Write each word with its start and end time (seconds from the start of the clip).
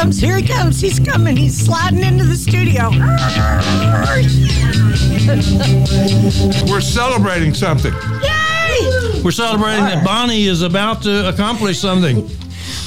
comes. 0.00 0.18
Here 0.18 0.36
he 0.36 0.46
comes. 0.46 0.80
He's 0.80 0.98
coming. 0.98 1.36
He's 1.36 1.56
sliding 1.56 2.02
into 2.02 2.24
the 2.24 2.36
studio. 2.36 2.90
We're 6.70 6.80
celebrating 6.80 7.52
something. 7.52 7.92
Yay! 7.92 9.22
We're 9.22 9.30
celebrating 9.30 9.84
that 9.84 10.02
Bonnie 10.04 10.46
is 10.46 10.62
about 10.62 11.02
to 11.02 11.28
accomplish 11.28 11.78
something. 11.78 12.16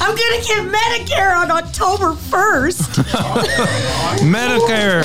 I'm 0.02 0.16
going 0.16 0.42
to 0.42 0.48
get 0.48 0.74
Medicare 0.74 1.38
on 1.38 1.52
October 1.52 2.14
1st. 2.14 3.04
Medicare, 4.24 5.04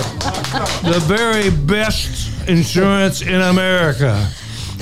the 0.90 1.00
very 1.00 1.50
best 1.50 2.48
insurance 2.48 3.20
in 3.20 3.42
America. 3.42 4.30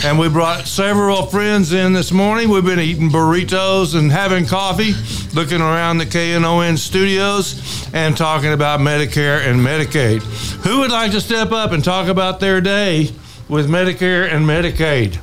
And 0.04 0.18
we 0.18 0.29
brought 0.29 0.66
several 0.66 1.27
friends 1.27 1.72
in 1.72 1.93
this 1.93 2.12
morning. 2.12 2.50
We've 2.50 2.64
been 2.64 2.79
eating 2.79 3.08
burritos 3.08 3.96
and 3.96 4.12
having 4.12 4.46
coffee, 4.46 4.93
looking 5.37 5.61
around 5.61 5.98
the 5.98 6.06
KNON 6.06 6.79
studios 6.79 7.87
and 7.92 8.16
talking 8.16 8.55
about 8.55 8.80
Medicare 8.80 9.47
and 9.47 9.60
Medicaid. 9.60 10.23
Who 10.65 10.80
would 10.80 10.91
like 10.91 11.12
to 11.12 11.20
step 11.20 11.52
up 11.52 11.73
and 11.73 11.84
talk 11.84 12.09
about 12.09 12.41
their 12.41 12.62
day 12.62 13.10
with 13.46 13.69
Medicare 13.69 14.33
and 14.33 14.46
Medicaid? 14.46 15.16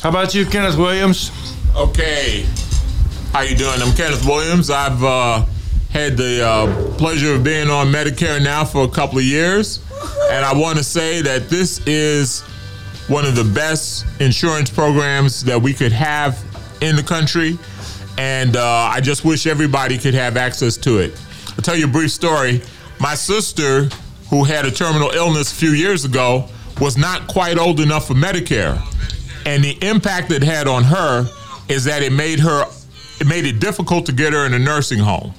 How 0.00 0.10
about 0.10 0.32
you, 0.32 0.46
Kenneth 0.46 0.76
Williams? 0.76 1.32
Okay. 1.76 2.46
How 3.32 3.40
you 3.40 3.56
doing? 3.56 3.82
I'm 3.82 3.96
Kenneth 3.96 4.24
Williams. 4.24 4.70
I've 4.70 5.02
uh, 5.02 5.44
had 5.90 6.16
the 6.16 6.46
uh, 6.46 6.96
pleasure 6.96 7.34
of 7.34 7.42
being 7.42 7.68
on 7.68 7.88
Medicare 7.88 8.40
now 8.40 8.64
for 8.64 8.84
a 8.84 8.88
couple 8.88 9.18
of 9.18 9.24
years, 9.24 9.84
and 10.30 10.44
I 10.44 10.54
want 10.54 10.78
to 10.78 10.84
say 10.84 11.20
that 11.20 11.48
this 11.48 11.84
is 11.84 12.42
one 13.08 13.24
of 13.24 13.34
the 13.34 13.42
best 13.42 14.06
insurance 14.20 14.70
programs 14.70 15.42
that 15.42 15.60
we 15.60 15.74
could 15.74 15.90
have 15.90 16.40
in 16.80 16.94
the 16.94 17.02
country, 17.02 17.58
and 18.20 18.54
uh, 18.54 18.90
I 18.92 19.00
just 19.00 19.24
wish 19.24 19.46
everybody 19.46 19.96
could 19.96 20.12
have 20.12 20.36
access 20.36 20.76
to 20.76 20.98
it. 20.98 21.18
I'll 21.52 21.62
tell 21.62 21.74
you 21.74 21.86
a 21.86 21.88
brief 21.88 22.10
story. 22.10 22.60
My 23.00 23.14
sister, 23.14 23.84
who 24.28 24.44
had 24.44 24.66
a 24.66 24.70
terminal 24.70 25.08
illness 25.12 25.50
a 25.50 25.54
few 25.54 25.70
years 25.70 26.04
ago, 26.04 26.46
was 26.82 26.98
not 26.98 27.28
quite 27.28 27.56
old 27.56 27.80
enough 27.80 28.06
for 28.06 28.12
Medicare, 28.12 28.78
and 29.46 29.64
the 29.64 29.78
impact 29.80 30.30
it 30.32 30.42
had 30.42 30.68
on 30.68 30.84
her 30.84 31.26
is 31.70 31.84
that 31.84 32.02
it 32.02 32.12
made 32.12 32.40
her 32.40 32.66
it 33.20 33.26
made 33.26 33.46
it 33.46 33.58
difficult 33.58 34.04
to 34.06 34.12
get 34.12 34.34
her 34.34 34.44
in 34.44 34.52
a 34.52 34.58
nursing 34.58 34.98
home 34.98 35.32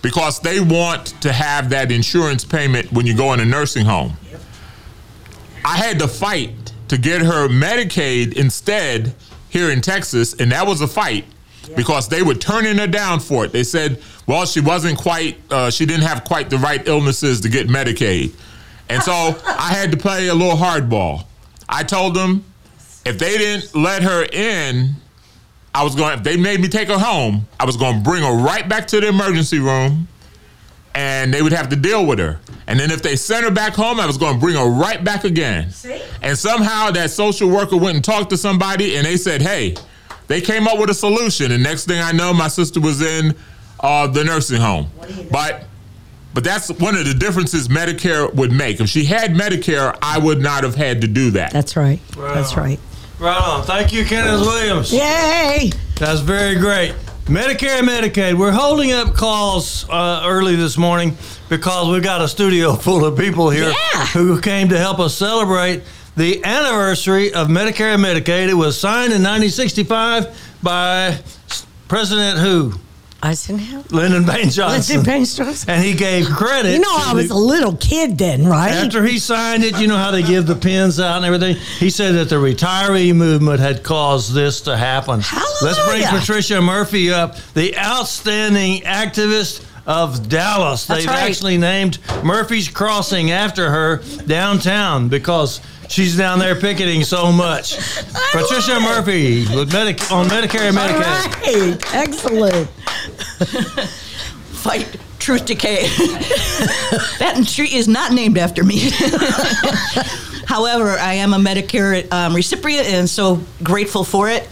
because 0.00 0.38
they 0.38 0.60
want 0.60 1.20
to 1.20 1.32
have 1.32 1.68
that 1.70 1.90
insurance 1.90 2.44
payment 2.44 2.92
when 2.92 3.06
you 3.06 3.16
go 3.16 3.32
in 3.32 3.40
a 3.40 3.44
nursing 3.44 3.86
home. 3.86 4.12
I 5.64 5.78
had 5.78 5.98
to 5.98 6.06
fight 6.06 6.72
to 6.88 6.96
get 6.96 7.22
her 7.22 7.48
Medicaid 7.48 8.34
instead 8.34 9.14
here 9.48 9.70
in 9.70 9.80
Texas, 9.80 10.34
and 10.34 10.52
that 10.52 10.64
was 10.64 10.80
a 10.80 10.86
fight 10.86 11.24
because 11.76 12.08
they 12.08 12.22
were 12.22 12.34
turning 12.34 12.78
her 12.78 12.86
down 12.86 13.20
for 13.20 13.44
it. 13.44 13.52
They 13.52 13.64
said, 13.64 14.02
well, 14.26 14.46
she 14.46 14.60
wasn't 14.60 14.98
quite, 14.98 15.38
uh, 15.50 15.70
she 15.70 15.86
didn't 15.86 16.04
have 16.04 16.24
quite 16.24 16.50
the 16.50 16.58
right 16.58 16.86
illnesses 16.86 17.40
to 17.42 17.48
get 17.48 17.68
Medicaid. 17.68 18.32
And 18.88 19.02
so 19.02 19.12
I 19.12 19.72
had 19.72 19.90
to 19.92 19.96
play 19.96 20.28
a 20.28 20.34
little 20.34 20.56
hardball. 20.56 21.24
I 21.68 21.82
told 21.82 22.14
them 22.14 22.44
if 23.06 23.18
they 23.18 23.38
didn't 23.38 23.74
let 23.74 24.02
her 24.02 24.24
in, 24.32 24.90
I 25.74 25.82
was 25.82 25.94
going, 25.94 26.18
if 26.18 26.22
they 26.22 26.36
made 26.36 26.60
me 26.60 26.68
take 26.68 26.88
her 26.88 26.98
home, 26.98 27.46
I 27.58 27.64
was 27.64 27.76
going 27.76 27.96
to 27.96 28.02
bring 28.02 28.22
her 28.22 28.34
right 28.34 28.68
back 28.68 28.86
to 28.88 29.00
the 29.00 29.08
emergency 29.08 29.58
room 29.58 30.08
and 30.94 31.34
they 31.34 31.42
would 31.42 31.52
have 31.52 31.68
to 31.70 31.76
deal 31.76 32.06
with 32.06 32.18
her. 32.18 32.38
And 32.66 32.78
then 32.78 32.90
if 32.90 33.02
they 33.02 33.16
sent 33.16 33.44
her 33.44 33.50
back 33.50 33.74
home, 33.74 33.98
I 33.98 34.06
was 34.06 34.16
going 34.16 34.34
to 34.34 34.40
bring 34.40 34.54
her 34.54 34.68
right 34.68 35.02
back 35.02 35.24
again. 35.24 35.70
See? 35.70 36.00
And 36.22 36.38
somehow 36.38 36.90
that 36.92 37.10
social 37.10 37.48
worker 37.50 37.76
went 37.76 37.96
and 37.96 38.04
talked 38.04 38.30
to 38.30 38.36
somebody, 38.36 38.96
and 38.96 39.04
they 39.04 39.16
said, 39.16 39.42
"Hey," 39.42 39.74
they 40.26 40.40
came 40.40 40.66
up 40.66 40.78
with 40.78 40.90
a 40.90 40.94
solution. 40.94 41.52
And 41.52 41.62
next 41.62 41.84
thing 41.86 42.00
I 42.00 42.12
know, 42.12 42.32
my 42.32 42.48
sister 42.48 42.80
was 42.80 43.02
in 43.02 43.34
uh, 43.80 44.06
the 44.06 44.24
nursing 44.24 44.60
home. 44.60 44.90
But 45.30 45.64
but 46.32 46.42
that's 46.42 46.68
one 46.68 46.96
of 46.96 47.04
the 47.06 47.14
differences 47.14 47.68
Medicare 47.68 48.32
would 48.34 48.50
make. 48.50 48.80
If 48.80 48.88
she 48.88 49.04
had 49.04 49.32
Medicare, 49.34 49.96
I 50.02 50.18
would 50.18 50.40
not 50.40 50.64
have 50.64 50.74
had 50.74 51.00
to 51.02 51.06
do 51.06 51.30
that. 51.32 51.52
That's 51.52 51.76
right. 51.76 52.00
That's 52.16 52.56
right. 52.56 52.80
Right 53.20 53.40
on. 53.40 53.62
Thank 53.64 53.92
you, 53.92 54.04
Kenneth 54.04 54.40
Williams. 54.40 54.92
Yay! 54.92 55.70
That's 56.00 56.20
very 56.20 56.56
great. 56.56 56.94
Medicare 57.26 57.78
and 57.78 57.88
Medicaid. 57.88 58.36
We're 58.36 58.50
holding 58.52 58.92
up 58.92 59.14
calls 59.14 59.88
uh, 59.88 60.22
early 60.26 60.56
this 60.56 60.76
morning 60.76 61.16
because 61.48 61.88
we've 61.90 62.02
got 62.02 62.20
a 62.20 62.26
studio 62.28 62.74
full 62.74 63.04
of 63.04 63.16
people 63.16 63.48
here 63.50 63.68
Yeah. 63.68 64.06
who 64.06 64.40
came 64.40 64.68
to 64.70 64.78
help 64.78 64.98
us 64.98 65.14
celebrate 65.14 65.82
the 66.16 66.44
anniversary 66.44 67.32
of 67.32 67.48
Medicare 67.48 67.94
and 67.94 68.04
Medicaid. 68.04 68.48
It 68.48 68.54
was 68.54 68.78
signed 68.78 69.12
in 69.12 69.22
1965 69.22 70.58
by 70.62 71.18
President 71.88 72.38
who? 72.38 72.74
Eisenhower? 73.22 73.82
Lyndon 73.90 74.26
Baines 74.26 74.54
Johnson. 74.54 74.96
Lyndon 74.96 75.12
Baines 75.14 75.34
Johnson. 75.36 75.70
And 75.70 75.82
he 75.82 75.94
gave 75.94 76.26
credit. 76.26 76.74
You 76.74 76.80
know, 76.80 76.94
I 76.94 77.14
was 77.14 77.28
the- 77.28 77.34
a 77.34 77.36
little 77.36 77.74
kid 77.74 78.18
then, 78.18 78.46
right? 78.46 78.70
after 78.70 79.02
he 79.02 79.18
signed 79.18 79.64
it, 79.64 79.78
you 79.78 79.86
know 79.86 79.96
how 79.96 80.10
they 80.10 80.22
give 80.22 80.46
the 80.46 80.54
pins 80.54 81.00
out 81.00 81.16
and 81.16 81.24
everything. 81.24 81.56
He 81.78 81.88
said 81.88 82.14
that 82.16 82.28
the 82.28 82.36
retiree 82.36 83.14
movement 83.14 83.60
had 83.60 83.82
caused 83.82 84.34
this 84.34 84.60
to 84.62 84.76
happen. 84.76 85.22
Let's 85.62 85.82
bring 85.88 86.02
Patricia 86.04 86.60
Murphy 86.60 87.10
up, 87.10 87.36
the 87.54 87.74
outstanding 87.78 88.82
activist 88.82 89.64
of 89.86 90.28
Dallas. 90.28 90.84
That's 90.86 91.00
They've 91.02 91.08
right. 91.10 91.22
actually 91.30 91.56
named 91.56 91.98
Murphy's 92.22 92.68
Crossing 92.68 93.30
after 93.30 93.70
her 93.70 94.02
downtown 94.26 95.08
because 95.08 95.60
she's 95.88 96.16
down 96.16 96.38
there 96.38 96.54
picketing 96.58 97.04
so 97.04 97.30
much. 97.32 97.76
Patricia. 98.32 98.80
Murphy 98.80 99.46
with 99.54 99.72
Medic- 99.72 100.10
on 100.12 100.26
Medicare 100.26 100.68
and 100.68 100.76
Medicaid. 100.76 101.82
right. 101.82 101.94
Excellent. 101.94 102.68
fight 104.64 104.96
truth 105.18 105.46
decay. 105.46 105.86
that 107.18 107.44
tree 107.46 107.72
is 107.72 107.88
not 107.88 108.12
named 108.12 108.36
after 108.38 108.62
me. 108.64 108.90
However, 110.46 110.90
I 110.90 111.14
am 111.14 111.32
a 111.32 111.38
Medicare 111.38 112.10
um, 112.12 112.34
recipient 112.34 112.86
and 112.88 113.08
so 113.08 113.40
grateful 113.62 114.04
for 114.04 114.28
it. 114.28 114.46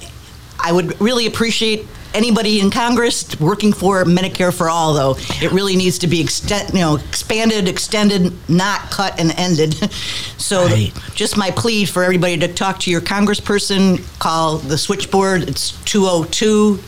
I 0.58 0.72
would 0.72 1.00
really 1.00 1.26
appreciate 1.26 1.86
anybody 2.14 2.60
in 2.60 2.70
Congress 2.70 3.38
working 3.40 3.72
for 3.72 4.04
Medicare 4.04 4.52
for 4.52 4.68
all, 4.68 4.94
though. 4.94 5.16
It 5.42 5.52
really 5.52 5.76
needs 5.76 5.98
to 6.00 6.06
be 6.06 6.20
extend, 6.20 6.72
you 6.74 6.80
know, 6.80 6.96
expanded, 6.96 7.68
extended, 7.68 8.32
not 8.48 8.90
cut 8.90 9.18
and 9.18 9.32
ended. 9.38 9.74
so, 10.38 10.66
Right. 10.66 10.92
just 11.14 11.36
my 11.36 11.50
plea 11.50 11.84
for 11.84 12.02
everybody 12.04 12.36
to 12.38 12.48
talk 12.48 12.78
to 12.80 12.90
your 12.90 13.00
congressperson, 13.00 14.02
call 14.18 14.58
the 14.58 14.78
switchboard. 14.78 15.42
It's 15.48 15.72
202 15.84 16.78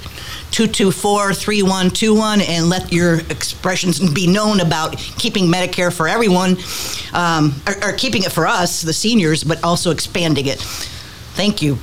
224 0.51 1.35
3121 1.35 2.41
and 2.43 2.69
let 2.69 2.93
your 2.93 3.19
expressions 3.29 3.99
be 4.13 4.27
known 4.29 4.61
about 4.61 4.97
keeping 4.97 5.47
Medicare 5.47 5.93
for 5.93 6.07
everyone, 6.07 6.57
um, 7.13 7.55
or, 7.67 7.89
or 7.91 7.93
keeping 7.95 8.23
it 8.23 8.31
for 8.31 8.47
us, 8.47 8.81
the 8.83 8.93
seniors, 8.93 9.43
but 9.43 9.63
also 9.65 9.91
expanding 9.91 10.47
it. 10.47 10.61
Thank 11.35 11.61
you. 11.61 11.79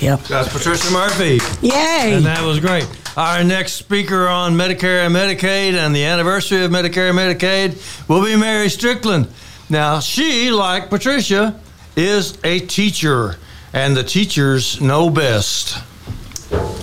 Yep. 0.00 0.20
That's 0.24 0.52
Patricia 0.52 0.92
Murphy. 0.92 1.38
Yay. 1.60 2.14
And 2.14 2.24
that 2.24 2.44
was 2.44 2.60
great. 2.60 2.88
Our 3.16 3.42
next 3.42 3.72
speaker 3.72 4.28
on 4.28 4.54
Medicare 4.54 5.04
and 5.04 5.14
Medicaid 5.14 5.74
and 5.74 5.94
the 5.94 6.04
anniversary 6.04 6.64
of 6.64 6.70
Medicare 6.70 7.10
and 7.10 7.18
Medicaid 7.18 8.08
will 8.08 8.24
be 8.24 8.36
Mary 8.36 8.68
Strickland. 8.68 9.28
Now, 9.68 9.98
she, 9.98 10.52
like 10.52 10.88
Patricia, 10.88 11.60
is 11.96 12.38
a 12.44 12.60
teacher, 12.60 13.36
and 13.72 13.96
the 13.96 14.04
teachers 14.04 14.80
know 14.80 15.10
best. 15.10 15.82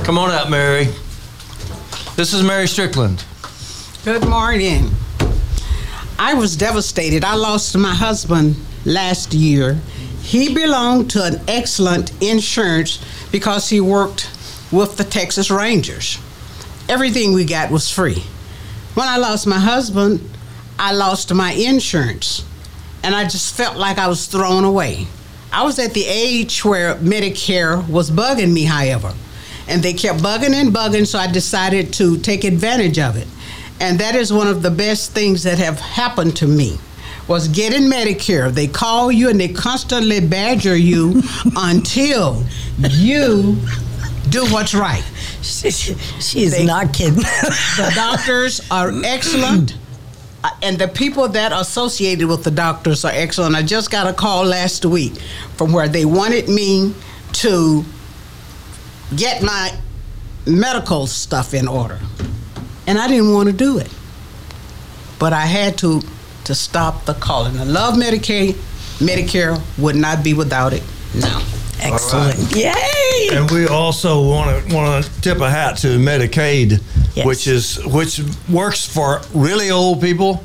Come 0.03 0.17
on 0.17 0.29
out, 0.29 0.49
Mary. 0.49 0.85
This 2.17 2.33
is 2.33 2.43
Mary 2.43 2.67
Strickland. 2.67 3.23
Good 4.03 4.27
morning. 4.27 4.91
I 6.19 6.33
was 6.33 6.55
devastated. 6.55 7.23
I 7.23 7.35
lost 7.35 7.77
my 7.77 7.93
husband 7.93 8.55
last 8.85 9.33
year. 9.33 9.79
He 10.25 10.53
belonged 10.53 11.11
to 11.11 11.23
an 11.23 11.39
excellent 11.47 12.11
insurance 12.19 12.99
because 13.31 13.69
he 13.69 13.79
worked 13.79 14.27
with 14.71 14.97
the 14.97 15.03
Texas 15.03 15.51
Rangers. 15.51 16.17
Everything 16.89 17.33
we 17.33 17.45
got 17.45 17.69
was 17.69 17.91
free. 17.91 18.23
When 18.95 19.07
I 19.07 19.17
lost 19.17 19.45
my 19.45 19.59
husband, 19.59 20.27
I 20.79 20.93
lost 20.93 21.31
my 21.31 21.51
insurance 21.53 22.43
and 23.03 23.13
I 23.13 23.25
just 23.25 23.55
felt 23.55 23.77
like 23.77 23.99
I 23.99 24.07
was 24.07 24.25
thrown 24.25 24.63
away. 24.63 25.05
I 25.53 25.63
was 25.63 25.77
at 25.77 25.93
the 25.93 26.05
age 26.07 26.65
where 26.65 26.95
Medicare 26.95 27.87
was 27.87 28.09
bugging 28.09 28.51
me, 28.51 28.63
however, 28.63 29.13
and 29.67 29.83
they 29.83 29.93
kept 29.93 30.23
bugging 30.23 30.55
and 30.55 30.73
bugging, 30.73 31.05
so 31.05 31.19
I 31.19 31.31
decided 31.31 31.93
to 31.93 32.17
take 32.17 32.43
advantage 32.43 32.97
of 32.97 33.15
it. 33.15 33.27
And 33.79 33.99
that 33.99 34.15
is 34.15 34.33
one 34.33 34.47
of 34.47 34.63
the 34.63 34.71
best 34.71 35.11
things 35.11 35.43
that 35.43 35.59
have 35.59 35.79
happened 35.79 36.35
to 36.37 36.47
me 36.47 36.79
was 37.27 37.47
getting 37.47 37.83
Medicare. 37.89 38.51
They 38.51 38.67
call 38.67 39.11
you 39.11 39.29
and 39.29 39.39
they 39.39 39.47
constantly 39.49 40.19
badger 40.19 40.75
you 40.75 41.21
until 41.55 42.43
you 42.77 43.57
do 44.29 44.45
what's 44.51 44.73
right. 44.75 45.03
She, 45.41 45.71
she- 45.71 46.43
is 46.43 46.51
They- 46.51 46.65
not 46.65 46.93
kidding. 46.93 47.15
The 47.77 47.91
doctors 47.95 48.61
are 48.71 48.91
excellent. 49.03 49.75
uh, 50.43 50.49
And 50.61 50.77
the 50.77 50.87
people 50.87 51.27
that 51.29 51.51
are 51.51 51.61
associated 51.61 52.27
with 52.27 52.43
the 52.43 52.51
doctors 52.51 53.03
are 53.05 53.11
excellent. 53.13 53.55
I 53.55 53.63
just 53.63 53.89
got 53.91 54.07
a 54.07 54.13
call 54.13 54.45
last 54.45 54.85
week 54.85 55.13
from 55.57 55.71
where 55.73 55.87
they 55.87 56.05
wanted 56.05 56.47
me 56.49 56.93
to 57.33 57.83
get 59.15 59.41
my 59.43 59.71
medical 60.45 61.07
stuff 61.07 61.53
in 61.53 61.67
order. 61.67 61.99
and 62.87 62.99
I 62.99 63.07
didn't 63.07 63.33
want 63.33 63.47
to 63.49 63.53
do 63.53 63.77
it. 63.79 63.91
But 65.17 65.33
I 65.33 65.45
had 65.45 65.77
to 65.79 66.01
to 66.45 66.55
stop 66.55 67.05
the 67.05 67.13
calling. 67.15 67.57
I 67.57 67.63
love 67.63 67.95
Medicaid. 67.95 68.53
Medicare 68.99 69.59
would 69.77 69.95
not 69.95 70.23
be 70.23 70.33
without 70.33 70.73
it. 70.73 70.83
No. 71.13 71.41
Excellent. 71.81 72.55
Yay! 72.55 73.29
And 73.33 73.49
we 73.51 73.67
also 73.67 74.25
want 74.27 74.67
to 74.69 74.75
want 74.75 75.03
to 75.05 75.21
tip 75.21 75.41
a 75.41 75.49
hat 75.49 75.77
to 75.79 75.99
Medicaid, 75.99 76.81
Yes. 77.13 77.25
which 77.25 77.47
is 77.47 77.85
which 77.85 78.21
works 78.49 78.85
for 78.85 79.21
really 79.33 79.71
old 79.71 80.01
people 80.01 80.43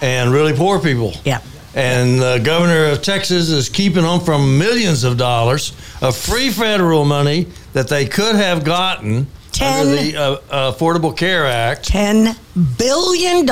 and 0.00 0.32
really 0.32 0.52
poor 0.52 0.80
people. 0.80 1.12
Yeah. 1.24 1.40
And 1.74 2.20
the 2.20 2.40
governor 2.42 2.86
of 2.86 3.00
Texas 3.02 3.48
is 3.48 3.68
keeping 3.68 4.02
them 4.02 4.20
from 4.20 4.58
millions 4.58 5.04
of 5.04 5.16
dollars 5.16 5.72
of 6.02 6.16
free 6.16 6.50
federal 6.50 7.04
money 7.04 7.46
that 7.72 7.88
they 7.88 8.04
could 8.04 8.34
have 8.36 8.64
gotten 8.64 9.26
Ten- 9.52 9.88
under 9.88 10.02
the 10.02 10.16
uh, 10.16 10.72
Affordable 10.72 11.16
Care 11.16 11.46
Act. 11.46 11.88
$10 11.88 12.36
billion 12.78 13.46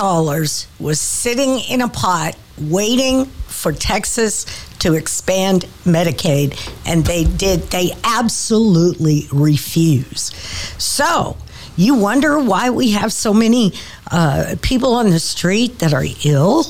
was 0.78 1.00
sitting 1.00 1.60
in 1.60 1.82
a 1.82 1.88
pot 1.88 2.36
waiting 2.58 3.26
for 3.26 3.72
Texas 3.72 4.46
to 4.78 4.94
expand 4.94 5.62
Medicaid, 5.84 6.56
and 6.86 7.04
they 7.04 7.24
did. 7.24 7.60
They 7.70 7.92
absolutely 8.02 9.26
refuse. 9.30 10.32
So, 10.78 11.36
you 11.76 11.94
wonder 11.94 12.38
why 12.38 12.70
we 12.70 12.92
have 12.92 13.12
so 13.12 13.32
many 13.32 13.72
uh, 14.10 14.56
people 14.62 14.94
on 14.94 15.10
the 15.10 15.20
street 15.20 15.78
that 15.80 15.92
are 15.92 16.04
ill, 16.24 16.64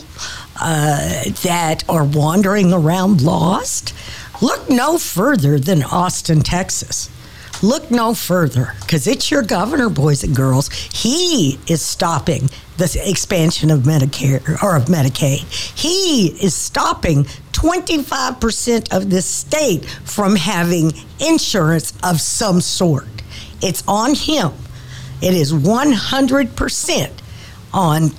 uh, 0.61 1.25
that 1.43 1.85
are 1.89 2.05
wandering 2.05 2.73
around 2.73 3.23
lost? 3.23 3.95
Look 4.43 4.69
no 4.69 4.99
further 4.99 5.59
than 5.59 5.83
Austin, 5.83 6.41
Texas. 6.41 7.11
Look 7.63 7.91
no 7.91 8.15
further 8.15 8.75
because 8.81 9.07
it's 9.07 9.31
your 9.31 9.43
governor, 9.43 9.91
boys 9.91 10.25
and 10.25 10.35
girls. 10.35 10.73
He 10.73 11.59
is 11.67 11.83
stopping 11.83 12.49
the 12.79 13.03
expansion 13.05 13.71
of 13.71 13.81
Medicare 13.81 14.63
or 14.63 14.77
of 14.77 14.87
Medicaid. 14.87 15.41
He 15.79 16.29
is 16.43 16.55
stopping 16.55 17.25
25% 17.53 18.97
of 18.97 19.11
this 19.11 19.27
state 19.27 19.85
from 19.85 20.37
having 20.37 20.93
insurance 21.19 21.93
of 22.03 22.21
some 22.21 22.63
sort. 22.63 23.09
It's 23.61 23.85
on 23.87 24.15
him. 24.15 24.53
It 25.21 25.35
is 25.35 25.53
100% 25.53 27.11
on 27.75 28.11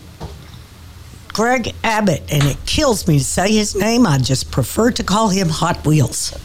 Greg 1.29 1.73
Abbott, 1.83 2.21
and 2.31 2.43
it 2.43 2.57
kills 2.67 3.07
me 3.07 3.17
to 3.17 3.23
say 3.23 3.51
his 3.51 3.75
name. 3.75 4.05
I 4.05 4.19
just 4.19 4.51
prefer 4.51 4.91
to 4.91 5.03
call 5.03 5.29
him 5.29 5.49
Hot 5.49 5.83
Wheels. 5.83 6.38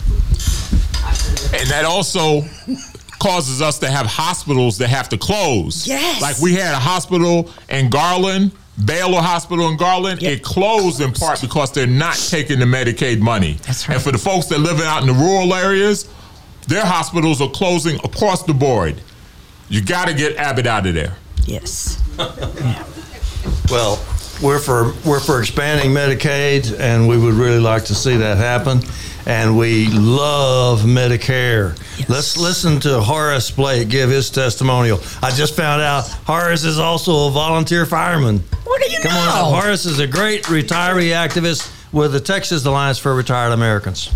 And 1.55 1.69
that 1.71 1.85
also 1.85 2.43
causes 3.19 3.63
us 3.63 3.79
to 3.79 3.89
have 3.89 4.07
hospitals 4.07 4.79
that 4.79 4.89
have 4.89 5.09
to 5.09 5.19
close. 5.19 5.87
Yes. 5.87 6.21
Like 6.21 6.39
we 6.41 6.55
had 6.55 6.75
a 6.75 6.79
hospital 6.79 7.51
in 7.69 7.89
Garland, 7.91 8.53
Baylor 8.85 9.21
Hospital 9.21 9.69
in 9.69 9.77
Garland. 9.77 10.21
Yeah. 10.21 10.31
It 10.31 10.43
closed 10.43 11.01
in 11.01 11.13
part 11.13 11.41
because 11.41 11.73
they're 11.73 11.87
not 11.87 12.17
taking 12.17 12.59
the 12.59 12.67
Medicaid 12.67 13.21
money. 13.21 13.55
That's 13.63 13.89
right. 13.89 13.95
And 13.95 14.05
for 14.05 14.13
the 14.13 14.19
folks 14.19 14.47
that 14.47 14.59
live 14.59 14.81
out 14.81 15.01
in 15.01 15.07
the 15.07 15.15
rural 15.15 15.55
areas, 15.55 16.09
their 16.69 16.85
hospitals 16.85 17.41
are 17.41 17.51
closing 17.51 17.97
across 18.05 18.43
the 18.43 18.55
board. 18.55 19.01
You 19.69 19.83
got 19.83 20.09
to 20.09 20.15
get 20.15 20.37
Abbott 20.37 20.67
out 20.67 20.87
of 20.87 20.95
there. 20.95 21.17
Yes. 21.45 22.03
Well, 23.71 23.97
we're 24.43 24.59
for 24.59 24.93
we're 25.05 25.21
for 25.21 25.41
expanding 25.41 25.91
Medicaid, 25.93 26.79
and 26.79 27.09
we 27.09 27.19
would 27.19 27.35
really 27.35 27.61
like 27.61 27.85
to 27.87 27.95
see 27.95 28.17
that 28.17 28.37
happen. 28.37 28.81
And 29.29 29.59
we 29.59 29.89
love 29.89 30.83
Medicare. 30.83 31.77
Yes. 31.99 32.09
Let's 32.09 32.37
listen 32.37 32.79
to 32.81 33.01
Horace 33.01 33.51
Blake 33.51 33.89
give 33.89 34.09
his 34.09 34.31
testimonial. 34.31 35.01
I 35.21 35.33
just 35.33 35.57
found 35.57 35.83
out 35.83 36.07
Horace 36.27 36.63
is 36.65 36.79
also 36.79 37.27
a 37.27 37.31
volunteer 37.33 37.87
fireman. 37.87 38.39
What 38.63 38.81
do 38.81 38.89
you 38.93 39.01
Come 39.01 39.13
know? 39.15 39.19
on 39.21 39.55
up. 39.55 39.63
Horace 39.63 39.85
is 39.85 39.99
a 39.99 40.07
great 40.07 40.45
retiree 40.45 41.11
activist 41.11 41.73
with 41.93 42.13
the 42.13 42.21
Texas 42.21 42.65
Alliance 42.65 42.99
for 42.99 43.17
Retired 43.17 43.53
Americans. 43.53 44.13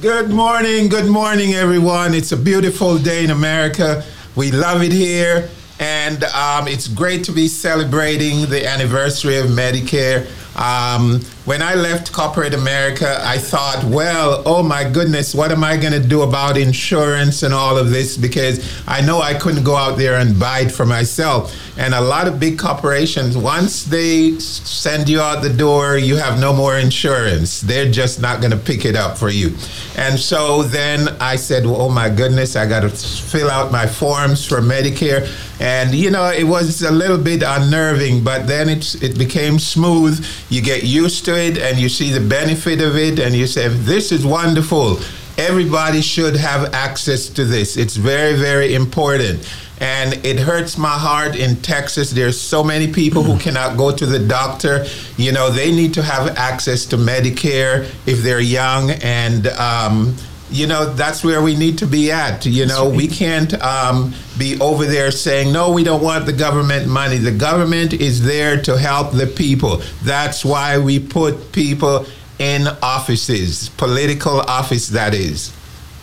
Good 0.00 0.30
morning, 0.30 0.88
good 0.88 1.08
morning, 1.08 1.54
everyone. 1.54 2.12
It's 2.14 2.32
a 2.32 2.36
beautiful 2.36 2.98
day 2.98 3.22
in 3.24 3.30
America. 3.30 4.04
We 4.34 4.50
love 4.50 4.82
it 4.82 4.90
here, 4.92 5.48
and 5.80 6.22
um, 6.24 6.68
it's 6.68 6.86
great 6.86 7.24
to 7.24 7.32
be 7.32 7.48
celebrating 7.48 8.48
the 8.50 8.66
anniversary 8.66 9.38
of 9.38 9.46
Medicare. 9.46 10.26
Um, 10.54 11.20
when 11.46 11.62
I 11.62 11.74
left 11.74 12.12
corporate 12.12 12.52
America, 12.52 13.18
I 13.24 13.38
thought, 13.38 13.82
well, 13.84 14.42
oh 14.44 14.62
my 14.62 14.88
goodness, 14.88 15.34
what 15.34 15.50
am 15.50 15.64
I 15.64 15.78
going 15.78 15.94
to 15.94 16.06
do 16.06 16.20
about 16.20 16.58
insurance 16.58 17.42
and 17.42 17.54
all 17.54 17.78
of 17.78 17.90
this? 17.90 18.18
Because 18.18 18.82
I 18.86 19.00
know 19.00 19.22
I 19.22 19.34
couldn't 19.34 19.64
go 19.64 19.74
out 19.74 19.96
there 19.96 20.18
and 20.18 20.38
buy 20.38 20.60
it 20.60 20.70
for 20.70 20.84
myself. 20.84 21.56
And 21.78 21.94
a 21.94 22.00
lot 22.00 22.28
of 22.28 22.38
big 22.38 22.58
corporations, 22.58 23.38
once 23.38 23.84
they 23.84 24.38
send 24.38 25.08
you 25.08 25.20
out 25.20 25.42
the 25.42 25.52
door, 25.52 25.96
you 25.96 26.16
have 26.16 26.38
no 26.38 26.52
more 26.52 26.78
insurance. 26.78 27.62
They're 27.62 27.90
just 27.90 28.20
not 28.20 28.40
going 28.40 28.52
to 28.52 28.58
pick 28.58 28.84
it 28.84 28.94
up 28.94 29.16
for 29.16 29.30
you. 29.30 29.56
And 29.96 30.18
so 30.18 30.62
then 30.62 31.08
I 31.20 31.36
said, 31.36 31.64
oh 31.64 31.88
my 31.88 32.10
goodness, 32.10 32.54
I 32.54 32.66
got 32.66 32.80
to 32.80 32.90
fill 32.90 33.50
out 33.50 33.72
my 33.72 33.86
forms 33.86 34.46
for 34.46 34.60
Medicare. 34.60 35.26
And, 35.58 35.94
you 35.94 36.10
know, 36.10 36.30
it 36.30 36.44
was 36.44 36.82
a 36.82 36.90
little 36.90 37.18
bit 37.18 37.42
unnerving, 37.42 38.24
but 38.24 38.46
then 38.46 38.68
it's, 38.68 38.94
it 38.96 39.18
became 39.18 39.58
smooth. 39.58 40.24
You 40.48 40.62
get 40.62 40.84
used 40.84 41.26
to 41.26 41.30
it 41.32 41.39
and 41.40 41.78
you 41.78 41.88
see 41.88 42.10
the 42.12 42.20
benefit 42.20 42.80
of 42.80 42.96
it, 42.96 43.18
and 43.18 43.34
you 43.34 43.46
say, 43.46 43.68
this 43.68 44.12
is 44.12 44.24
wonderful. 44.24 44.98
Everybody 45.38 46.02
should 46.02 46.36
have 46.36 46.74
access 46.74 47.28
to 47.30 47.44
this. 47.44 47.76
It's 47.76 47.96
very, 47.96 48.34
very 48.34 48.74
important. 48.74 49.48
And 49.80 50.14
it 50.26 50.38
hurts 50.38 50.76
my 50.76 50.90
heart 50.90 51.34
in 51.34 51.56
Texas. 51.62 52.10
There's 52.10 52.38
so 52.38 52.62
many 52.62 52.92
people 52.92 53.22
who 53.22 53.38
cannot 53.38 53.78
go 53.78 53.96
to 53.96 54.04
the 54.04 54.18
doctor. 54.18 54.84
You 55.16 55.32
know, 55.32 55.50
they 55.50 55.72
need 55.72 55.94
to 55.94 56.02
have 56.02 56.36
access 56.36 56.84
to 56.86 56.98
Medicare 56.98 57.88
if 58.06 58.22
they're 58.22 58.40
young. 58.40 58.90
And, 58.90 59.46
um, 59.46 60.16
you 60.50 60.66
know, 60.66 60.92
that's 60.92 61.22
where 61.24 61.42
we 61.42 61.56
need 61.56 61.78
to 61.78 61.86
be 61.86 62.10
at. 62.10 62.44
You 62.46 62.66
know, 62.66 62.88
we 62.88 63.06
can't 63.06 63.54
um, 63.62 64.14
be 64.38 64.60
over 64.60 64.84
there 64.84 65.10
saying, 65.10 65.52
no, 65.52 65.70
we 65.70 65.84
don't 65.84 66.02
want 66.02 66.26
the 66.26 66.32
government 66.32 66.86
money. 66.86 67.18
The 67.18 67.32
government 67.32 67.92
is 67.92 68.22
there 68.22 68.60
to 68.62 68.76
help 68.76 69.12
the 69.12 69.26
people. 69.26 69.82
That's 70.02 70.44
why 70.44 70.78
we 70.78 70.98
put 70.98 71.52
people 71.52 72.06
in 72.38 72.66
offices, 72.82 73.68
political 73.70 74.40
office, 74.40 74.88
that 74.88 75.14
is. 75.14 75.50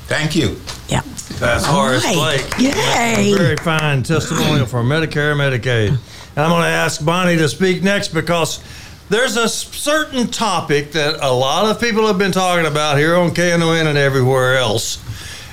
Thank 0.07 0.35
you. 0.35 0.55
Yeah. 0.87 1.01
That's 1.39 1.65
Horace 1.65 2.03
right. 2.05 2.47
Blake. 2.47 2.73
Yay. 2.75 3.33
Very 3.35 3.57
fine 3.57 4.03
testimonial 4.03 4.65
for 4.65 4.81
Medicare, 4.81 5.35
Medicaid. 5.35 5.89
And 5.89 6.45
I'm 6.45 6.49
going 6.49 6.61
to 6.61 6.67
ask 6.67 7.03
Bonnie 7.03 7.35
to 7.37 7.49
speak 7.49 7.83
next 7.83 8.09
because 8.09 8.63
there's 9.09 9.37
a 9.37 9.47
certain 9.47 10.27
topic 10.27 10.91
that 10.91 11.23
a 11.23 11.31
lot 11.31 11.65
of 11.65 11.79
people 11.79 12.07
have 12.07 12.17
been 12.17 12.31
talking 12.31 12.65
about 12.65 12.97
here 12.97 13.15
on 13.15 13.31
KNON 13.31 13.87
and 13.87 13.97
everywhere 13.97 14.57
else. 14.57 15.03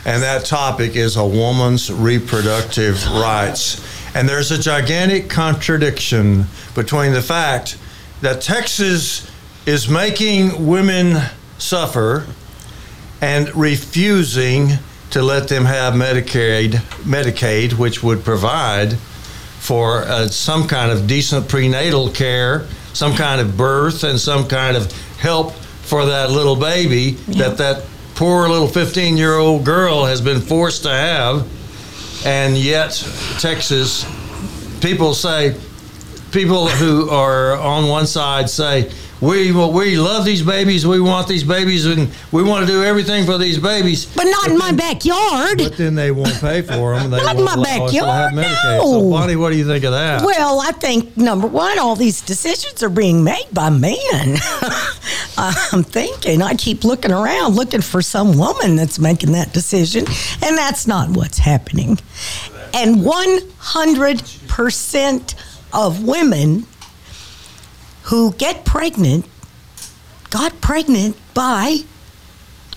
And 0.06 0.22
that 0.22 0.44
topic 0.44 0.96
is 0.96 1.16
a 1.16 1.24
woman's 1.24 1.90
reproductive 1.92 3.04
rights. 3.06 3.80
And 4.14 4.28
there's 4.28 4.50
a 4.50 4.58
gigantic 4.58 5.30
contradiction 5.30 6.44
between 6.74 7.12
the 7.12 7.22
fact 7.22 7.78
that 8.20 8.42
Texas 8.42 9.30
is 9.66 9.88
making 9.88 10.66
women 10.66 11.22
suffer 11.58 12.26
and 13.20 13.54
refusing 13.54 14.72
to 15.10 15.22
let 15.22 15.48
them 15.48 15.64
have 15.64 15.94
Medicaid, 15.94 16.72
Medicaid, 17.04 17.74
which 17.74 18.02
would 18.02 18.24
provide 18.24 18.94
for 19.60 20.02
uh, 20.02 20.26
some 20.26 20.66
kind 20.66 20.90
of 20.90 21.06
decent 21.06 21.48
prenatal 21.48 22.10
care, 22.10 22.66
some 22.94 23.14
kind 23.14 23.40
of 23.40 23.56
birth, 23.56 24.04
and 24.04 24.18
some 24.18 24.48
kind 24.48 24.76
of 24.76 24.90
help 25.18 25.52
for 25.52 26.06
that 26.06 26.30
little 26.30 26.56
baby 26.56 27.10
that 27.36 27.58
that 27.58 27.84
poor 28.14 28.48
little 28.48 28.68
15 28.68 29.16
year 29.16 29.34
old 29.34 29.64
girl 29.64 30.06
has 30.06 30.20
been 30.20 30.40
forced 30.40 30.84
to 30.84 30.90
have. 30.90 31.46
And 32.24 32.56
yet, 32.56 32.92
Texas, 33.38 34.06
people 34.80 35.12
say, 35.12 35.54
people 36.32 36.68
who 36.68 37.10
are 37.10 37.56
on 37.58 37.88
one 37.88 38.06
side 38.06 38.48
say, 38.48 38.90
we 39.20 39.52
well, 39.52 39.72
we 39.72 39.96
love 39.96 40.24
these 40.24 40.42
babies. 40.42 40.84
We 40.86 41.00
want 41.00 41.28
these 41.28 41.44
babies, 41.44 41.86
and 41.86 42.10
we 42.32 42.42
want 42.42 42.66
to 42.66 42.72
do 42.72 42.82
everything 42.82 43.24
for 43.24 43.38
these 43.38 43.58
babies. 43.58 44.06
But 44.06 44.24
not 44.24 44.48
in 44.48 44.58
my 44.58 44.72
backyard. 44.72 45.58
But 45.58 45.76
then 45.76 45.94
they 45.94 46.10
won't 46.10 46.40
pay 46.40 46.62
for 46.62 46.98
them. 46.98 47.10
They 47.10 47.18
Not 47.18 47.36
in 47.36 47.44
my 47.44 47.54
allow 47.54 47.62
us 47.62 47.92
to 47.92 48.04
have 48.04 48.34
backyard, 48.34 48.36
no. 48.78 48.80
So, 48.82 49.10
Bonnie, 49.10 49.36
what 49.36 49.50
do 49.50 49.56
you 49.56 49.66
think 49.66 49.84
of 49.84 49.92
that? 49.92 50.24
Well, 50.24 50.60
I 50.60 50.72
think 50.72 51.16
number 51.16 51.46
one, 51.46 51.78
all 51.78 51.94
these 51.96 52.20
decisions 52.20 52.82
are 52.82 52.90
being 52.90 53.22
made 53.22 53.46
by 53.52 53.70
men. 53.70 54.38
I'm 55.38 55.84
thinking, 55.84 56.42
I 56.42 56.54
keep 56.54 56.82
looking 56.84 57.12
around 57.12 57.54
looking 57.54 57.80
for 57.80 58.02
some 58.02 58.36
woman 58.38 58.74
that's 58.76 58.98
making 58.98 59.32
that 59.32 59.52
decision, 59.52 60.04
and 60.42 60.56
that's 60.58 60.86
not 60.86 61.10
what's 61.10 61.38
happening. 61.38 61.98
And 62.74 62.96
100% 62.96 65.34
of 65.72 66.04
women 66.04 66.66
who 68.04 68.32
get 68.34 68.64
pregnant 68.64 69.26
got 70.30 70.60
pregnant 70.60 71.16
by 71.32 71.78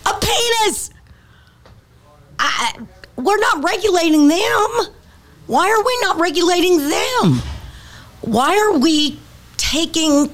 a 0.05 0.13
penis. 0.19 0.91
I, 2.39 2.77
we're 3.15 3.39
not 3.39 3.63
regulating 3.63 4.27
them. 4.27 4.93
Why 5.48 5.69
are 5.69 5.84
we 5.84 5.98
not 6.01 6.19
regulating 6.19 6.77
them? 6.89 7.41
why 8.22 8.57
are 8.57 8.77
we 8.77 9.19
taking 9.57 10.29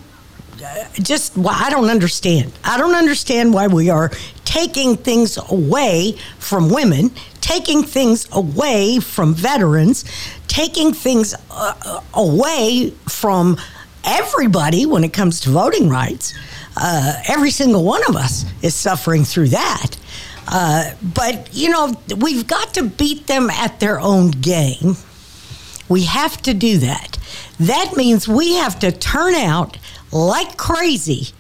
uh, 0.63 0.85
just 0.93 1.35
well, 1.35 1.55
I 1.55 1.69
don't 1.69 1.89
understand. 1.89 2.53
I 2.63 2.77
don't 2.77 2.95
understand 2.95 3.53
why 3.53 3.67
we 3.67 3.89
are 3.89 4.11
taking 4.45 4.95
things 4.95 5.37
away 5.49 6.15
from 6.39 6.69
women, 6.69 7.11
taking 7.41 7.83
things 7.83 8.27
away 8.31 8.99
from 8.99 9.33
veterans, 9.33 10.05
taking 10.47 10.93
things 10.93 11.35
uh, 11.51 12.01
away 12.13 12.93
from 13.09 13.57
everybody 14.03 14.85
when 14.85 15.03
it 15.03 15.13
comes 15.13 15.39
to 15.41 15.49
voting 15.49 15.89
rights. 15.89 16.33
Uh, 16.75 17.21
every 17.27 17.51
single 17.51 17.83
one 17.83 18.01
of 18.07 18.15
us 18.15 18.45
is 18.61 18.75
suffering 18.75 19.23
through 19.23 19.49
that. 19.49 19.97
Uh, 20.47 20.91
but, 21.01 21.49
you 21.53 21.69
know, 21.69 21.93
we've 22.17 22.47
got 22.47 22.73
to 22.73 22.83
beat 22.83 23.27
them 23.27 23.49
at 23.49 23.79
their 23.79 23.99
own 23.99 24.31
game. 24.31 24.97
We 25.87 26.03
have 26.03 26.41
to 26.43 26.53
do 26.53 26.77
that. 26.79 27.17
That 27.59 27.93
means 27.95 28.27
we 28.27 28.55
have 28.55 28.79
to 28.79 28.91
turn 28.91 29.35
out 29.35 29.77
like 30.11 30.57
crazy, 30.57 31.33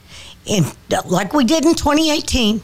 in, 0.45 0.65
like 1.05 1.33
we 1.33 1.43
did 1.43 1.65
in 1.65 1.75
2018, 1.75 2.61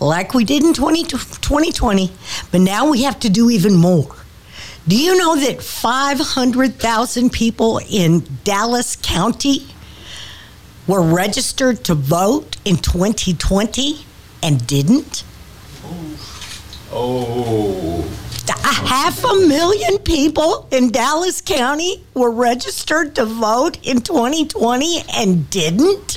like 0.00 0.34
we 0.34 0.44
did 0.44 0.62
in 0.62 0.74
20, 0.74 1.04
2020, 1.04 2.12
but 2.50 2.60
now 2.60 2.88
we 2.88 3.02
have 3.02 3.18
to 3.20 3.28
do 3.28 3.50
even 3.50 3.74
more. 3.74 4.14
Do 4.88 4.96
you 4.96 5.18
know 5.18 5.36
that 5.36 5.62
500,000 5.62 7.30
people 7.30 7.78
in 7.90 8.26
Dallas 8.42 8.96
County 8.96 9.66
were 10.86 11.02
registered 11.02 11.84
to 11.84 11.94
vote 11.94 12.56
in 12.64 12.78
2020 12.78 14.06
and 14.42 14.66
didn't? 14.66 15.24
Oh. 16.90 18.02
A 18.48 18.72
half 18.72 19.22
a 19.24 19.34
million 19.46 19.98
people 19.98 20.66
in 20.70 20.90
Dallas 20.90 21.42
County 21.42 22.02
were 22.14 22.30
registered 22.30 23.14
to 23.16 23.26
vote 23.26 23.76
in 23.86 24.00
2020 24.00 25.02
and 25.14 25.50
didn't? 25.50 26.14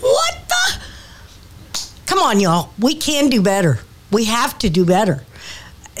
What 0.00 0.36
the? 0.48 1.80
Come 2.04 2.18
on, 2.18 2.40
y'all. 2.40 2.74
We 2.78 2.94
can 2.94 3.30
do 3.30 3.40
better. 3.40 3.80
We 4.10 4.26
have 4.26 4.58
to 4.58 4.68
do 4.68 4.84
better. 4.84 5.24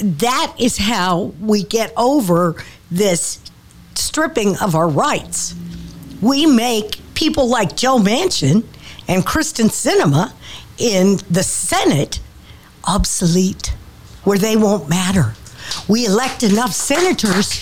That 0.02 0.54
is 0.58 0.76
how 0.76 1.32
we 1.40 1.62
get 1.62 1.92
over 1.96 2.62
this 2.90 3.40
stripping 3.94 4.56
of 4.58 4.74
our 4.74 4.88
rights. 4.88 5.54
We 6.20 6.46
make 6.46 7.00
people 7.14 7.48
like 7.48 7.76
Joe 7.76 7.98
Manchin 7.98 8.64
and 9.08 9.24
Kyrsten 9.24 9.70
Sinema 9.70 10.32
in 10.78 11.18
the 11.30 11.42
Senate 11.42 12.20
obsolete, 12.84 13.74
where 14.24 14.38
they 14.38 14.56
won't 14.56 14.88
matter. 14.88 15.34
We 15.88 16.06
elect 16.06 16.42
enough 16.42 16.72
senators 16.72 17.56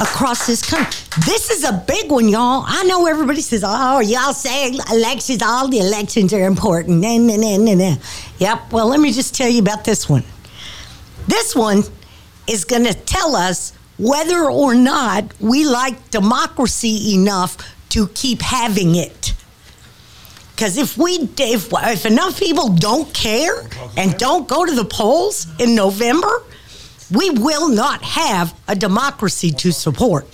across 0.00 0.46
this 0.46 0.68
country. 0.68 1.00
This 1.24 1.50
is 1.50 1.64
a 1.64 1.84
big 1.86 2.10
one, 2.10 2.28
y'all. 2.28 2.64
I 2.66 2.84
know 2.84 3.06
everybody 3.06 3.40
says, 3.40 3.62
oh, 3.66 4.00
y'all 4.00 4.32
say 4.32 4.72
elections, 4.92 5.42
all 5.42 5.68
the 5.68 5.78
elections 5.78 6.32
are 6.32 6.46
important. 6.46 7.00
Nah, 7.00 7.16
nah, 7.16 7.36
nah, 7.36 7.56
nah, 7.56 7.74
nah. 7.74 7.96
Yep, 8.38 8.72
well, 8.72 8.86
let 8.88 9.00
me 9.00 9.12
just 9.12 9.34
tell 9.34 9.48
you 9.48 9.60
about 9.60 9.84
this 9.84 10.08
one. 10.08 10.24
This 11.26 11.54
one 11.54 11.82
is 12.46 12.64
going 12.64 12.84
to 12.84 12.94
tell 12.94 13.36
us 13.36 13.72
whether 13.98 14.50
or 14.50 14.74
not 14.74 15.32
we 15.40 15.64
like 15.66 16.10
democracy 16.10 17.14
enough 17.14 17.56
to 17.90 18.08
keep 18.08 18.40
having 18.40 18.94
it. 18.94 19.34
Because 20.54 20.76
if 20.76 20.98
we, 20.98 21.28
if, 21.38 21.72
if 21.72 22.06
enough 22.06 22.38
people 22.38 22.68
don't 22.68 23.12
care 23.14 23.66
and 23.96 24.16
don't 24.18 24.46
go 24.48 24.64
to 24.64 24.74
the 24.74 24.84
polls 24.84 25.46
in 25.58 25.74
November, 25.74 26.42
we 27.10 27.30
will 27.30 27.68
not 27.68 28.02
have 28.02 28.54
a 28.68 28.76
democracy 28.76 29.50
to 29.52 29.72
support. 29.72 30.26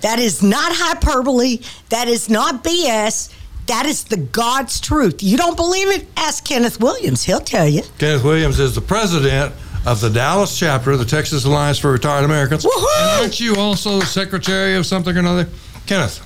That 0.00 0.18
is 0.18 0.42
not 0.42 0.72
hyperbole. 0.74 1.60
That 1.88 2.08
is 2.08 2.30
not 2.30 2.62
BS. 2.62 3.32
That 3.66 3.86
is 3.86 4.04
the 4.04 4.16
God's 4.16 4.80
truth. 4.80 5.22
You 5.22 5.36
don't 5.36 5.56
believe 5.56 5.88
it? 5.88 6.06
Ask 6.16 6.44
Kenneth 6.44 6.80
Williams. 6.80 7.24
He'll 7.24 7.40
tell 7.40 7.68
you. 7.68 7.82
Kenneth 7.98 8.22
Williams 8.22 8.60
is 8.60 8.74
the 8.74 8.80
president 8.80 9.52
of 9.86 10.00
the 10.00 10.10
Dallas 10.10 10.58
chapter 10.58 10.90
of 10.90 10.98
the 10.98 11.04
Texas 11.04 11.44
Alliance 11.44 11.78
for 11.78 11.92
Retired 11.92 12.24
Americans. 12.24 12.66
Woohoo! 12.66 12.84
And 12.98 13.20
aren't 13.20 13.38
you 13.38 13.54
also 13.54 14.00
secretary 14.00 14.74
of 14.74 14.84
something 14.84 15.16
or 15.16 15.20
another? 15.20 15.48
Kenneth. 15.86 16.20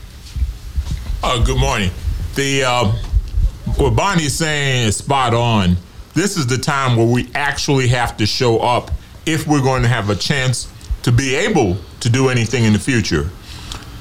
Uh, 1.22 1.44
good 1.44 1.60
morning. 1.60 1.90
The 2.36 2.64
uh, 2.64 2.92
what 3.76 3.94
Bonnie's 3.94 4.34
saying 4.34 4.88
is 4.88 4.96
spot 4.96 5.34
on. 5.34 5.76
This 6.14 6.38
is 6.38 6.46
the 6.46 6.56
time 6.56 6.96
where 6.96 7.06
we 7.06 7.30
actually 7.34 7.88
have 7.88 8.16
to 8.16 8.26
show 8.26 8.58
up 8.60 8.90
if 9.26 9.46
we're 9.46 9.62
going 9.62 9.82
to 9.82 9.88
have 9.88 10.08
a 10.08 10.16
chance 10.16 10.72
to 11.02 11.12
be 11.12 11.34
able 11.34 11.76
to 12.00 12.08
do 12.08 12.30
anything 12.30 12.64
in 12.64 12.72
the 12.72 12.78
future. 12.78 13.30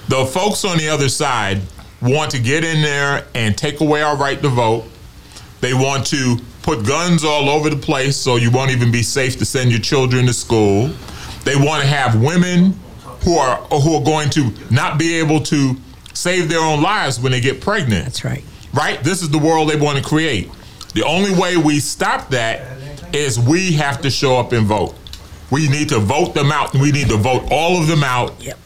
The 0.07 0.25
folks 0.25 0.63
on 0.63 0.77
the 0.77 0.87
other 0.87 1.09
side 1.09 1.61
want 2.01 2.31
to 2.31 2.39
get 2.39 2.63
in 2.63 2.81
there 2.81 3.27
and 3.35 3.57
take 3.57 3.81
away 3.81 4.01
our 4.01 4.15
right 4.15 4.41
to 4.41 4.47
vote. 4.47 4.85
They 5.59 5.73
want 5.73 6.07
to 6.07 6.37
put 6.61 6.85
guns 6.85 7.23
all 7.23 7.49
over 7.49 7.69
the 7.69 7.77
place 7.77 8.15
so 8.17 8.35
you 8.35 8.51
won't 8.51 8.71
even 8.71 8.91
be 8.91 9.03
safe 9.03 9.37
to 9.37 9.45
send 9.45 9.71
your 9.71 9.79
children 9.79 10.25
to 10.25 10.33
school. 10.33 10.87
They 11.43 11.55
want 11.55 11.81
to 11.81 11.87
have 11.87 12.21
women 12.21 12.77
who 13.23 13.37
are 13.37 13.57
who 13.57 13.95
are 13.95 14.03
going 14.03 14.29
to 14.31 14.51
not 14.69 14.97
be 14.97 15.15
able 15.19 15.41
to 15.41 15.75
save 16.13 16.49
their 16.49 16.59
own 16.59 16.81
lives 16.81 17.19
when 17.19 17.31
they 17.31 17.41
get 17.41 17.61
pregnant. 17.61 18.05
That's 18.05 18.25
right. 18.25 18.43
Right? 18.73 19.03
This 19.03 19.21
is 19.21 19.29
the 19.29 19.39
world 19.39 19.69
they 19.69 19.79
want 19.79 19.97
to 19.97 20.03
create. 20.03 20.51
The 20.93 21.03
only 21.03 21.33
way 21.33 21.57
we 21.57 21.79
stop 21.79 22.29
that 22.29 22.77
is 23.13 23.39
we 23.39 23.73
have 23.73 24.01
to 24.01 24.09
show 24.09 24.37
up 24.37 24.51
and 24.51 24.65
vote. 24.65 24.95
We 25.51 25.67
need 25.67 25.89
to 25.89 25.99
vote 25.99 26.33
them 26.33 26.51
out. 26.51 26.73
We 26.73 26.91
need 26.91 27.09
to 27.09 27.17
vote 27.17 27.47
all 27.51 27.81
of 27.81 27.87
them 27.87 28.03
out. 28.03 28.41
Yep. 28.43 28.57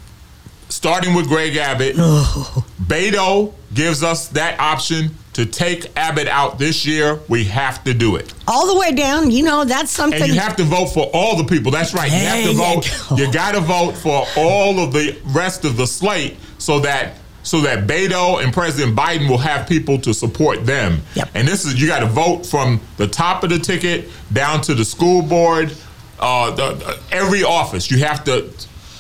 Starting 0.69 1.13
with 1.13 1.27
Greg 1.27 1.55
Abbott. 1.55 1.95
Beto 2.81 3.53
gives 3.73 4.03
us 4.03 4.27
that 4.29 4.59
option 4.59 5.15
to 5.33 5.45
take 5.45 5.91
Abbott 5.97 6.27
out 6.27 6.59
this 6.59 6.85
year. 6.85 7.19
We 7.27 7.43
have 7.45 7.83
to 7.85 7.93
do 7.93 8.15
it. 8.15 8.33
All 8.47 8.67
the 8.71 8.79
way 8.79 8.91
down, 8.93 9.31
you 9.31 9.43
know, 9.43 9.65
that's 9.65 9.91
something. 9.91 10.21
And 10.21 10.31
you 10.33 10.39
have 10.39 10.55
to 10.57 10.63
vote 10.63 10.87
for 10.87 11.09
all 11.13 11.35
the 11.37 11.43
people. 11.43 11.71
That's 11.71 11.93
right. 11.93 12.11
You 12.11 12.17
have 12.19 12.37
to 12.37 12.43
There 12.43 12.51
you 12.51 12.57
vote. 12.81 13.07
go. 13.09 13.15
You, 13.17 13.31
got 13.33 13.53
to 13.53 13.61
vote 13.61 13.93
for 13.93 14.25
all 14.37 14.79
of 14.79 14.93
the 14.93 15.17
rest 15.25 15.65
of 15.65 15.75
the 15.77 15.87
slate 15.87 16.37
so 16.59 16.79
that 16.81 17.15
so 17.45 17.59
that 17.61 17.87
Beto 17.87 18.41
and 18.41 18.53
President 18.53 18.95
Biden 18.97 19.27
will 19.29 19.37
have 19.37 19.67
people 19.67 19.97
to 19.99 20.13
support 20.13 20.65
them. 20.65 21.01
Yep. 21.15 21.29
And 21.33 21.45
this 21.45 21.65
is 21.65 21.81
you 21.81 21.87
got 21.87 21.99
to 21.99 22.05
vote 22.05 22.45
from 22.45 22.79
the 22.95 23.07
top 23.07 23.43
of 23.43 23.49
the 23.49 23.59
ticket 23.59 24.09
down 24.31 24.61
to 24.61 24.73
the 24.73 24.85
school 24.85 25.21
board, 25.21 25.75
uh, 26.19 26.51
the, 26.51 26.73
the- 26.75 26.99
every 27.11 27.43
office. 27.43 27.91
You 27.91 27.97
have 27.97 28.23
to 28.25 28.43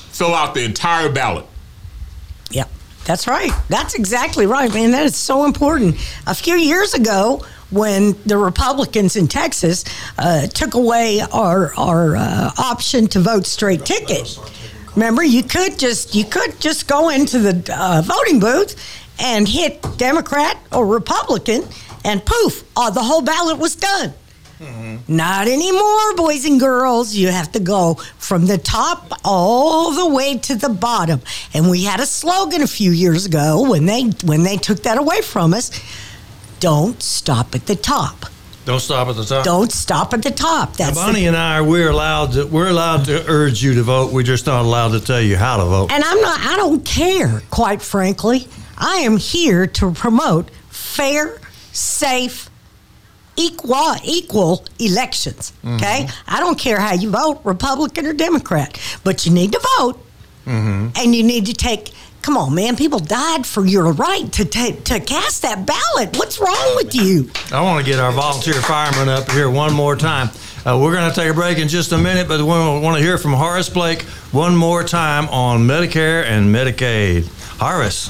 fill 0.09 0.33
out 0.35 0.53
the 0.55 0.63
entire 0.65 1.09
ballot. 1.09 1.45
That's 3.05 3.27
right. 3.27 3.51
That's 3.69 3.95
exactly 3.95 4.45
right, 4.45 4.73
man. 4.73 4.91
That 4.91 5.05
is 5.05 5.15
so 5.15 5.45
important. 5.45 5.95
A 6.25 6.33
few 6.33 6.55
years 6.55 6.93
ago, 6.93 7.45
when 7.69 8.15
the 8.25 8.37
Republicans 8.37 9.15
in 9.15 9.27
Texas 9.27 9.83
uh, 10.17 10.47
took 10.47 10.73
away 10.73 11.21
our 11.33 11.73
our 11.75 12.15
uh, 12.15 12.51
option 12.57 13.07
to 13.07 13.19
vote 13.19 13.45
straight 13.45 13.85
ticket, 13.85 14.39
remember 14.95 15.23
you 15.23 15.43
could 15.43 15.77
just 15.77 16.15
you 16.15 16.23
could 16.23 16.59
just 16.59 16.87
go 16.87 17.09
into 17.09 17.39
the 17.39 17.75
uh, 17.75 18.01
voting 18.05 18.39
booth 18.39 18.75
and 19.19 19.47
hit 19.47 19.85
Democrat 19.97 20.57
or 20.71 20.85
Republican, 20.85 21.63
and 22.05 22.23
poof, 22.25 22.63
uh, 22.75 22.89
the 22.89 23.03
whole 23.03 23.21
ballot 23.21 23.57
was 23.57 23.75
done. 23.75 24.13
Mm-hmm. 24.59 25.15
Not 25.15 25.47
anymore, 25.47 26.15
boys 26.15 26.45
and 26.45 26.59
girls. 26.59 27.13
You 27.15 27.29
have 27.29 27.51
to 27.53 27.59
go 27.59 27.95
from 28.17 28.45
the 28.45 28.57
top 28.57 29.11
all 29.25 29.91
the 29.91 30.07
way 30.13 30.37
to 30.37 30.55
the 30.55 30.69
bottom. 30.69 31.21
And 31.53 31.69
we 31.69 31.83
had 31.83 31.99
a 31.99 32.05
slogan 32.05 32.61
a 32.61 32.67
few 32.67 32.91
years 32.91 33.25
ago 33.25 33.69
when 33.69 33.85
they 33.85 34.03
when 34.23 34.43
they 34.43 34.57
took 34.57 34.83
that 34.83 34.97
away 34.97 35.21
from 35.21 35.53
us. 35.53 35.71
Don't 36.59 37.01
stop 37.03 37.55
at 37.55 37.65
the 37.65 37.75
top. 37.75 38.25
Don't 38.65 38.79
stop 38.79 39.09
at 39.09 39.17
the 39.17 39.25
top. 39.25 39.43
Don't 39.43 39.71
stop 39.71 40.13
at 40.13 40.23
the 40.23 40.31
top. 40.31 40.77
That's 40.77 40.91
the- 40.91 40.95
Bonnie 40.95 41.25
and 41.27 41.35
I, 41.35 41.59
we're 41.59 41.89
allowed 41.89 42.31
to 42.33 42.45
we're 42.47 42.69
allowed 42.69 43.03
to 43.05 43.25
urge 43.29 43.61
you 43.61 43.73
to 43.73 43.83
vote. 43.83 44.13
We're 44.13 44.23
just 44.23 44.45
not 44.45 44.63
allowed 44.63 44.89
to 44.91 45.01
tell 45.01 45.19
you 45.19 45.35
how 45.35 45.57
to 45.57 45.65
vote. 45.65 45.91
and 45.91 46.01
I'm 46.03 46.21
not. 46.21 46.39
I 46.39 46.55
don't 46.55 46.85
care. 46.85 47.41
Quite 47.49 47.81
frankly, 47.81 48.47
I 48.77 48.97
am 48.99 49.17
here 49.17 49.67
to 49.67 49.91
promote 49.91 50.49
fair, 50.69 51.41
safe, 51.73 52.49
equal 53.35 53.95
equal 54.03 54.65
elections. 54.79 55.53
Okay, 55.65 56.07
I 56.27 56.39
don't 56.39 56.57
care 56.59 56.79
how 56.79 56.93
you 56.93 57.09
vote, 57.09 57.41
Republican 57.43 58.05
or 58.05 58.13
Democrat, 58.13 58.79
but 59.03 59.25
you 59.25 59.31
need 59.31 59.51
to 59.53 59.61
vote, 59.79 59.99
and 60.45 61.15
you 61.15 61.23
need 61.23 61.45
to 61.47 61.53
take. 61.53 61.91
Come 62.21 62.37
on, 62.37 62.55
man! 62.55 62.77
People 62.77 62.99
died 62.99 63.45
for 63.45 63.65
your 63.65 63.91
right 63.91 64.31
to 64.31 64.45
ta- 64.45 64.77
to 64.85 64.99
cast 65.01 65.41
that 65.41 65.65
ballot. 65.65 66.15
What's 66.17 66.39
wrong 66.39 66.75
with 66.77 66.95
you? 66.95 67.29
I 67.51 67.61
want 67.61 67.83
to 67.85 67.91
get 67.91 67.99
our 67.99 68.13
volunteer 68.13 68.53
firemen 68.61 69.09
up 69.09 69.29
here 69.31 69.49
one 69.49 69.73
more 69.73 69.97
time. 69.97 70.29
Uh, 70.65 70.79
we're 70.81 70.93
going 70.93 71.09
to 71.09 71.13
take 71.13 71.29
a 71.29 71.33
break 71.33 71.57
in 71.57 71.67
just 71.67 71.91
a 71.91 71.97
minute, 71.97 72.29
but 72.29 72.39
we 72.39 72.45
want 72.45 72.95
to 72.97 73.03
hear 73.03 73.17
from 73.17 73.33
Horace 73.33 73.67
Blake 73.67 74.03
one 74.31 74.55
more 74.55 74.81
time 74.85 75.27
on 75.27 75.67
Medicare 75.67 76.23
and 76.23 76.55
Medicaid. 76.55 77.27
Horace. 77.59 78.09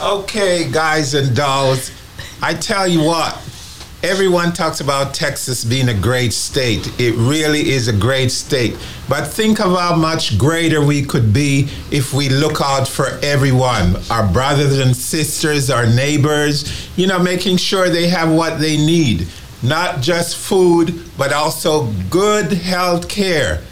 Okay, 0.00 0.70
guys 0.70 1.12
and 1.12 1.36
dolls, 1.36 1.90
I 2.40 2.54
tell 2.54 2.88
you 2.88 3.02
what, 3.04 3.36
everyone 4.04 4.52
talks 4.52 4.80
about 4.80 5.14
Texas 5.14 5.64
being 5.64 5.88
a 5.88 5.94
great 5.94 6.34
state. 6.34 6.86
It 7.00 7.14
really 7.14 7.70
is 7.70 7.88
a 7.88 7.92
great 7.92 8.30
state. 8.30 8.76
But 9.08 9.26
think 9.26 9.60
of 9.60 9.78
how 9.78 9.96
much 9.96 10.36
greater 10.36 10.84
we 10.84 11.02
could 11.02 11.32
be 11.32 11.70
if 11.90 12.12
we 12.12 12.28
look 12.28 12.60
out 12.60 12.86
for 12.86 13.06
everyone 13.22 13.96
our 14.10 14.30
brothers 14.30 14.78
and 14.78 14.94
sisters, 14.94 15.70
our 15.70 15.86
neighbors, 15.86 16.86
you 16.98 17.06
know, 17.06 17.18
making 17.18 17.56
sure 17.56 17.88
they 17.88 18.08
have 18.08 18.30
what 18.30 18.60
they 18.60 18.76
need. 18.76 19.26
Not 19.62 20.02
just 20.02 20.36
food, 20.36 21.02
but 21.16 21.32
also 21.32 21.86
good 22.10 22.52
health 22.52 23.08
care. 23.08 23.62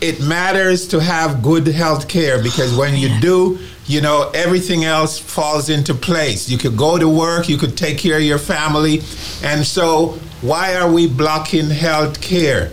It 0.00 0.20
matters 0.22 0.88
to 0.88 1.00
have 1.00 1.42
good 1.42 1.66
health 1.66 2.08
care 2.08 2.42
because 2.42 2.74
when 2.76 2.96
you 2.96 3.20
do, 3.20 3.58
you 3.86 4.00
know, 4.00 4.30
everything 4.34 4.84
else 4.84 5.18
falls 5.18 5.68
into 5.68 5.94
place. 5.94 6.48
You 6.48 6.58
could 6.58 6.76
go 6.76 6.96
to 6.98 7.08
work, 7.08 7.48
you 7.48 7.58
could 7.58 7.76
take 7.76 7.98
care 7.98 8.16
of 8.16 8.22
your 8.22 8.38
family. 8.38 9.02
And 9.42 9.66
so, 9.66 10.18
why 10.42 10.76
are 10.76 10.90
we 10.90 11.06
blocking 11.06 11.68
health 11.68 12.20
care? 12.20 12.72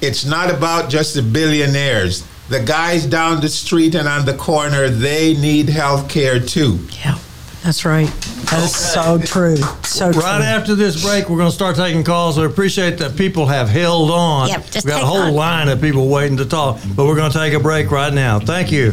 It's 0.00 0.24
not 0.24 0.54
about 0.54 0.90
just 0.90 1.14
the 1.14 1.22
billionaires. 1.22 2.24
The 2.48 2.60
guys 2.60 3.06
down 3.06 3.40
the 3.40 3.48
street 3.48 3.94
and 3.94 4.06
on 4.06 4.24
the 4.24 4.34
corner, 4.34 4.88
they 4.88 5.34
need 5.34 5.68
health 5.68 6.08
care 6.08 6.38
too. 6.38 6.78
Yeah, 7.04 7.18
that's 7.64 7.84
right. 7.84 8.08
That 8.50 8.62
is 8.64 8.74
so 8.74 9.18
true. 9.18 9.56
So 9.84 10.10
true. 10.12 10.22
Right 10.22 10.40
after 10.42 10.74
this 10.74 11.04
break, 11.04 11.28
we're 11.28 11.36
going 11.36 11.50
to 11.50 11.54
start 11.54 11.76
taking 11.76 12.02
calls. 12.02 12.38
I 12.38 12.44
appreciate 12.46 12.98
that 12.98 13.16
people 13.16 13.46
have 13.46 13.68
held 13.68 14.10
on. 14.10 14.48
Yep, 14.48 14.66
just 14.70 14.86
We've 14.86 14.94
got 14.94 15.02
a 15.02 15.06
whole 15.06 15.18
on. 15.20 15.34
line 15.34 15.68
of 15.68 15.80
people 15.80 16.08
waiting 16.08 16.36
to 16.38 16.46
talk, 16.46 16.80
but 16.96 17.04
we're 17.06 17.16
going 17.16 17.30
to 17.30 17.38
take 17.38 17.52
a 17.52 17.60
break 17.60 17.90
right 17.90 18.12
now. 18.12 18.38
Thank 18.40 18.72
you. 18.72 18.92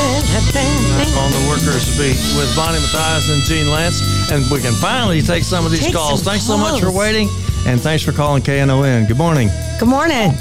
On 0.00 1.30
the 1.30 1.46
Workers 1.50 1.84
Beat 1.98 2.16
with 2.38 2.54
Bonnie 2.56 2.78
Matthias 2.78 3.28
and 3.28 3.42
Gene 3.42 3.66
Lantz, 3.66 4.00
and 4.32 4.48
we 4.50 4.60
can 4.60 4.72
finally 4.72 5.20
take 5.20 5.42
some 5.42 5.66
of 5.66 5.70
these 5.72 5.80
Take 5.84 5.94
calls. 5.94 6.22
some 6.22 6.32
Thanks 6.32 6.46
so 6.46 6.56
much 6.56 6.80
for 6.80 6.90
waiting, 6.90 7.28
and 7.66 7.78
thanks 7.80 8.02
for 8.02 8.12
calling 8.12 8.42
KNON. 8.42 9.06
Good 9.08 9.18
morning. 9.18 9.48
Good 9.78 9.88
morning. 9.88 10.32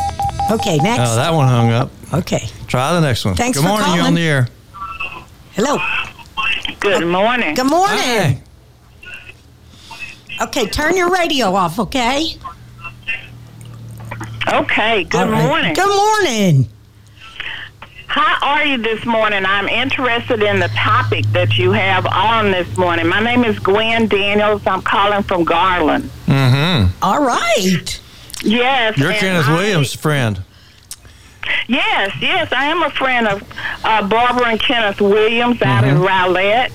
Okay, 0.51 0.77
next. 0.77 1.09
Oh, 1.09 1.15
that 1.15 1.33
one 1.33 1.47
hung 1.47 1.71
up. 1.71 1.91
okay. 2.13 2.47
Try 2.67 2.93
the 2.93 3.01
next 3.01 3.25
one. 3.25 3.35
Thanks 3.35 3.57
Good 3.57 3.63
for 3.63 3.69
morning. 3.69 3.93
You're 3.95 4.05
on 4.05 4.13
the 4.13 4.21
air. 4.21 4.47
Hello. 5.61 5.77
Good 6.79 7.05
morning. 7.05 7.53
Good 7.53 7.65
morning. 7.69 7.97
Hi. 7.99 8.41
Okay, 10.45 10.67
turn 10.67 10.95
your 10.95 11.09
radio 11.09 11.53
off, 11.53 11.77
okay? 11.79 12.27
Okay, 14.47 15.03
good 15.03 15.19
All 15.19 15.27
right. 15.29 15.45
morning. 15.45 15.73
Good 15.73 15.93
morning. 15.93 16.69
How 18.07 18.37
are 18.41 18.63
you 18.63 18.77
this 18.77 19.05
morning? 19.05 19.43
I'm 19.45 19.67
interested 19.67 20.41
in 20.43 20.61
the 20.61 20.69
topic 20.69 21.25
that 21.33 21.57
you 21.57 21.73
have 21.73 22.05
on 22.05 22.51
this 22.51 22.77
morning. 22.77 23.07
My 23.09 23.19
name 23.21 23.43
is 23.43 23.59
Gwen 23.59 24.07
Daniels. 24.07 24.61
I'm 24.65 24.81
calling 24.81 25.23
from 25.23 25.43
Garland. 25.43 26.05
Mm-hmm. 26.25 26.93
All 27.03 27.21
right. 27.21 27.99
Yes. 28.43 28.97
You're 28.97 29.11
and 29.11 29.19
Kenneth 29.19 29.45
I- 29.47 29.55
Williams' 29.57 29.93
friend. 29.93 30.41
Yes, 31.69 32.15
yes, 32.19 32.51
I 32.51 32.65
am 32.65 32.81
a 32.81 32.89
friend 32.89 33.27
of 33.27 33.43
uh, 33.83 34.07
Barbara 34.07 34.47
and 34.47 34.59
Kenneth 34.59 34.99
Williams 34.99 35.61
out 35.61 35.83
in 35.83 35.97
Rowlett, 36.01 36.71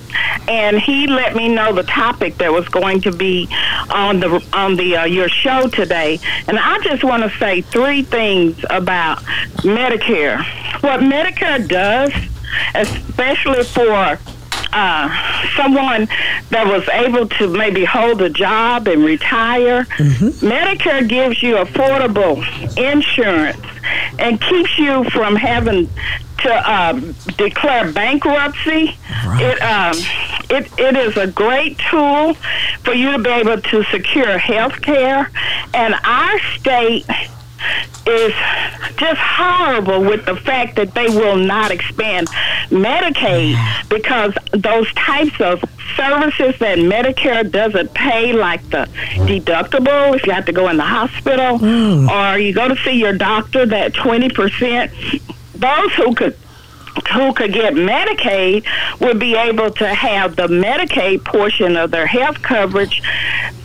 and 0.47 0.79
he 0.79 1.05
let 1.05 1.35
me 1.35 1.49
know 1.49 1.73
the 1.73 1.83
topic 1.83 2.37
that 2.37 2.53
was 2.53 2.65
going 2.69 3.01
to 3.01 3.11
be 3.11 3.49
on 3.89 4.21
the 4.21 4.41
on 4.53 4.77
the 4.77 4.95
uh, 4.95 5.03
your 5.03 5.27
show 5.27 5.67
today. 5.67 6.17
And 6.47 6.57
I 6.57 6.79
just 6.79 7.03
want 7.03 7.23
to 7.23 7.37
say 7.39 7.59
three 7.59 8.03
things 8.03 8.63
about 8.69 9.17
Medicare. 9.65 10.41
What 10.81 11.01
Medicare 11.01 11.67
does, 11.67 12.13
especially 12.73 13.65
for 13.65 14.17
uh, 14.75 15.09
someone 15.55 16.07
that 16.49 16.67
was 16.67 16.87
able 16.89 17.27
to 17.39 17.47
maybe 17.47 17.85
hold 17.85 18.21
a 18.21 18.29
job 18.29 18.87
and 18.87 19.03
retire, 19.03 19.85
Medicare 20.43 21.07
gives 21.07 21.41
you 21.41 21.55
affordable 21.55 22.35
insurance 22.77 23.57
and 24.19 24.39
keeps 24.41 24.77
you 24.77 25.03
from 25.11 25.35
having 25.35 25.89
to 26.39 26.71
um, 26.73 27.15
declare 27.37 27.91
bankruptcy. 27.91 28.97
It 29.39 29.61
um, 29.61 29.95
it 30.49 30.69
it 30.77 30.95
is 30.97 31.17
a 31.17 31.27
great 31.27 31.77
tool 31.89 32.33
for 32.83 32.93
you 32.93 33.13
to 33.13 33.19
be 33.19 33.29
able 33.29 33.61
to 33.61 33.83
secure 33.85 34.37
health 34.37 34.81
care, 34.81 35.31
and 35.73 35.95
our 36.03 36.39
state 36.57 37.05
is 38.07 38.33
just 38.97 39.19
horrible 39.19 40.01
with 40.01 40.25
the 40.25 40.35
fact 40.35 40.75
that 40.75 40.93
they 40.93 41.07
will 41.07 41.37
not 41.37 41.71
expand 41.71 42.27
Medicaid 42.69 43.55
because 43.89 44.33
those 44.51 44.91
types 44.93 45.39
of 45.41 45.63
services 45.95 46.57
that 46.59 46.77
Medicare 46.77 47.49
doesn't 47.49 47.93
pay, 47.93 48.33
like 48.33 48.67
the 48.69 48.87
deductible 49.25 50.15
if 50.15 50.25
you 50.25 50.33
have 50.33 50.45
to 50.45 50.51
go 50.51 50.69
in 50.69 50.77
the 50.77 50.83
hospital 50.83 51.59
mm. 51.59 52.09
or 52.09 52.37
you 52.37 52.53
go 52.53 52.67
to 52.67 52.75
see 52.77 52.93
your 52.99 53.13
doctor, 53.13 53.65
that 53.65 53.93
20%, 53.93 55.21
those 55.55 55.93
who 55.93 56.13
could 56.13 56.37
who 57.13 57.33
could 57.33 57.53
get 57.53 57.73
Medicaid 57.73 58.65
would 58.99 59.19
be 59.19 59.35
able 59.35 59.69
to 59.71 59.87
have 59.87 60.35
the 60.35 60.47
Medicaid 60.47 61.23
portion 61.23 61.75
of 61.75 61.91
their 61.91 62.07
health 62.07 62.41
coverage 62.41 63.01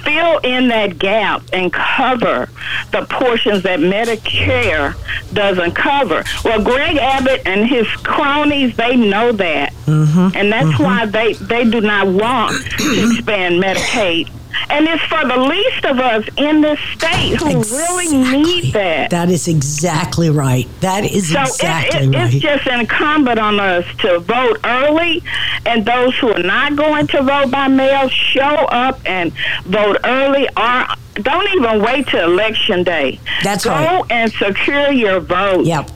fill 0.03 0.39
in 0.39 0.69
that 0.69 0.99
gap 0.99 1.43
and 1.53 1.73
cover 1.73 2.49
the 2.91 3.07
portions 3.11 3.63
that 3.63 3.81
Medicare 3.81 4.95
doesn't 5.33 5.73
cover. 5.73 6.25
Well, 6.45 6.63
Greg 6.63 6.97
Abbott 6.97 7.43
and 7.47 7.69
his 7.69 7.87
cronies, 7.89 8.77
they 8.77 8.97
know 8.97 9.33
that. 9.33 9.73
Mm-hmm. 9.87 10.37
And 10.37 10.53
that's 10.53 10.69
mm-hmm. 10.69 10.83
why 10.83 11.07
they, 11.07 11.35
they 11.35 11.65
do 11.65 11.81
not 11.81 12.07
want 12.07 12.57
to 12.79 13.11
expand 13.11 13.63
Medicaid. 13.63 14.31
And 14.69 14.87
it's 14.87 15.03
for 15.05 15.27
the 15.27 15.37
least 15.37 15.85
of 15.85 15.99
us 15.99 16.29
in 16.37 16.61
this 16.61 16.79
state 16.95 17.37
who 17.37 17.63
really 17.63 18.09
need 18.17 18.73
that. 18.73 19.11
That 19.11 19.29
is 19.31 19.49
exactly 19.49 20.31
right. 20.31 20.69
That 20.81 21.05
is 21.05 21.33
So 21.33 21.41
exactly 21.43 22.07
it, 22.07 22.15
it, 22.15 22.17
right. 22.17 22.35
it's 22.35 22.43
just 22.43 22.67
incumbent 22.67 23.39
on 23.39 23.59
us 23.61 23.85
to 23.99 24.21
vote 24.21 24.59
early, 24.65 25.23
and 25.67 25.85
those 25.85 26.17
who 26.19 26.33
are 26.33 26.43
not 26.43 26.77
going 26.77 27.07
to 27.09 27.23
vote 27.23 27.51
by 27.51 27.69
mail, 27.69 28.09
show 28.09 28.41
up 28.43 29.01
and 29.07 29.33
vote 29.65 29.97
early, 30.05 30.49
or 30.57 30.87
don't 31.15 31.49
even 31.57 31.83
wait 31.83 32.07
till 32.09 32.31
election 32.33 32.83
day. 32.83 33.21
That's 33.43 33.65
Go 33.65 33.71
right. 33.71 34.05
and 34.11 34.33
secure 34.33 34.91
your 34.93 35.21
vote. 35.21 35.65
Yep. 35.67 35.91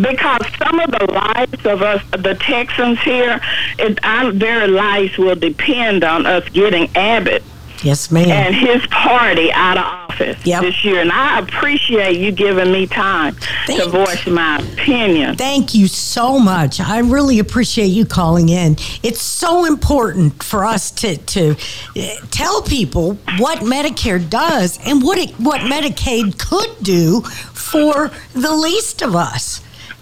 Because 0.00 0.46
some 0.58 0.78
of 0.78 0.90
the 0.92 1.06
lives 1.10 1.66
of 1.66 1.82
us, 1.82 2.02
the 2.12 2.36
Texans 2.40 3.00
here, 3.00 3.40
it, 3.78 3.98
our 4.04 4.30
very 4.30 4.68
lives 4.68 5.18
will 5.18 5.34
depend 5.34 6.04
on 6.04 6.24
us 6.24 6.48
getting 6.50 6.88
Abbott 6.96 7.42
Yes, 7.82 8.10
ma'am. 8.10 8.28
and 8.28 8.54
his 8.54 8.84
party 8.86 9.52
out 9.52 9.76
of 9.78 9.84
office 9.84 10.36
Yep. 10.44 10.62
this 10.62 10.84
year. 10.84 11.00
And 11.00 11.12
I 11.12 11.38
appreciate 11.38 12.18
you 12.18 12.32
giving 12.32 12.72
me 12.72 12.86
time 12.86 13.36
to 13.66 13.88
voice 13.88 14.26
my 14.26 14.58
opinion. 14.58 15.36
Thank 15.36 15.74
you 15.74 15.86
so 15.86 16.38
much. 16.40 16.80
I 16.80 16.98
really 16.98 17.38
appreciate 17.38 17.86
you 17.86 18.04
calling 18.04 18.48
in. 18.48 18.76
It's 19.02 19.22
so 19.22 19.64
important 19.64 20.42
for 20.42 20.64
us 20.64 20.90
to 20.92 21.16
to 21.16 21.50
uh, 21.96 22.02
tell 22.30 22.62
people 22.62 23.14
what 23.38 23.58
Medicare 23.60 24.28
does 24.28 24.78
and 24.84 25.02
what 25.02 25.18
it, 25.18 25.30
what 25.38 25.60
Medicaid 25.60 26.38
could 26.38 26.82
do 26.82 27.20
for 27.52 28.10
the 28.34 28.54
least 28.56 29.02
of 29.02 29.14
us. 29.14 29.60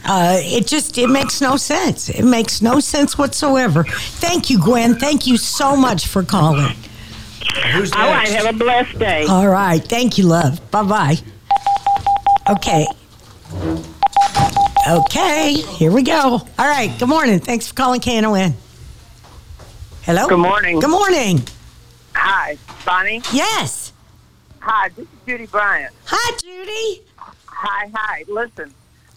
Uh, 0.08 0.38
it 0.40 0.66
just 0.66 0.96
it 0.98 1.08
makes 1.10 1.40
no 1.40 1.56
sense. 1.56 2.08
It 2.08 2.24
makes 2.24 2.62
no 2.62 2.80
sense 2.80 3.18
whatsoever. 3.18 3.84
Thank 3.84 4.48
you, 4.50 4.58
Gwen. 4.58 4.94
Thank 4.94 5.26
you 5.26 5.36
so 5.36 5.76
much 5.76 6.06
for 6.06 6.22
calling. 6.22 6.74
Who's 7.72 7.92
All 7.92 8.10
right, 8.10 8.28
have 8.28 8.54
a 8.54 8.58
blessed 8.58 8.98
day. 8.98 9.26
All 9.28 9.48
right. 9.48 9.82
Thank 9.82 10.18
you, 10.18 10.24
love. 10.24 10.70
Bye 10.70 10.82
bye. 10.82 11.16
Okay. 12.48 12.86
Okay. 14.88 15.54
Here 15.54 15.90
we 15.90 16.02
go. 16.02 16.40
All 16.58 16.68
right. 16.68 16.96
Good 16.98 17.08
morning. 17.08 17.40
Thanks 17.40 17.68
for 17.68 17.74
calling 17.74 18.00
KNON. 18.00 18.54
Hello. 20.02 20.28
Good 20.28 20.38
morning. 20.38 20.78
Good 20.78 20.90
morning. 20.90 21.42
Hi, 22.14 22.56
Bonnie. 22.84 23.22
Yes. 23.32 23.92
Hi, 24.60 24.88
this 24.90 25.04
is 25.04 25.18
Judy 25.26 25.46
Bryant. 25.46 25.92
Hi, 26.06 26.36
Judy. 26.38 27.02
Hi, 27.46 27.90
hi. 27.94 28.24
Listen, 28.28 28.72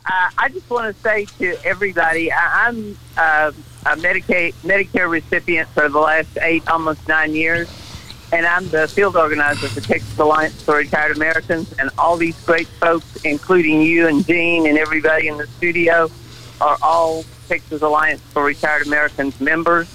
uh, 0.05 0.29
I 0.37 0.49
just 0.49 0.69
want 0.69 0.95
to 0.95 1.01
say 1.01 1.25
to 1.37 1.57
everybody, 1.63 2.31
I, 2.31 2.67
I'm 2.67 2.97
uh, 3.17 3.51
a 3.85 3.95
Medicaid 3.95 4.53
Medicare 4.63 5.09
recipient 5.09 5.69
for 5.69 5.87
the 5.89 5.99
last 5.99 6.37
eight, 6.41 6.67
almost 6.67 7.07
nine 7.07 7.35
years, 7.35 7.69
and 8.31 8.45
I'm 8.45 8.67
the 8.69 8.87
field 8.87 9.15
organizer 9.15 9.67
for 9.67 9.81
Texas 9.81 10.17
Alliance 10.19 10.61
for 10.61 10.75
Retired 10.75 11.15
Americans. 11.15 11.73
And 11.79 11.89
all 11.97 12.15
these 12.15 12.39
great 12.45 12.67
folks, 12.67 13.23
including 13.23 13.81
you 13.81 14.07
and 14.07 14.25
Gene 14.25 14.67
and 14.67 14.77
everybody 14.77 15.27
in 15.27 15.37
the 15.37 15.47
studio, 15.47 16.09
are 16.61 16.77
all 16.81 17.23
Texas 17.47 17.81
Alliance 17.81 18.21
for 18.21 18.43
Retired 18.43 18.85
Americans 18.85 19.39
members. 19.41 19.89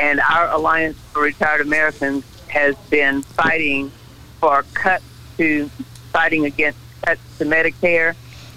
And 0.00 0.20
our 0.20 0.48
Alliance 0.50 0.96
for 1.12 1.22
Retired 1.22 1.60
Americans 1.60 2.24
has 2.48 2.74
been 2.88 3.22
fighting 3.22 3.92
for 4.40 4.64
cuts 4.72 5.04
to 5.36 5.68
fighting 6.12 6.46
against 6.46 6.78
cuts 7.02 7.20
to 7.38 7.44
Medicare 7.44 8.14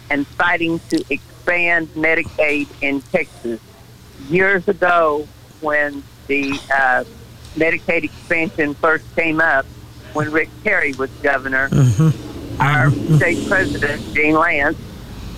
and 0.10 0.26
fighting 0.26 0.80
to 0.90 1.04
expand 1.10 1.88
Medicaid 1.90 2.68
in 2.82 3.02
Texas. 3.02 3.60
Years 4.30 4.68
ago, 4.68 5.28
when 5.60 6.04
the 6.28 6.58
uh, 6.74 7.04
Medicaid 7.56 8.04
expansion 8.04 8.74
first 8.76 9.04
came 9.16 9.42
up 9.42 9.66
when 10.14 10.32
Rick 10.32 10.50
Perry 10.64 10.94
was 10.94 11.10
governor. 11.24 11.70
Our 12.60 12.92
state 12.92 13.48
president, 13.48 14.02
Gene 14.14 14.36
Lantz, 14.36 14.78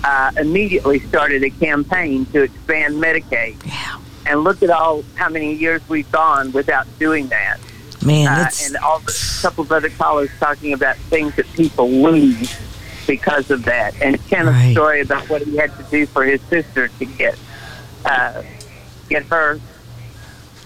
uh, 0.04 0.30
immediately 0.38 1.00
started 1.00 1.42
a 1.44 1.50
campaign 1.50 2.26
to 2.26 2.42
expand 2.42 2.94
Medicaid. 3.02 3.56
Yeah. 3.66 4.00
And 4.26 4.44
look 4.44 4.62
at 4.62 4.70
all 4.70 5.04
how 5.14 5.28
many 5.28 5.54
years 5.54 5.80
we've 5.88 6.10
gone 6.10 6.52
without 6.52 6.86
doing 6.98 7.28
that. 7.28 7.58
Man, 8.04 8.28
Uh, 8.28 8.50
and 8.64 8.76
all 8.78 8.98
the 9.00 9.38
couple 9.40 9.64
of 9.64 9.72
other 9.72 9.88
callers 9.90 10.28
talking 10.38 10.72
about 10.74 10.96
things 10.96 11.34
that 11.36 11.50
people 11.54 11.90
lose 11.90 12.54
because 13.06 13.50
of 13.50 13.64
that. 13.64 13.94
And 14.02 14.16
Kenneth's 14.28 14.50
Right. 14.56 14.72
story 14.72 15.00
about 15.00 15.28
what 15.30 15.42
he 15.42 15.56
had 15.56 15.74
to 15.78 15.82
do 15.84 16.06
for 16.06 16.24
his 16.24 16.40
sister 16.50 16.88
to 16.88 17.04
get 17.04 17.38
uh, 18.04 18.42
get 19.08 19.22
her 19.24 19.58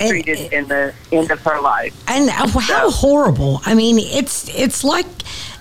and- 0.00 0.10
treated 0.10 0.52
in 0.52 0.68
the 0.68 0.94
end 1.12 1.30
of 1.30 1.40
her 1.40 1.60
life. 1.60 1.94
and 2.08 2.28
how 2.30 2.90
horrible. 2.90 3.60
I 3.64 3.74
mean, 3.74 3.98
it's 3.98 4.48
it's 4.56 4.84
like 4.84 5.06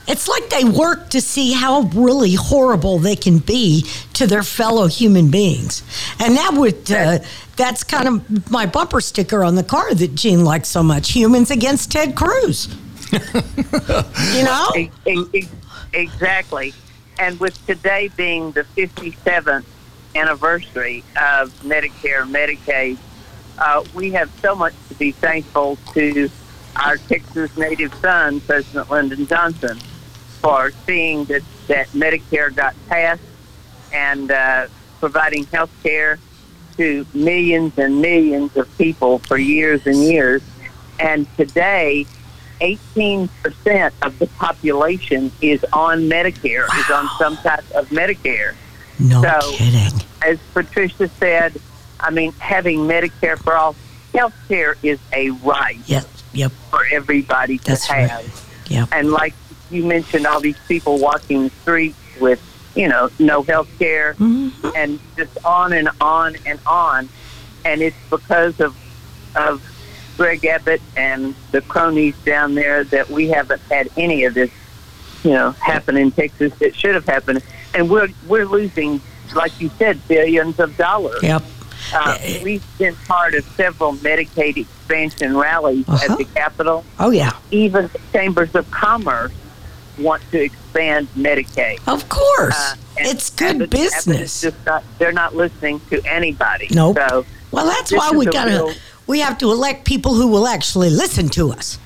it's 0.08 0.28
like 0.28 0.50
they 0.50 0.64
work 0.64 1.10
to 1.10 1.20
see 1.22 1.52
how 1.54 1.82
really 1.94 2.34
horrible 2.36 2.98
they 2.98 3.16
can 3.16 3.40
be 3.40 3.86
to 4.14 4.26
their 4.26 4.44
fellow 4.44 4.88
human 4.88 5.30
beings. 5.30 5.84
And 6.20 6.38
that 6.38 6.54
would 6.54 6.90
uh, 6.92 7.20
that's 7.58 7.84
kind 7.84 8.08
of 8.08 8.52
my 8.52 8.66
bumper 8.66 9.02
sticker 9.02 9.44
on 9.44 9.56
the 9.56 9.64
car 9.64 9.94
that 9.94 10.16
Gene 10.16 10.44
likes 10.46 10.70
so 10.70 10.82
much. 10.84 11.12
Humans 11.12 11.52
against 11.52 11.92
Ted 11.92 12.16
Cruz. 12.16 12.68
you 13.14 14.44
know? 14.44 14.70
Exactly. 15.94 16.74
And 17.20 17.40
with 17.40 17.66
today 17.66 18.10
being 18.16 18.52
the 18.52 18.64
57th 18.76 19.64
anniversary 20.16 21.04
of 21.16 21.52
Medicare, 21.64 22.30
Medicaid, 22.30 22.98
uh, 23.58 23.84
we 23.94 24.12
have 24.12 24.32
so 24.42 24.56
much 24.56 24.74
to 24.90 24.96
be 24.96 25.12
thankful 25.12 25.78
to 25.94 26.30
our 26.76 26.98
Texas 26.98 27.56
native 27.58 27.94
son, 27.96 28.40
President 28.42 28.90
Lyndon 28.90 29.26
Johnson, 29.28 29.78
for 30.42 30.72
seeing 30.86 31.26
that, 31.26 31.42
that 31.68 31.88
Medicare 31.90 32.54
got 32.56 32.76
passed 32.88 33.22
and 33.92 34.32
uh, 34.32 34.68
providing 35.00 35.46
health 35.46 35.72
care 35.82 36.20
to 36.78 37.06
millions 37.14 37.78
and 37.80 38.02
millions 38.02 38.56
of 38.56 38.78
people 38.78 39.18
for 39.20 39.38
years 39.38 39.86
and 39.88 39.96
years. 40.04 40.42
And 41.00 41.26
today, 41.38 42.06
18% 42.62 43.30
of 44.02 44.20
the 44.20 44.28
population 44.38 45.32
is 45.42 45.64
on 45.74 46.02
Medicare, 46.10 46.66
is 46.80 46.90
on 46.92 47.08
some 47.18 47.38
type 47.38 47.70
of 47.72 47.90
Medicare. 47.90 48.54
No 49.00 49.22
So- 49.22 49.52
kidding. 49.54 50.02
As 50.26 50.40
Patricia 50.54 51.08
said, 51.20 51.54
I 52.00 52.12
mean, 52.12 52.32
having 52.34 52.80
Medicare 52.80 53.38
for 53.38 53.56
all, 53.56 53.76
health 54.14 54.34
care 54.48 54.76
is 54.84 55.00
a 55.14 55.30
right 55.32 55.78
Yep, 55.86 56.06
yep, 56.34 56.52
for 56.70 56.86
everybody 56.92 57.58
to 57.60 57.64
That's 57.66 57.90
right. 57.90 58.10
have. 58.10 58.66
yep. 58.70 58.90
And 58.92 59.12
like 59.12 59.34
you 59.70 59.84
mentioned, 59.86 60.26
all 60.26 60.40
these 60.40 60.58
people 60.68 60.98
walking 61.00 61.44
the 61.44 61.50
streets 61.62 61.98
with, 62.20 62.42
you 62.76 62.88
know, 62.88 63.10
no 63.20 63.44
health 63.44 63.70
care 63.80 64.14
Mm-hmm. 64.16 64.70
and 64.76 65.00
just 65.18 65.44
on 65.46 65.74
and 65.74 65.90
on 66.02 66.36
and 66.46 66.60
on. 66.66 67.10
And 67.66 67.82
it's 67.82 67.98
because 68.10 68.60
of, 68.62 68.76
of 69.36 69.62
Greg 70.16 70.46
Abbott 70.46 70.82
and 70.96 71.36
the 71.52 71.62
cronies 71.62 72.16
down 72.26 72.56
there 72.56 72.84
that 72.86 73.10
we 73.10 73.28
haven't 73.30 73.62
had 73.64 73.90
any 73.98 74.24
of 74.24 74.34
this, 74.34 74.50
you 75.24 75.32
know, 75.32 75.52
happen 75.52 75.98
in 75.98 76.12
Texas 76.12 76.54
that 76.60 76.76
should 76.76 76.96
have 76.96 77.06
happened. 77.06 77.44
And 77.76 77.90
we're, 77.90 78.08
we're 78.28 78.46
losing, 78.46 79.02
like 79.36 79.60
you 79.60 79.70
said, 79.78 80.00
billions 80.08 80.60
of 80.60 80.78
dollars. 80.78 81.22
Yep. 81.22 81.44
Uh, 81.94 82.18
we've 82.44 82.64
been 82.78 82.96
part 83.08 83.34
of 83.34 83.46
several 83.56 83.94
Medicaid 83.96 84.58
expansion 84.58 85.36
rallies 85.38 85.88
Uh-huh. 85.88 86.12
at 86.14 86.18
the 86.18 86.26
Capitol 86.26 86.84
Oh 87.00 87.12
yeah. 87.12 87.32
even 87.52 87.88
the 87.94 88.00
chambers 88.12 88.54
of 88.56 88.70
commerce 88.72 89.32
want 89.98 90.22
to 90.32 90.40
expand 90.44 91.08
Medicaid. 91.18 91.80
Of 91.88 92.08
course. 92.10 92.56
Uh, 92.56 92.76
it's 92.98 93.30
good 93.30 93.56
Abbott- 93.56 93.74
Abbott 93.74 93.80
business. 93.92 94.42
just 94.42 94.58
not, 94.66 94.84
they're 95.00 95.12
not 95.12 95.36
listening 95.36 95.80
to 95.90 96.02
anybody. 96.06 96.68
Nope. 96.72 96.98
So 97.10 97.26
Well, 97.52 97.66
that's 97.66 97.92
why 97.92 98.12
we 98.12 98.26
gotta 98.26 98.52
real- 98.52 98.74
we 99.08 99.20
have 99.22 99.38
to 99.40 99.52
elect 99.52 99.86
people 99.86 100.14
who 100.16 100.28
will 100.28 100.48
actually 100.48 100.90
listen 100.90 101.30
to 101.30 101.52
us. 101.52 101.80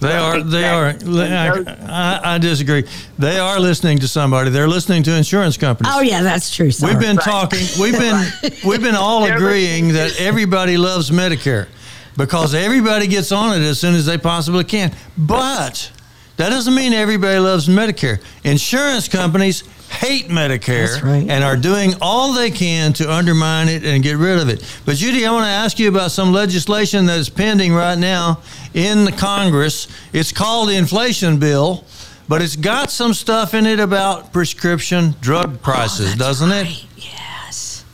They 0.00 0.12
are. 0.12 0.42
They 0.42 0.64
are. 0.68 0.90
Exactly. 0.90 1.22
And 1.66 1.66
those- 1.80 1.88
I, 1.90 2.34
I 2.34 2.38
disagree. 2.38 2.84
They 3.18 3.38
are 3.38 3.58
listening 3.58 3.98
to 4.00 4.08
somebody. 4.08 4.50
They're 4.50 4.68
listening 4.68 5.02
to 5.04 5.16
insurance 5.16 5.56
companies. 5.56 5.92
Oh 5.94 6.00
yeah, 6.00 6.22
that's 6.22 6.54
true. 6.54 6.70
Sorry. 6.70 6.92
We've 6.92 7.00
been 7.00 7.16
Right. 7.16 7.24
talking. 7.24 7.60
We've 7.80 7.98
been 7.98 8.26
we've 8.66 8.82
been 8.82 8.94
all 8.94 9.24
agreeing 9.24 9.88
that 9.94 10.20
everybody 10.20 10.76
loves 10.76 11.10
Medicare 11.10 11.68
because 12.16 12.54
everybody 12.54 13.06
gets 13.06 13.32
on 13.32 13.60
it 13.60 13.64
as 13.64 13.80
soon 13.80 13.94
as 13.94 14.04
they 14.06 14.18
possibly 14.18 14.64
can. 14.64 14.94
But 15.16 15.90
that 16.36 16.50
doesn't 16.50 16.74
mean 16.74 16.92
everybody 16.92 17.38
loves 17.38 17.66
Medicare. 17.68 18.20
Insurance 18.44 19.08
companies 19.08 19.62
hate 19.90 20.28
Medicare 20.28 21.02
right. 21.02 21.28
and 21.28 21.44
are 21.44 21.56
doing 21.56 21.94
all 22.00 22.32
they 22.32 22.50
can 22.50 22.92
to 22.94 23.10
undermine 23.10 23.68
it 23.68 23.84
and 23.84 24.02
get 24.02 24.16
rid 24.16 24.38
of 24.38 24.48
it. 24.48 24.64
But 24.84 24.96
Judy, 24.96 25.26
I 25.26 25.32
want 25.32 25.44
to 25.44 25.50
ask 25.50 25.78
you 25.78 25.88
about 25.88 26.10
some 26.10 26.32
legislation 26.32 27.06
that 27.06 27.18
is 27.18 27.28
pending 27.28 27.72
right 27.72 27.98
now 27.98 28.40
in 28.74 29.04
the 29.04 29.12
Congress. 29.12 29.88
It's 30.12 30.32
called 30.32 30.68
the 30.68 30.76
inflation 30.76 31.38
bill. 31.38 31.84
But 32.28 32.42
it's 32.42 32.56
got 32.56 32.90
some 32.90 33.14
stuff 33.14 33.54
in 33.54 33.66
it 33.66 33.78
about 33.78 34.32
prescription 34.32 35.14
drug 35.20 35.54
oh, 35.54 35.58
prices, 35.58 36.16
That's 36.16 36.40
doesn't 36.40 36.50
it? 36.50 36.84
Yes. 36.96 37.84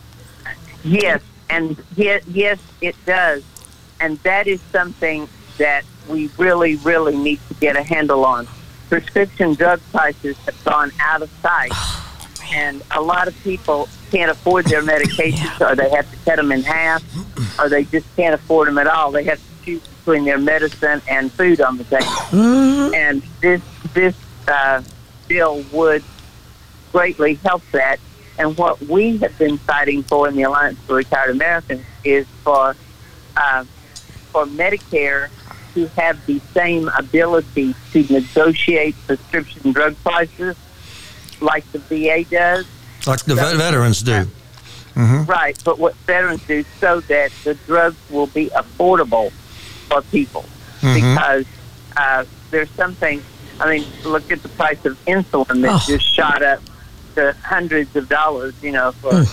Yes, 0.84 1.20
and 1.50 1.76
yes, 1.96 2.24
yes, 2.28 2.58
it 2.80 2.96
does, 3.04 3.44
and 4.00 4.18
that 4.20 4.46
is 4.46 4.60
something 4.72 5.28
that 5.58 5.84
we 6.08 6.30
really, 6.38 6.76
really 6.76 7.16
need 7.16 7.40
to 7.48 7.54
get 7.54 7.76
a 7.76 7.82
handle 7.82 8.24
on. 8.24 8.48
Prescription 8.92 9.54
drug 9.54 9.80
prices 9.90 10.36
have 10.40 10.64
gone 10.64 10.92
out 11.00 11.22
of 11.22 11.30
sight, 11.40 11.72
and 12.52 12.82
a 12.90 13.00
lot 13.00 13.26
of 13.26 13.34
people 13.42 13.88
can't 14.10 14.30
afford 14.30 14.66
their 14.66 14.82
medications, 14.92 15.66
or 15.66 15.74
they 15.74 15.88
have 15.88 16.10
to 16.10 16.16
cut 16.26 16.36
them 16.36 16.52
in 16.52 16.62
half, 16.62 17.02
or 17.58 17.70
they 17.70 17.84
just 17.84 18.04
can't 18.16 18.34
afford 18.34 18.68
them 18.68 18.76
at 18.76 18.86
all. 18.86 19.10
They 19.10 19.24
have 19.24 19.38
to 19.38 19.64
choose 19.64 19.80
between 19.80 20.26
their 20.26 20.36
medicine 20.36 21.00
and 21.08 21.32
food 21.32 21.62
on 21.62 21.78
the 21.78 21.84
table, 21.84 22.04
and 22.94 23.22
this 23.40 23.62
this 23.94 24.14
uh, 24.46 24.82
bill 25.26 25.64
would 25.72 26.04
greatly 26.92 27.36
help 27.36 27.62
that. 27.70 27.98
And 28.38 28.58
what 28.58 28.78
we 28.82 29.16
have 29.18 29.38
been 29.38 29.56
fighting 29.56 30.02
for 30.02 30.28
in 30.28 30.36
the 30.36 30.42
Alliance 30.42 30.78
for 30.80 30.96
Retired 30.96 31.30
Americans 31.30 31.86
is 32.04 32.26
for 32.44 32.76
uh, 33.38 33.64
for 34.32 34.44
Medicare 34.44 35.30
to 35.74 35.86
have 35.88 36.24
the 36.26 36.40
same 36.54 36.88
ability 36.96 37.74
to 37.92 38.02
negotiate 38.12 38.94
prescription 39.06 39.72
drug 39.72 39.96
prices 40.02 40.56
like 41.40 41.64
the 41.72 41.78
VA 41.78 42.24
does. 42.30 42.66
Like 43.06 43.24
the 43.24 43.34
vet- 43.34 43.56
veterans 43.56 44.02
do. 44.02 44.26
Right, 44.94 45.58
but 45.64 45.78
what 45.78 45.94
veterans 46.06 46.42
do 46.46 46.64
so 46.80 47.00
that 47.00 47.32
the 47.44 47.54
drugs 47.54 47.96
will 48.10 48.26
be 48.26 48.50
affordable 48.50 49.32
for 49.88 50.02
people 50.02 50.44
because 50.80 51.46
uh, 51.96 52.24
there's 52.50 52.70
something. 52.70 53.22
I 53.60 53.70
mean, 53.78 53.86
look 54.04 54.30
at 54.32 54.42
the 54.42 54.48
price 54.50 54.84
of 54.84 55.02
insulin 55.06 55.62
that 55.62 55.70
Oh. 55.72 55.84
just 55.86 56.04
shot 56.14 56.42
up 56.42 56.60
to 57.14 57.34
hundreds 57.42 57.94
of 57.96 58.08
dollars. 58.08 58.54
You 58.62 58.72
know, 58.72 58.92
for 58.92 59.24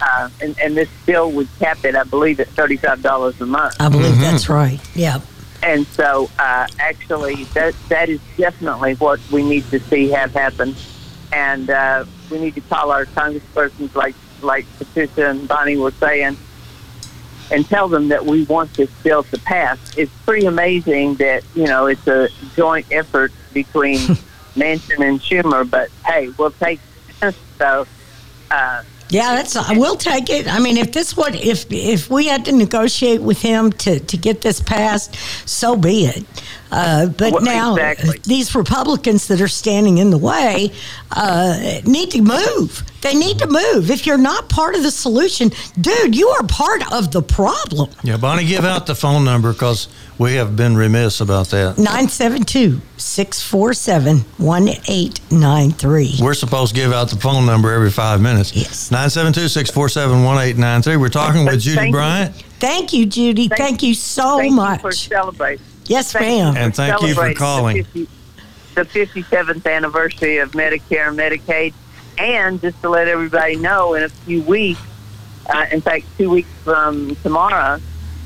uh, 0.00 0.28
and 0.40 0.58
and 0.58 0.76
this 0.76 0.88
bill 1.04 1.30
would 1.32 1.48
cap 1.58 1.84
it, 1.84 1.94
I 1.94 2.04
believe, 2.04 2.40
at 2.40 2.48
thirty 2.48 2.76
five 2.76 3.02
dollars 3.02 3.38
a 3.40 3.46
month. 3.46 3.76
I 3.80 3.88
believe 3.90 4.18
that's 4.18 4.48
right. 4.48 4.80
Yeah. 4.94 5.20
And 5.66 5.84
so, 5.88 6.30
uh, 6.38 6.68
actually, 6.78 7.42
that 7.54 7.74
that 7.88 8.08
is 8.08 8.20
definitely 8.36 8.94
what 8.94 9.18
we 9.32 9.42
need 9.42 9.68
to 9.70 9.80
see 9.80 10.08
have 10.10 10.32
happen. 10.32 10.76
And 11.32 11.68
uh, 11.68 12.04
we 12.30 12.38
need 12.38 12.54
to 12.54 12.60
call 12.60 12.92
our 12.92 13.04
congresspersons, 13.04 13.92
like 13.96 14.14
like 14.42 14.64
Patricia 14.78 15.28
and 15.28 15.48
Bonnie 15.48 15.76
were 15.76 15.90
saying, 15.90 16.36
and 17.50 17.68
tell 17.68 17.88
them 17.88 18.08
that 18.08 18.24
we 18.24 18.44
want 18.44 18.74
this 18.74 18.90
bill 19.02 19.24
to 19.24 19.40
pass. 19.40 19.78
It's 19.98 20.12
pretty 20.24 20.46
amazing 20.46 21.16
that 21.16 21.42
you 21.56 21.66
know 21.66 21.86
it's 21.86 22.06
a 22.06 22.28
joint 22.54 22.86
effort 22.92 23.32
between 23.52 23.98
Manchin 24.54 25.04
and 25.04 25.20
Schumer, 25.20 25.68
but 25.68 25.90
hey, 26.06 26.28
we'll 26.38 26.52
take 26.52 26.78
so. 27.58 27.88
Uh, 28.52 28.84
Yeah, 29.08 29.34
that's. 29.36 29.54
I 29.54 29.78
will 29.78 29.96
take 29.96 30.30
it. 30.30 30.52
I 30.52 30.58
mean, 30.58 30.76
if 30.76 30.92
this 30.92 31.16
what 31.16 31.34
if 31.34 31.66
if 31.70 32.10
we 32.10 32.26
had 32.26 32.44
to 32.46 32.52
negotiate 32.52 33.22
with 33.22 33.40
him 33.40 33.70
to 33.72 34.00
to 34.00 34.16
get 34.16 34.40
this 34.40 34.60
passed, 34.60 35.14
so 35.48 35.76
be 35.76 36.06
it. 36.06 36.24
Uh, 36.70 37.06
but 37.06 37.32
Well, 37.32 37.42
now 37.42 37.74
exactly. 37.74 38.18
these 38.24 38.54
Republicans 38.54 39.28
that 39.28 39.40
are 39.40 39.48
standing 39.48 39.98
in 39.98 40.10
the 40.10 40.18
way 40.18 40.72
uh, 41.12 41.80
need 41.84 42.10
to 42.12 42.22
move. 42.22 42.82
They 43.02 43.14
need 43.14 43.38
to 43.38 43.46
move. 43.46 43.90
If 43.90 44.06
you're 44.06 44.18
not 44.18 44.48
part 44.48 44.74
of 44.74 44.82
the 44.82 44.90
solution, 44.90 45.52
dude, 45.80 46.16
you 46.16 46.28
are 46.28 46.42
part 46.44 46.92
of 46.92 47.12
the 47.12 47.22
problem. 47.22 47.90
Yeah, 48.02 48.16
Bonnie, 48.16 48.44
give 48.44 48.64
out 48.64 48.86
the 48.86 48.96
phone 48.96 49.24
number 49.24 49.52
because 49.52 49.86
we 50.18 50.34
have 50.34 50.56
been 50.56 50.76
remiss 50.76 51.20
about 51.20 51.48
that. 51.50 51.78
972 51.78 52.80
647 52.96 54.24
1893. 54.38 56.18
We're 56.20 56.34
supposed 56.34 56.74
to 56.74 56.80
give 56.80 56.92
out 56.92 57.10
the 57.10 57.16
phone 57.16 57.46
number 57.46 57.72
every 57.72 57.90
five 57.90 58.20
minutes. 58.20 58.56
Yes. 58.56 58.90
972 58.90 59.48
647 59.48 60.24
1893. 60.24 60.96
We're 60.96 61.08
talking 61.08 61.44
with 61.44 61.60
Judy 61.60 61.76
Thank 61.76 61.86
you. 61.88 61.92
Bryant 61.92 62.34
Thank 62.58 62.92
you, 62.94 63.04
Judy. 63.04 63.48
Thank, 63.48 63.82
you 63.82 63.92
so 63.92 64.38
Thank 64.38 64.54
much. 64.54 64.78
you 64.78 64.82
for 64.82 64.92
celebrating. 64.92 65.64
Yes, 65.88 66.12
Thank 66.12 66.26
ma'am. 66.26 66.56
And 66.56 66.74
thank 66.74 67.00
you 67.02 67.14
for 67.14 67.32
calling. 67.34 67.78
The, 67.78 67.82
50 67.82 68.08
the 68.76 68.82
57th 68.82 69.66
anniversary 69.66 70.38
of 70.38 70.52
Medicare 70.52 71.08
and 71.08 71.18
Medicaid. 71.18 71.72
And 72.18 72.60
just 72.60 72.80
to 72.82 72.88
let 72.88 73.08
everybody 73.08 73.56
know, 73.56 73.94
in 73.94 74.04
a 74.04 74.08
few 74.08 74.42
weeks, 74.42 74.80
uh, 75.48 75.66
in 75.72 75.80
fact, 75.80 76.04
two 76.16 76.30
weeks 76.30 76.48
from 76.62 77.16
tomorrow, 77.16 77.80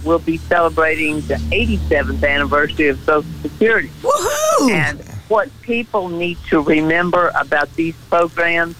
we'll 0.04 0.18
be 0.18 0.36
celebrating 0.36 1.20
the 1.22 1.34
87th 1.34 2.28
anniversary 2.28 2.88
of 2.88 2.98
Social 3.00 3.30
Security. 3.42 3.90
Woohoo! 4.02 4.70
And 4.70 5.00
what 5.28 5.48
people 5.62 6.08
need 6.08 6.38
to 6.48 6.60
remember 6.60 7.30
about 7.34 7.72
these 7.74 7.94
programs 8.08 8.76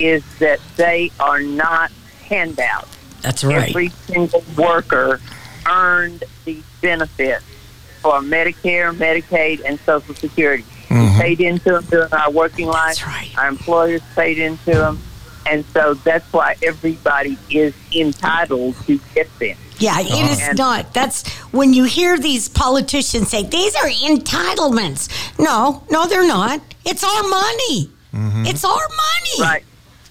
is 0.00 0.24
that 0.38 0.60
they 0.76 1.12
are 1.20 1.40
not 1.40 1.92
handouts. 2.26 2.96
That's 3.22 3.44
right. 3.44 3.68
Every 3.68 3.88
single 3.88 4.44
worker 4.56 5.20
earned 5.66 6.24
these 6.44 6.64
benefits 6.80 7.44
for 8.04 8.20
Medicare, 8.20 8.94
Medicaid, 8.94 9.62
and 9.64 9.80
Social 9.80 10.14
Security. 10.14 10.62
We 10.90 10.96
mm-hmm. 10.96 11.20
paid 11.20 11.40
into 11.40 11.70
them 11.72 11.84
during 11.86 12.12
our 12.12 12.30
working 12.30 12.66
life. 12.66 12.98
That's 12.98 13.06
right. 13.06 13.38
Our 13.38 13.48
employers 13.48 14.02
paid 14.14 14.38
into 14.38 14.72
them. 14.72 15.00
And 15.46 15.64
so 15.72 15.94
that's 15.94 16.30
why 16.30 16.56
everybody 16.62 17.38
is 17.48 17.74
entitled 17.96 18.76
to 18.84 19.00
get 19.14 19.30
them. 19.38 19.56
Yeah, 19.78 20.00
it 20.00 20.30
is 20.30 20.40
And- 20.42 20.58
not. 20.58 20.92
That's 20.92 21.26
when 21.50 21.72
you 21.72 21.84
hear 21.84 22.18
these 22.18 22.46
politicians 22.50 23.30
say 23.30 23.42
these 23.42 23.74
are 23.74 23.88
entitlements. 23.88 25.08
No, 25.38 25.82
no, 25.90 26.06
they're 26.06 26.28
not. 26.28 26.60
It's 26.84 27.02
our 27.02 27.22
money. 27.22 27.90
Mm-hmm. 28.12 28.46
It's 28.46 28.64
our 28.66 28.72
money. 28.74 29.40
Right. 29.40 29.64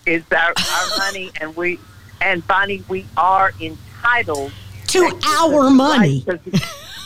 It's 0.07 0.29
our, 0.31 0.49
our 0.49 0.97
money, 0.97 1.31
and 1.39 1.55
we, 1.55 1.79
and 2.21 2.45
Bonnie, 2.47 2.83
we 2.89 3.05
are 3.15 3.53
entitled 3.61 4.51
To 4.87 5.19
our 5.39 5.69
money. 5.69 6.25
right 6.27 6.63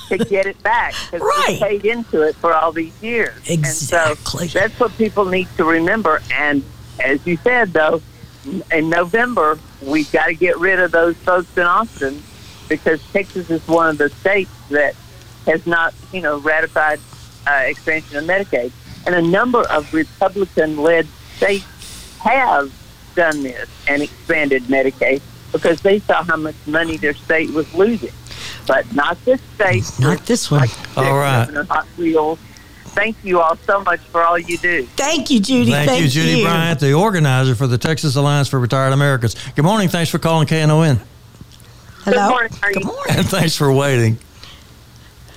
to, 0.10 0.18
get 0.18 0.46
it 0.46 0.62
back 0.64 0.94
because 1.06 1.22
Right. 1.22 1.46
we 1.50 1.60
paid 1.60 1.86
into 1.86 2.22
it 2.22 2.36
for 2.36 2.54
all 2.54 2.72
these 2.72 2.94
years. 3.02 3.36
Exactly. 3.48 4.44
And 4.44 4.52
so 4.52 4.60
that's 4.60 4.80
what 4.80 4.98
people 4.98 5.26
need 5.26 5.48
to 5.58 5.64
remember. 5.64 6.22
And 6.34 6.64
as 7.00 7.26
you 7.26 7.38
said, 7.38 7.74
though, 7.74 8.02
in 8.72 8.90
November 8.90 9.60
we've 9.82 10.12
got 10.12 10.28
to 10.28 10.34
get 10.34 10.58
rid 10.60 10.80
of 10.80 10.92
those 10.92 11.16
folks 11.18 11.56
in 11.58 11.64
Austin 11.64 12.22
because 12.70 13.02
Texas 13.12 13.50
is 13.50 13.66
one 13.68 13.90
of 13.90 13.98
the 13.98 14.10
states 14.10 14.52
that 14.70 14.96
has 15.46 15.66
not, 15.66 15.94
you 16.12 16.22
know, 16.22 16.38
ratified 16.40 17.00
uh, 17.46 17.64
expansion 17.66 18.18
of 18.18 18.26
Medicaid, 18.26 18.72
and 19.06 19.16
a 19.16 19.22
number 19.22 19.62
of 19.70 19.94
Republican-led 19.94 21.08
states 21.38 22.18
have 22.20 22.72
done 23.16 23.44
this 23.44 23.70
and 23.88 24.02
expanded 24.02 24.64
Medicaid 24.64 25.22
because 25.52 25.82
they 25.82 26.00
saw 26.00 26.24
how 26.24 26.36
much 26.36 26.56
money 26.66 26.98
their 26.98 27.14
state 27.14 27.50
was 27.52 27.74
losing. 27.74 28.12
But 28.68 28.94
not 28.94 29.24
this 29.26 29.42
state. 29.56 29.86
Not 30.00 30.26
this 30.26 30.52
one. 30.52 30.62
Like 30.62 30.98
All 30.98 31.18
right. 31.18 31.48
Hot 31.70 31.88
Wheels. 31.98 32.40
Thank 32.98 33.16
you 33.24 33.40
all 33.40 33.56
so 33.58 33.82
much 33.82 34.00
for 34.00 34.24
all 34.24 34.40
you 34.40 34.58
do. 34.58 34.86
Thank 34.96 35.30
you, 35.30 35.40
Judy. 35.40 35.72
Thank, 35.72 36.02
you, 36.02 36.08
Judy 36.08 36.42
Bryant, 36.44 36.80
the 36.80 36.94
organizer 36.94 37.54
for 37.54 37.68
the 37.68 37.78
Texas 37.78 38.16
Alliance 38.16 38.48
for 38.48 38.60
Retired 38.60 38.92
Americans. 38.92 39.36
Good 39.56 39.66
morning. 39.66 39.88
Thanks 39.88 40.10
for 40.10 40.18
calling 40.18 40.48
KNON. 40.48 41.00
Hello. 42.04 42.16
Good 42.16 42.30
morning. 42.30 42.52
How 42.60 42.68
are 42.68 42.74
Good 42.74 42.86
morning. 42.86 43.16
And 43.18 43.28
thanks 43.28 43.56
for 43.56 43.72
waiting. 43.72 44.18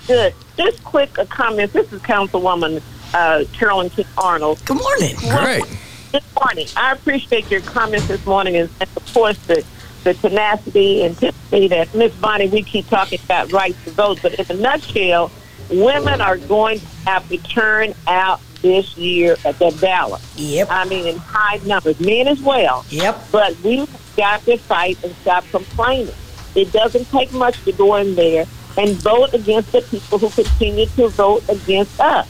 Good. 0.07 0.35
Just 0.57 0.83
quick 0.85 1.19
a 1.19 1.27
comment. 1.27 1.73
This 1.73 1.93
is 1.93 2.01
Councilwoman 2.01 2.83
uh, 3.12 3.45
Carolyn 3.53 3.90
King 3.90 4.07
Arnold. 4.16 4.64
Good 4.64 4.79
morning. 4.79 5.16
Great. 5.16 5.64
Good 6.12 6.25
morning. 6.40 6.66
I 6.77 6.93
appreciate 6.93 7.51
your 7.51 7.61
comments 7.61 8.09
this 8.09 8.25
morning 8.27 8.57
and, 8.57 8.71
and 8.81 8.90
of 8.97 9.12
course 9.12 9.38
the 9.47 9.64
the 10.05 10.15
tenacity 10.15 11.05
and 11.05 11.17
tenacity 11.17 11.69
that 11.69 11.95
Miss 11.95 12.15
Bonnie 12.17 12.49
we 12.49 12.63
keep 12.63 12.89
talking 12.89 13.21
about 13.25 13.53
rights 13.53 13.83
to 13.85 13.91
vote, 13.91 14.21
but 14.23 14.35
in 14.35 14.57
a 14.57 14.61
nutshell, 14.61 15.31
women 15.71 16.21
are 16.21 16.39
going 16.39 16.81
to 16.81 16.87
have 17.07 17.29
to 17.29 17.39
turn 17.39 17.95
out 18.07 18.41
this 18.63 18.97
year 18.97 19.37
at 19.45 19.59
the 19.59 19.77
ballot. 19.81 20.21
Yep. 20.37 20.69
I 20.71 20.85
mean 20.87 21.07
in 21.07 21.17
high 21.17 21.61
numbers, 21.65 21.99
men 22.01 22.29
as 22.29 22.41
well. 22.43 22.85
Yep. 22.91 23.19
But 23.33 23.59
we've 23.63 23.89
got 24.17 24.45
to 24.45 24.57
fight 24.59 25.03
and 25.03 25.15
stop 25.17 25.45
complaining. 25.51 26.15
It 26.55 26.73
doesn't 26.73 27.09
take 27.11 27.33
much 27.33 27.63
to 27.65 27.73
go 27.73 27.97
in 27.97 28.15
there 28.15 28.47
and 28.77 28.91
vote 29.03 29.35
against 29.35 29.73
the 29.73 29.83
people 29.83 30.19
who 30.19 30.31
continue 30.31 30.87
to 30.87 31.09
vote 31.09 31.49
against 31.49 31.99
us. 32.01 32.29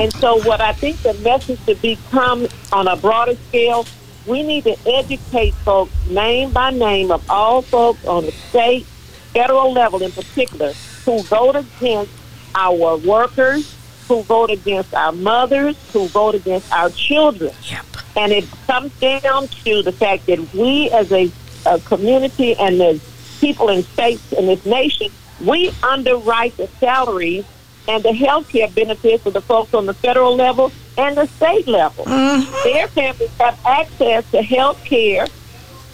And 0.00 0.12
so, 0.14 0.42
what 0.42 0.60
I 0.60 0.72
think 0.72 1.02
the 1.02 1.14
message 1.14 1.64
to 1.66 1.74
become 1.76 2.48
on 2.72 2.88
a 2.88 2.96
broader 2.96 3.36
scale, 3.48 3.86
we 4.26 4.42
need 4.42 4.64
to 4.64 4.76
educate 4.86 5.54
folks 5.54 5.92
name 6.08 6.52
by 6.52 6.70
name 6.70 7.10
of 7.10 7.28
all 7.30 7.62
folks 7.62 8.04
on 8.06 8.24
the 8.24 8.32
state, 8.32 8.84
federal 9.32 9.72
level 9.72 10.02
in 10.02 10.12
particular, 10.12 10.72
who 11.04 11.22
vote 11.22 11.56
against 11.56 12.12
our 12.54 12.96
workers, 12.96 13.74
who 14.08 14.22
vote 14.22 14.50
against 14.50 14.94
our 14.94 15.12
mothers, 15.12 15.76
who 15.92 16.06
vote 16.08 16.34
against 16.34 16.70
our 16.72 16.90
children. 16.90 17.52
Yep. 17.62 17.86
And 18.16 18.32
it 18.32 18.46
comes 18.66 18.92
down 19.00 19.48
to 19.48 19.82
the 19.82 19.92
fact 19.92 20.26
that 20.26 20.54
we 20.54 20.90
as 20.90 21.10
a, 21.12 21.30
a 21.66 21.80
community 21.80 22.54
and 22.56 22.80
as 22.80 23.00
people 23.40 23.68
in 23.70 23.82
states 23.82 24.32
in 24.32 24.46
this 24.46 24.64
nation, 24.66 25.10
we 25.40 25.72
underwrite 25.82 26.56
the 26.56 26.68
salaries 26.78 27.44
and 27.88 28.02
the 28.02 28.12
health 28.12 28.48
care 28.48 28.68
benefits 28.68 29.26
of 29.26 29.32
the 29.32 29.40
folks 29.40 29.74
on 29.74 29.86
the 29.86 29.94
federal 29.94 30.36
level 30.36 30.70
and 30.98 31.16
the 31.16 31.26
state 31.26 31.66
level. 31.66 32.04
Mm-hmm. 32.04 32.68
Their 32.68 32.88
families 32.88 33.30
have 33.38 33.58
access 33.64 34.30
to 34.30 34.42
health 34.42 34.84
care, 34.84 35.26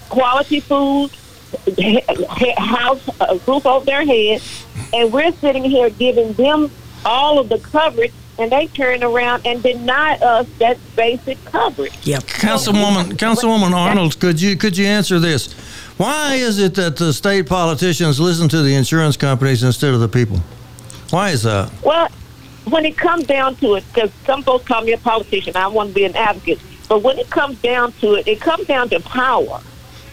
quality 0.08 0.60
food, 0.60 1.10
he- 1.76 2.02
he- 2.38 2.54
house, 2.58 3.08
a 3.20 3.38
roof 3.46 3.64
over 3.66 3.84
their 3.84 4.04
head, 4.04 4.42
and 4.92 5.12
we're 5.12 5.32
sitting 5.32 5.64
here 5.64 5.90
giving 5.90 6.32
them 6.34 6.70
all 7.04 7.38
of 7.38 7.48
the 7.48 7.58
coverage, 7.58 8.12
and 8.38 8.50
they 8.52 8.66
turn 8.68 9.02
around 9.02 9.46
and 9.46 9.62
deny 9.62 10.14
us 10.16 10.46
that 10.58 10.78
basic 10.96 11.42
coverage. 11.46 11.94
Yep. 12.04 12.24
Councilwoman, 12.24 13.12
Councilwoman 13.16 13.72
Arnold, 13.72 14.18
could 14.20 14.40
you 14.40 14.56
could 14.56 14.76
you 14.76 14.86
answer 14.86 15.18
this? 15.18 15.52
Why 15.96 16.34
is 16.34 16.58
it 16.60 16.74
that 16.76 16.96
the 16.96 17.12
state 17.12 17.46
politicians 17.48 18.20
listen 18.20 18.48
to 18.50 18.62
the 18.62 18.74
insurance 18.74 19.16
companies 19.16 19.62
instead 19.64 19.94
of 19.94 20.00
the 20.00 20.08
people? 20.08 20.38
Why 21.10 21.30
is 21.30 21.42
that? 21.42 21.72
Well, 21.82 22.08
when 22.70 22.84
it 22.84 22.96
comes 22.96 23.26
down 23.26 23.56
to 23.56 23.74
it, 23.74 23.84
because 23.92 24.10
some 24.24 24.42
folks 24.42 24.66
call 24.66 24.82
me 24.82 24.92
a 24.92 24.98
politician, 24.98 25.56
I 25.56 25.68
want 25.68 25.90
to 25.90 25.94
be 25.94 26.04
an 26.04 26.16
advocate. 26.16 26.60
But 26.88 27.02
when 27.02 27.18
it 27.18 27.30
comes 27.30 27.60
down 27.60 27.92
to 28.00 28.14
it, 28.14 28.26
it 28.26 28.40
comes 28.40 28.66
down 28.66 28.88
to 28.90 29.00
power. 29.00 29.60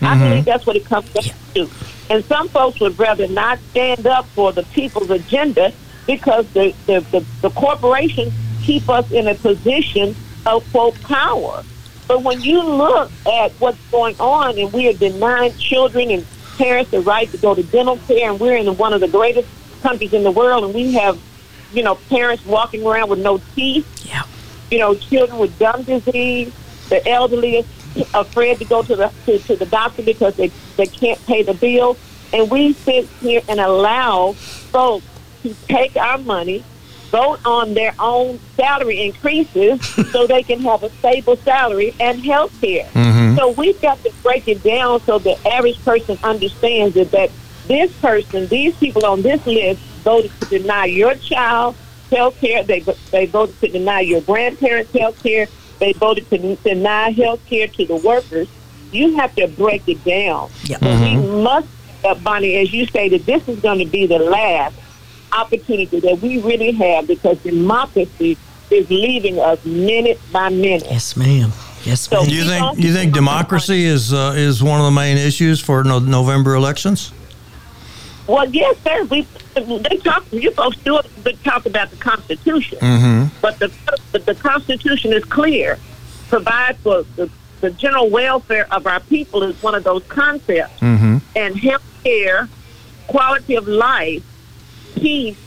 I 0.02 0.06
mm-hmm. 0.06 0.24
believe 0.24 0.46
that's 0.46 0.66
what 0.66 0.76
it 0.76 0.86
comes 0.86 1.10
down 1.14 1.36
to. 1.56 1.70
And 2.10 2.24
some 2.26 2.50
folks 2.50 2.80
would 2.82 3.00
rather 3.00 3.28
not 3.28 3.60
stand 3.72 4.06
up 4.06 4.26
for 4.28 4.52
the 4.52 4.64
people's 4.64 5.10
agenda 5.10 5.74
because 6.06 6.48
the, 6.54 6.76
the, 6.86 7.00
the, 7.12 7.26
the 7.42 7.50
corporations 7.52 8.34
keep 8.62 8.90
us 8.90 9.10
in 9.12 9.28
a 9.28 9.36
position 9.36 10.16
of, 10.46 10.70
quote, 10.72 11.00
power. 11.02 11.64
But 12.08 12.24
when 12.24 12.42
you 12.42 12.62
look 12.62 13.12
at 13.28 13.52
what's 13.54 13.80
going 13.90 14.16
on 14.20 14.60
and 14.60 14.72
we 14.72 14.88
are 14.88 14.94
denying 14.94 15.58
children 15.58 16.12
and 16.12 16.26
parents 16.58 16.92
the 16.92 17.02
right 17.02 17.30
to 17.32 17.38
go 17.38 17.56
to 17.56 17.64
dental 17.64 17.98
care, 18.08 18.30
and 18.30 18.40
we're 18.40 18.56
in 18.56 18.68
one 18.78 18.94
of 18.94 19.02
the 19.02 19.08
greatest 19.08 19.48
countries 19.82 20.14
in 20.14 20.24
the 20.24 20.32
world, 20.32 20.64
and 20.66 20.74
we 20.74 20.94
have, 20.94 21.20
you 21.76 21.84
know, 21.84 21.96
parents 22.10 22.46
walking 22.46 22.86
around 22.86 23.10
with 23.10 23.20
no 23.20 23.40
teeth, 23.56 23.86
Yeah. 24.06 24.24
you 24.72 24.80
know, 24.80 24.96
children 24.96 25.38
with 25.40 25.58
gum 25.60 25.84
disease, 25.84 26.54
the 26.90 27.06
elderly 27.08 27.58
is 27.58 27.66
afraid 28.14 28.60
to 28.60 28.66
go 28.66 28.82
to 28.84 28.96
the 28.96 29.12
to, 29.26 29.40
to 29.40 29.56
the 29.56 29.66
doctor 29.66 30.02
because 30.04 30.36
they, 30.36 30.48
they 30.78 30.86
can't 30.86 31.24
pay 31.26 31.44
the 31.44 31.54
bill. 31.54 31.98
And 32.34 32.50
we 32.50 32.74
sit 32.74 33.06
here 33.22 33.42
and 33.48 33.60
allow 33.60 34.34
folks 34.34 35.06
to 35.44 35.54
take 35.68 35.96
our 35.96 36.18
money, 36.18 36.64
vote 37.12 37.40
on 37.46 37.74
their 37.74 37.94
own 38.00 38.40
salary 38.56 39.02
increases 39.02 39.86
so 40.12 40.28
they 40.28 40.44
can 40.44 40.60
have 40.62 40.84
a 40.84 40.90
stable 40.90 41.36
salary 41.38 41.94
and 42.00 42.24
health 42.24 42.60
care. 42.62 42.86
Mm-hmm. 42.94 43.38
So 43.38 43.52
we've 43.52 43.80
got 43.82 44.02
to 44.04 44.12
break 44.24 44.48
it 44.48 44.64
down 44.64 45.02
so 45.02 45.20
the 45.20 45.38
average 45.48 45.84
person 45.84 46.18
understands 46.24 46.96
that, 46.96 47.12
that 47.12 47.32
this 47.68 47.92
person, 48.00 48.48
these 48.48 48.76
people 48.78 49.06
on 49.06 49.22
this 49.22 49.46
list 49.46 49.82
voted 50.06 50.32
to 50.40 50.46
deny 50.60 50.86
your 50.86 51.16
child 51.16 51.76
health 52.12 52.40
care. 52.40 52.64
They, 52.64 52.80
they 53.12 53.26
voted 53.26 53.60
to 53.60 53.68
deny 53.68 54.02
your 54.02 54.22
grandparents 54.22 54.94
health 54.94 55.22
care. 55.22 55.48
They 55.80 55.92
voted 55.94 56.30
to 56.30 56.56
deny 56.58 57.10
health 57.12 57.46
care 57.48 57.68
to 57.68 57.86
the 57.86 57.98
workers. 57.98 58.48
You 58.92 59.18
have 59.18 59.36
to 59.36 59.48
break 59.48 59.82
it 59.90 60.02
down. 60.06 60.50
Yeah. 60.64 60.78
But 60.80 61.02
we 61.02 61.16
must, 61.18 61.68
uh, 62.06 62.16
Bonnie, 62.16 62.56
as 62.56 62.72
you 62.72 62.86
stated, 62.86 63.26
this 63.26 63.46
is 63.50 63.60
going 63.60 63.80
to 63.80 63.86
be 63.86 64.06
the 64.06 64.20
last 64.20 64.78
opportunity 65.34 66.00
that 66.00 66.20
we 66.22 66.40
really 66.42 66.72
have 66.72 67.08
because 67.08 67.38
democracy 67.40 68.38
is 68.72 68.90
leaving 68.90 69.40
us 69.40 69.64
minute 69.66 70.20
by 70.32 70.50
minute. 70.50 70.88
Yes, 70.90 71.18
ma'am. 71.18 71.52
Yes, 71.84 72.02
So- 72.02 72.22
ma'am. 72.22 72.30
Do 72.30 72.36
you 72.36 72.46
think 72.46 72.80
you 72.80 72.94
think 72.94 73.14
democracy 73.14 73.84
is 73.86 74.14
uh, 74.14 74.34
is 74.36 74.64
one 74.64 74.80
of 74.80 74.86
the 74.86 74.92
main 74.92 75.18
issues 75.18 75.60
for 75.60 75.84
no, 75.84 76.00
November 76.00 76.56
elections? 76.56 77.12
Well, 78.28 78.50
yes, 78.50 78.76
sir. 78.84 79.04
We 79.06 79.28
they 79.54 79.98
talk. 79.98 80.26
You 80.32 80.52
folks 80.52 80.78
do. 80.78 81.00
They 81.24 81.34
talk 81.34 81.66
about 81.66 81.92
the 81.92 81.98
Constitution, 81.98 82.80
Mm-hmm. 82.80 83.36
but 83.42 83.60
the 83.60 83.72
but 84.12 84.26
the 84.26 84.36
Constitution 84.36 85.14
is 85.14 85.24
clear. 85.26 85.78
Provide 86.30 86.78
for 86.80 87.04
the, 87.16 87.30
the 87.62 87.70
general 87.70 88.10
welfare 88.10 88.66
of 88.74 88.88
our 88.88 89.00
people 89.00 89.44
is 89.44 89.62
one 89.62 89.76
of 89.76 89.84
those 89.84 90.04
concepts, 90.06 90.80
Mm-hmm. 90.82 91.18
and 91.36 91.56
health 91.56 91.84
care 92.04 92.50
quality 93.08 93.54
of 93.56 93.68
life, 93.68 94.24
peace, 94.96 95.38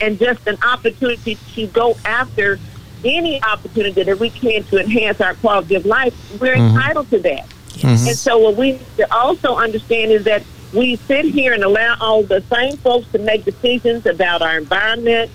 and 0.00 0.18
just 0.18 0.46
an 0.46 0.56
opportunity 0.62 1.36
to 1.54 1.66
go 1.66 1.94
after 2.06 2.58
any 3.04 3.42
opportunity 3.42 4.02
that 4.02 4.18
we 4.18 4.30
can 4.30 4.64
to 4.64 4.80
enhance 4.80 5.20
our 5.20 5.34
quality 5.34 5.74
of 5.74 5.84
life, 5.84 6.14
we're 6.40 6.56
Mhm. 6.56 6.70
entitled 6.70 7.10
to 7.10 7.18
that. 7.18 7.44
Mhm. 7.76 8.08
And 8.08 8.16
so 8.18 8.38
what 8.38 8.56
we 8.56 8.72
need 8.72 8.96
to 8.96 9.14
also 9.14 9.56
understand 9.56 10.10
is 10.10 10.24
that 10.24 10.42
we 10.74 10.96
sit 10.96 11.24
here 11.24 11.52
and 11.52 11.62
allow 11.62 11.96
all 12.00 12.22
the 12.22 12.42
same 12.52 12.76
folks 12.78 13.10
to 13.12 13.18
make 13.18 13.44
decisions 13.44 14.06
about 14.06 14.42
our 14.42 14.58
environment, 14.58 15.30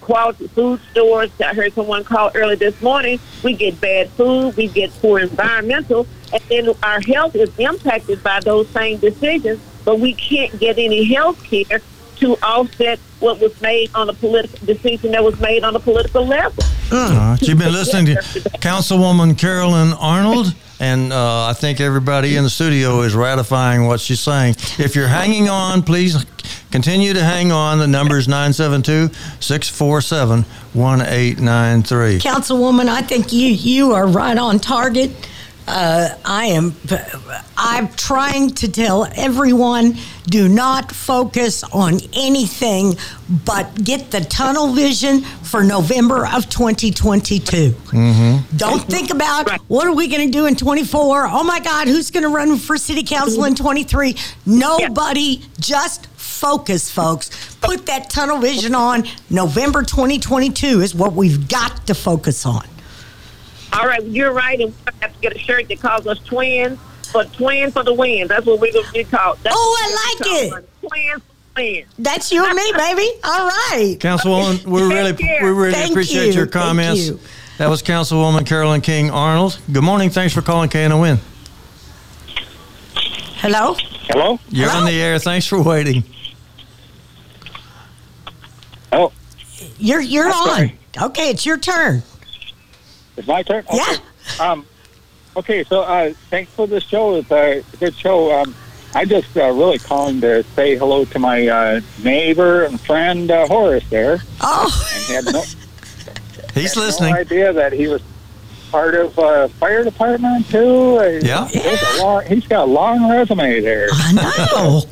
quality 0.00 0.48
food 0.48 0.80
stores. 0.90 1.30
I 1.40 1.54
heard 1.54 1.72
someone 1.74 2.04
call 2.04 2.30
early 2.34 2.56
this 2.56 2.80
morning. 2.82 3.20
We 3.42 3.54
get 3.54 3.80
bad 3.80 4.10
food, 4.10 4.56
we 4.56 4.68
get 4.68 4.90
poor 5.00 5.20
environmental, 5.20 6.06
and 6.32 6.42
then 6.48 6.74
our 6.82 7.00
health 7.00 7.36
is 7.36 7.56
impacted 7.58 8.22
by 8.22 8.40
those 8.40 8.68
same 8.70 8.98
decisions, 8.98 9.60
but 9.84 10.00
we 10.00 10.14
can't 10.14 10.58
get 10.58 10.78
any 10.78 11.04
health 11.04 11.42
care 11.44 11.80
to 12.16 12.36
offset 12.42 12.98
what 13.20 13.40
was 13.40 13.60
made 13.60 13.90
on 13.94 14.08
a 14.08 14.12
political 14.12 14.64
decision 14.66 15.12
that 15.12 15.24
was 15.24 15.38
made 15.40 15.64
on 15.64 15.74
a 15.74 15.80
political 15.80 16.24
level. 16.26 16.64
Right. 16.90 17.38
You've 17.40 17.58
been 17.58 17.72
listening 17.72 18.06
to 18.06 18.14
Councilwoman 18.60 19.36
Carolyn 19.38 19.92
Arnold, 19.94 20.54
and 20.82 21.12
uh, 21.12 21.46
I 21.46 21.52
think 21.52 21.80
everybody 21.80 22.34
in 22.34 22.42
the 22.42 22.50
studio 22.50 23.02
is 23.02 23.14
ratifying 23.14 23.86
what 23.86 24.00
she's 24.00 24.18
saying. 24.18 24.56
If 24.80 24.96
you're 24.96 25.06
hanging 25.06 25.48
on, 25.48 25.84
please 25.84 26.26
continue 26.72 27.12
to 27.12 27.22
hang 27.22 27.52
on. 27.52 27.78
The 27.78 27.86
number 27.86 28.18
is 28.18 28.26
972 28.26 29.14
647 29.38 30.42
1893. 30.72 32.18
Councilwoman, 32.18 32.88
I 32.88 33.00
think 33.00 33.32
you 33.32 33.46
you 33.46 33.92
are 33.92 34.08
right 34.08 34.36
on 34.36 34.58
target. 34.58 35.12
Uh, 35.66 36.16
I 36.24 36.46
am. 36.46 36.74
I'm 37.56 37.88
trying 37.88 38.50
to 38.50 38.70
tell 38.70 39.06
everyone: 39.14 39.96
do 40.26 40.48
not 40.48 40.90
focus 40.90 41.62
on 41.64 42.00
anything, 42.12 42.96
but 43.44 43.82
get 43.82 44.10
the 44.10 44.20
tunnel 44.20 44.72
vision 44.72 45.22
for 45.22 45.62
November 45.62 46.26
of 46.26 46.48
2022. 46.48 47.70
Mm-hmm. 47.70 48.56
Don't 48.56 48.82
think 48.82 49.10
about 49.10 49.50
what 49.68 49.86
are 49.86 49.94
we 49.94 50.08
going 50.08 50.26
to 50.26 50.32
do 50.32 50.46
in 50.46 50.56
24. 50.56 51.28
Oh 51.28 51.44
my 51.44 51.60
God, 51.60 51.86
who's 51.86 52.10
going 52.10 52.24
to 52.24 52.28
run 52.28 52.56
for 52.58 52.76
city 52.76 53.04
council 53.04 53.44
in 53.44 53.54
23? 53.54 54.16
Nobody. 54.46 55.42
Just 55.60 56.06
focus, 56.42 56.90
folks. 56.90 57.54
Put 57.60 57.86
that 57.86 58.10
tunnel 58.10 58.38
vision 58.38 58.74
on. 58.74 59.04
November 59.30 59.82
2022 59.82 60.80
is 60.80 60.94
what 60.94 61.12
we've 61.12 61.48
got 61.48 61.86
to 61.86 61.94
focus 61.94 62.44
on. 62.44 62.66
All 63.72 63.86
right, 63.86 64.04
you're 64.04 64.32
right, 64.32 64.60
and 64.60 64.70
we 64.70 64.92
have 65.00 65.11
to 65.11 65.11
get 65.22 65.34
a 65.34 65.38
shirt 65.38 65.68
that 65.68 65.80
calls 65.80 66.06
us 66.06 66.18
twins, 66.20 66.78
but 67.12 67.32
twin 67.32 67.70
for 67.70 67.82
the 67.82 67.94
win. 67.94 68.28
That's 68.28 68.44
what 68.46 68.60
we're 68.60 68.72
going 68.72 68.84
to 68.86 68.92
be 68.92 69.04
called. 69.04 69.38
That's 69.42 69.54
Oh, 69.58 69.78
I 69.80 69.88
we're 69.88 69.96
like 69.96 70.50
called. 70.52 70.64
Twins 70.90 71.22
for 71.54 71.60
the. 71.62 71.84
That's 71.98 72.32
you 72.32 72.44
and 72.44 72.54
me, 72.54 72.72
baby. 72.76 73.08
All 73.24 73.46
right. 73.48 73.96
Councilwoman, 73.98 74.64
we 74.66 74.82
really, 74.82 75.12
we 75.12 75.48
really 75.48 75.72
Thank 75.72 75.90
appreciate 75.92 76.26
you. 76.28 76.32
your 76.32 76.46
Thank 76.46 76.52
comments. 76.64 77.06
you. 77.06 77.20
That 77.58 77.68
was 77.68 77.82
Councilwoman 77.82 78.46
Carolyn 78.46 78.80
King 78.80 79.10
Arnold. 79.10 79.58
Good 79.70 79.84
morning. 79.84 80.10
Thanks 80.10 80.34
for 80.34 80.42
calling 80.42 80.68
KNON. 80.70 81.18
Hello? 83.36 83.74
Hello? 84.08 84.38
You're 84.48 84.70
on 84.70 84.84
the 84.84 85.00
air. 85.00 85.18
Thanks 85.18 85.46
for 85.46 85.60
waiting. 85.62 86.04
Oh, 88.92 89.12
You're 89.78 90.00
you're 90.00 90.26
I'm 90.26 90.32
on. 90.32 90.46
sorry. 90.48 90.78
Okay, 91.00 91.30
it's 91.30 91.46
your 91.46 91.56
turn. 91.58 92.02
it's 93.16 93.26
my 93.26 93.42
turn? 93.42 93.64
Okay. 93.72 93.78
Yeah. 93.78 93.96
Um, 94.52 94.66
okay, 95.36 95.64
so 95.64 95.82
uh, 95.82 96.12
thanks 96.30 96.52
for 96.52 96.66
the 96.66 96.80
show. 96.80 97.16
It's 97.16 97.30
a 97.30 97.62
good 97.78 97.94
show. 97.94 98.32
Um, 98.40 98.54
I 98.94 99.04
just 99.04 99.34
uh, 99.36 99.50
really 99.52 99.78
calling 99.78 100.20
to 100.20 100.42
say 100.54 100.76
hello 100.76 101.04
to 101.06 101.18
my 101.18 101.46
uh, 101.48 101.80
neighbor 102.02 102.64
and 102.64 102.78
friend 102.80 103.30
uh, 103.30 103.46
Horace 103.46 103.88
there. 103.88 104.18
Oh. 104.40 104.88
And 105.08 105.24
had 105.26 105.32
no, 105.32 105.40
He's 106.54 106.74
had 106.74 106.80
listening. 106.80 107.14
no 107.14 107.20
idea 107.20 107.52
that 107.54 107.72
he 107.72 107.88
was 107.88 108.02
part 108.70 108.94
of 108.94 109.18
uh, 109.18 109.48
fire 109.48 109.84
department 109.84 110.46
too. 110.50 111.18
Yeah. 111.22 111.48
a 111.54 112.02
long- 112.02 112.24
he's 112.26 112.46
got 112.46 112.64
a 112.68 112.70
long 112.70 113.10
resume 113.10 113.60
there. 113.60 113.88
I 113.90 114.12
know. 114.12 114.82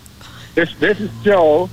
this 0.54 0.74
this 0.76 1.00
is 1.00 1.10
Joe, 1.22 1.70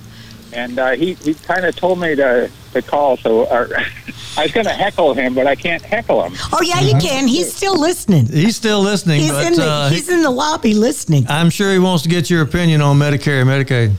and 0.54 0.80
uh, 0.80 0.92
he 0.92 1.14
he 1.16 1.34
kind 1.34 1.66
of 1.66 1.76
told 1.76 2.00
me 2.00 2.16
to 2.16 2.50
to 2.74 2.82
call. 2.82 3.18
So 3.18 3.44
uh, 3.44 3.68
I 4.38 4.44
was 4.44 4.52
going 4.52 4.66
to 4.66 4.74
heckle 4.74 5.14
him, 5.14 5.34
but 5.34 5.48
I 5.48 5.56
can't 5.56 5.82
heckle 5.82 6.24
him. 6.24 6.34
Oh 6.52 6.62
yeah, 6.62 6.80
you 6.80 6.98
can. 7.00 7.28
He's 7.28 7.54
still 7.54 7.80
listening. 7.80 8.28
He's 8.28 8.56
still 8.56 8.82
listening, 8.82 9.22
He's 9.22 9.32
but 9.32 9.46
in 9.48 9.54
the 9.56 9.66
uh, 9.66 9.90
he's 9.90 10.10
in 10.10 10.22
the 10.22 10.32
lobby 10.32 10.74
listening. 10.74 11.26
I'm 11.30 11.50
sure 11.50 11.72
he 11.72 11.80
wants 11.80 12.04
to 12.04 12.10
get 12.10 12.30
your 12.30 12.42
opinion 12.42 12.82
on 12.82 12.98
Medicare 12.98 13.42
and 13.42 13.50
Medicaid. 13.50 13.94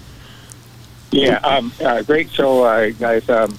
Yeah, 1.11 1.37
um, 1.45 1.73
uh, 1.81 2.03
great 2.03 2.31
show, 2.31 2.65
uh, 2.65 2.91
guys. 2.91 3.29
Um, 3.29 3.57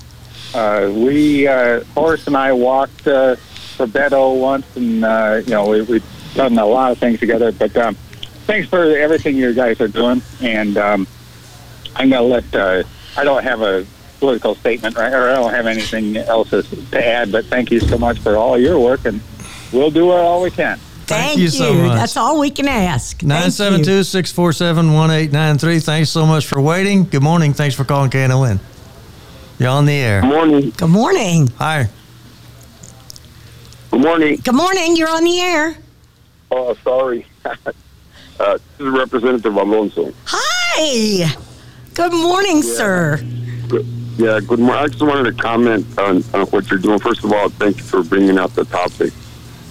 uh, 0.53 0.91
we 0.93 1.47
uh, 1.47 1.83
Horace 1.93 2.27
and 2.27 2.35
I 2.35 2.51
walked 2.51 3.07
uh, 3.07 3.35
for 3.35 3.87
Beto 3.87 4.39
once, 4.39 4.65
and 4.75 5.05
uh, 5.05 5.41
you 5.43 5.51
know 5.51 5.67
we, 5.69 5.81
we've 5.83 6.33
done 6.33 6.57
a 6.57 6.65
lot 6.65 6.91
of 6.91 6.97
things 6.97 7.19
together. 7.19 7.51
But 7.51 7.75
um, 7.77 7.95
thanks 8.45 8.67
for 8.67 8.83
everything 8.83 9.37
you 9.37 9.53
guys 9.53 9.79
are 9.79 9.87
doing, 9.87 10.21
and 10.41 10.77
um, 10.77 11.07
I'm 11.95 12.09
going 12.09 12.21
to 12.21 12.49
let. 12.51 12.55
Uh, 12.55 12.83
I 13.17 13.23
don't 13.23 13.43
have 13.43 13.61
a 13.61 13.85
political 14.19 14.55
statement, 14.55 14.97
right, 14.97 15.13
or 15.13 15.29
I 15.29 15.35
don't 15.35 15.53
have 15.53 15.67
anything 15.67 16.17
else 16.17 16.49
to 16.49 16.63
to 16.63 17.05
add. 17.05 17.31
But 17.31 17.45
thank 17.45 17.71
you 17.71 17.79
so 17.79 17.97
much 17.97 18.19
for 18.19 18.35
all 18.35 18.57
your 18.57 18.79
work, 18.79 19.05
and 19.05 19.21
we'll 19.71 19.91
do 19.91 20.11
all 20.11 20.41
we 20.41 20.51
can. 20.51 20.79
Thank, 21.05 21.37
you 21.37 21.49
so 21.49 21.71
much. 21.73 21.97
That's 21.97 22.17
all 22.17 22.39
we 22.39 22.49
can 22.49 22.67
ask. 22.67 23.19
Thank 23.19 23.29
972 23.29 24.03
647 24.03 24.93
1893. 24.93 25.79
Thanks 25.79 26.09
so 26.09 26.25
much 26.25 26.47
for 26.47 26.59
waiting. 26.59 27.03
Good 27.03 27.21
morning. 27.21 27.53
Thanks 27.53 27.75
for 27.75 27.85
calling 27.85 28.09
KNON. 28.09 28.59
You're 29.59 29.69
on 29.69 29.85
the 29.85 29.93
air. 29.93 30.21
Good 30.21 30.29
morning. 30.29 30.69
Good 30.71 30.89
morning. 30.89 31.47
Hi. 31.59 31.89
Good 33.91 34.01
morning. 34.01 34.41
Good 34.43 34.55
morning. 34.55 34.95
You're 34.97 35.09
on 35.09 35.23
the 35.23 35.39
air. 35.39 35.77
Oh, 36.49 36.75
sorry. 36.83 37.27
uh, 37.45 37.55
this 38.39 38.61
is 38.79 38.87
Representative 38.87 39.55
Alonzo. 39.55 40.11
Hi. 40.25 41.35
Good 41.95 42.11
morning, 42.11 42.61
sir. 42.61 43.17
Good. 43.69 43.85
Yeah, 44.17 44.41
good 44.41 44.59
morning. 44.59 44.83
I 44.83 44.87
just 44.87 45.01
wanted 45.01 45.33
to 45.35 45.41
comment 45.41 45.97
on, 45.97 46.23
on 46.33 46.45
what 46.47 46.69
you're 46.69 46.79
doing. 46.79 46.99
First 46.99 47.23
of 47.23 47.31
all, 47.31 47.47
thank 47.47 47.77
you 47.77 47.83
for 47.83 48.03
bringing 48.03 48.37
out 48.37 48.53
the 48.53 48.65
topic. 48.65 49.13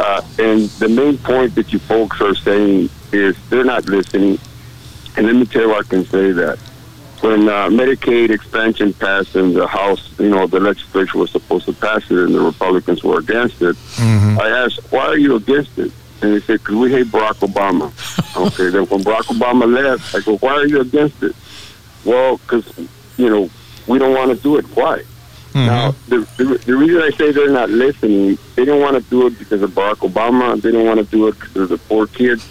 Uh, 0.01 0.23
and 0.39 0.63
the 0.81 0.89
main 0.89 1.19
point 1.19 1.55
that 1.55 1.71
you 1.73 1.79
folks 1.79 2.23
are 2.23 2.35
saying 2.35 2.89
is 3.13 3.37
they're 3.51 3.63
not 3.65 3.85
listening. 3.87 4.39
And 5.19 5.27
let 5.27 5.37
me 5.37 5.45
tell 5.45 5.63
you 5.63 5.75
I 5.75 5.83
can 5.83 6.07
say 6.07 6.33
that. 6.33 6.59
When 7.21 7.47
uh, 7.49 7.69
Medicaid 7.69 8.31
expansion 8.31 8.95
passed 8.95 9.37
in 9.37 9.53
the 9.53 9.67
House, 9.67 10.19
you 10.19 10.31
know, 10.31 10.47
the 10.47 10.61
legislature 10.61 11.19
was 11.19 11.31
supposed 11.31 11.67
to 11.67 11.75
pass 11.75 12.11
it 12.11 12.19
and 12.19 12.35
the 12.35 12.41
Republicans 12.41 13.05
were 13.05 13.19
against 13.19 13.61
it. 13.61 13.77
I 14.41 14.49
asked, 14.49 14.81
why 14.93 15.07
are 15.07 15.19
you 15.19 15.37
against 15.37 15.79
it? 15.79 15.93
And 16.23 16.33
they 16.33 16.41
said, 16.41 16.61
because 16.61 16.75
we 16.77 16.91
hate 16.91 17.07
Barack 17.09 17.47
Obama. 17.47 17.93
okay, 18.47 18.71
then 18.71 18.87
when 18.87 19.01
Barack 19.05 19.25
Obama 19.27 19.71
left, 19.71 20.15
I 20.15 20.21
go, 20.21 20.39
why 20.39 20.53
are 20.55 20.67
you 20.67 20.81
against 20.81 21.23
it? 21.23 21.35
Well, 22.05 22.39
because, 22.39 22.67
you 23.17 23.31
know, 23.31 23.51
we 23.87 23.99
don't 23.99 24.15
want 24.15 24.37
to 24.37 24.43
do 24.43 24.57
it. 24.57 24.65
Why? 24.77 24.99
Mm-hmm. 25.53 25.67
Now, 25.67 25.95
the, 26.09 26.19
the, 26.37 26.59
the 26.67 26.77
reason 26.77 27.01
I 27.01 27.11
say 27.11 27.31
they're 27.33 27.51
not 27.51 27.71
listening, 27.71 28.39
they 28.57 28.65
don't 28.65 28.81
want 28.81 28.97
to 28.97 29.11
do 29.11 29.27
it 29.29 29.39
because 29.39 29.63
of 29.63 29.71
Barack 29.71 30.09
Obama. 30.09 30.61
They 30.61 30.73
don't 30.73 30.87
want 30.87 30.99
to 30.99 31.07
do 31.07 31.29
it 31.29 31.39
because 31.39 31.57
of 31.57 31.69
the 31.69 31.79
poor 31.79 32.07
kids. 32.07 32.49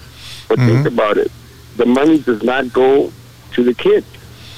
But 0.47 0.59
mm-hmm. 0.59 0.83
think 0.83 0.87
about 0.87 1.17
it. 1.17 1.31
The 1.75 1.85
money 1.85 2.19
does 2.19 2.43
not 2.43 2.71
go 2.71 3.11
to 3.53 3.63
the 3.63 3.73
kids. 3.73 4.05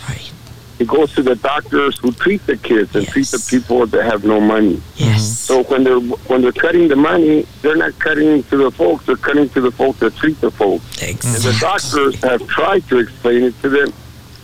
Right. 0.08 0.32
It 0.78 0.88
goes 0.88 1.14
to 1.16 1.24
the 1.24 1.36
doctors 1.36 1.98
who 1.98 2.12
treat 2.12 2.46
the 2.46 2.58
kids 2.58 2.96
and 2.96 3.08
treat 3.08 3.28
the 3.28 3.44
people 3.50 3.86
that 3.88 4.04
have 4.04 4.26
no 4.26 4.42
money. 4.42 4.82
Yes. 4.96 5.40
So 5.40 5.64
when 5.64 5.84
they're 5.86 6.00
when 6.00 6.42
they're 6.42 6.52
cutting 6.52 6.90
the 6.90 6.98
money, 6.98 7.48
they're 7.62 7.78
not 7.78 7.98
cutting 8.00 8.44
to 8.44 8.58
the 8.58 8.72
folks. 8.72 9.06
They're 9.06 9.16
cutting 9.16 9.48
to 9.50 9.62
the 9.62 9.72
folks 9.72 10.00
that 10.00 10.16
treat 10.18 10.40
the 10.42 10.52
folks. 10.52 11.02
And 11.02 11.18
the 11.18 11.58
doctors 11.62 12.22
have 12.22 12.46
tried 12.48 12.88
to 12.90 13.00
explain 13.00 13.44
it 13.44 13.62
to 13.62 13.70
them, 13.70 13.94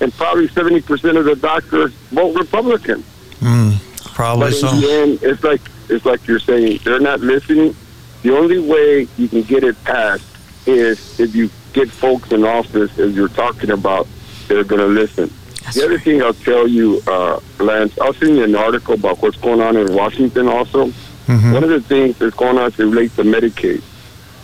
and 0.01 0.11
probably 0.13 0.47
seventy 0.49 0.81
percent 0.81 1.17
of 1.17 1.25
the 1.25 1.35
doctors 1.35 1.93
vote 2.11 2.35
Republican. 2.35 3.03
Mm, 3.39 3.79
probably 4.13 4.47
But 4.51 4.53
in 4.53 4.59
so. 4.59 4.67
the 4.75 4.91
end, 4.91 5.19
it's 5.21 5.43
like 5.43 5.61
it's 5.89 6.05
like 6.05 6.27
you're 6.27 6.39
saying 6.39 6.79
they're 6.83 6.99
not 6.99 7.21
listening. 7.21 7.75
The 8.23 8.35
only 8.37 8.59
way 8.59 9.07
you 9.17 9.27
can 9.29 9.41
get 9.43 9.63
it 9.63 9.81
passed 9.83 10.25
is 10.67 11.19
if 11.19 11.33
you 11.35 11.49
get 11.73 11.89
folks 11.89 12.31
in 12.31 12.43
office, 12.43 12.99
as 12.99 13.15
you're 13.15 13.29
talking 13.29 13.71
about, 13.71 14.07
they're 14.47 14.63
going 14.63 14.81
to 14.81 14.87
listen. 14.87 15.31
the 15.73 15.85
other 15.85 15.97
thing 15.97 16.21
I'll 16.21 16.33
tell 16.33 16.67
you, 16.67 16.97
uh, 17.07 17.39
Lantz, 17.57 17.97
I'll 17.99 18.13
send 18.13 18.35
you 18.37 18.43
an 18.43 18.55
article 18.55 18.93
about 18.93 19.21
what's 19.23 19.37
going 19.37 19.61
on 19.61 19.75
in 19.77 19.93
Washington. 19.95 20.47
Also, 20.47 20.91
one 21.27 21.63
of 21.63 21.69
the 21.69 21.81
things 21.81 22.17
that's 22.19 22.35
going 22.35 22.57
on 22.59 22.71
to 22.73 22.85
relate 22.87 23.15
to 23.15 23.23
Medicaid. 23.23 23.81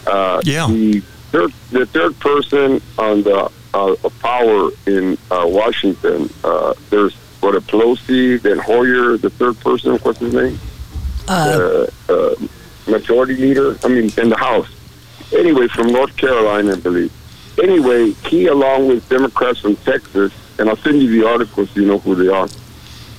Uh, 0.08 0.42
Yeah. 0.44 0.68
The 0.68 1.02
third, 1.32 1.54
the 1.72 1.86
third 1.86 2.18
person 2.20 2.82
on 2.98 3.24
the 3.24 3.52
uh, 3.74 3.96
power 4.20 4.70
in 4.86 5.18
uh, 5.32 5.46
Washington. 5.48 6.30
Uh, 6.44 6.74
there's 6.90 7.16
what 7.42 7.56
a 7.56 7.62
Pelosi, 7.62 8.42
then 8.42 8.58
Hoyer, 8.58 9.18
the 9.18 9.30
third 9.30 9.60
person. 9.60 9.96
What's 9.98 10.20
his 10.20 10.34
name? 10.34 10.60
Uh, 11.28 11.88
uh, 12.10 12.14
uh, 12.14 12.36
majority 12.88 13.36
leader. 13.36 13.78
I 13.84 13.88
mean, 13.90 14.12
in 14.18 14.30
the 14.30 14.38
House. 14.38 14.70
Anyway, 15.34 15.68
from 15.68 15.88
North 15.88 16.16
Carolina, 16.16 16.74
I 16.74 16.80
believe. 16.80 17.12
Anyway, 17.62 18.12
he, 18.12 18.48
along 18.48 18.88
with 18.88 19.08
Democrats 19.10 19.60
from 19.60 19.76
Texas, 19.78 20.32
and 20.60 20.70
I'll 20.70 20.78
send 20.78 21.02
you 21.02 21.10
the 21.10 21.28
articles 21.28 21.70
so 21.72 21.80
you 21.80 21.88
know 21.88 22.00
who 22.00 22.16
they 22.16 22.30
are, 22.30 22.48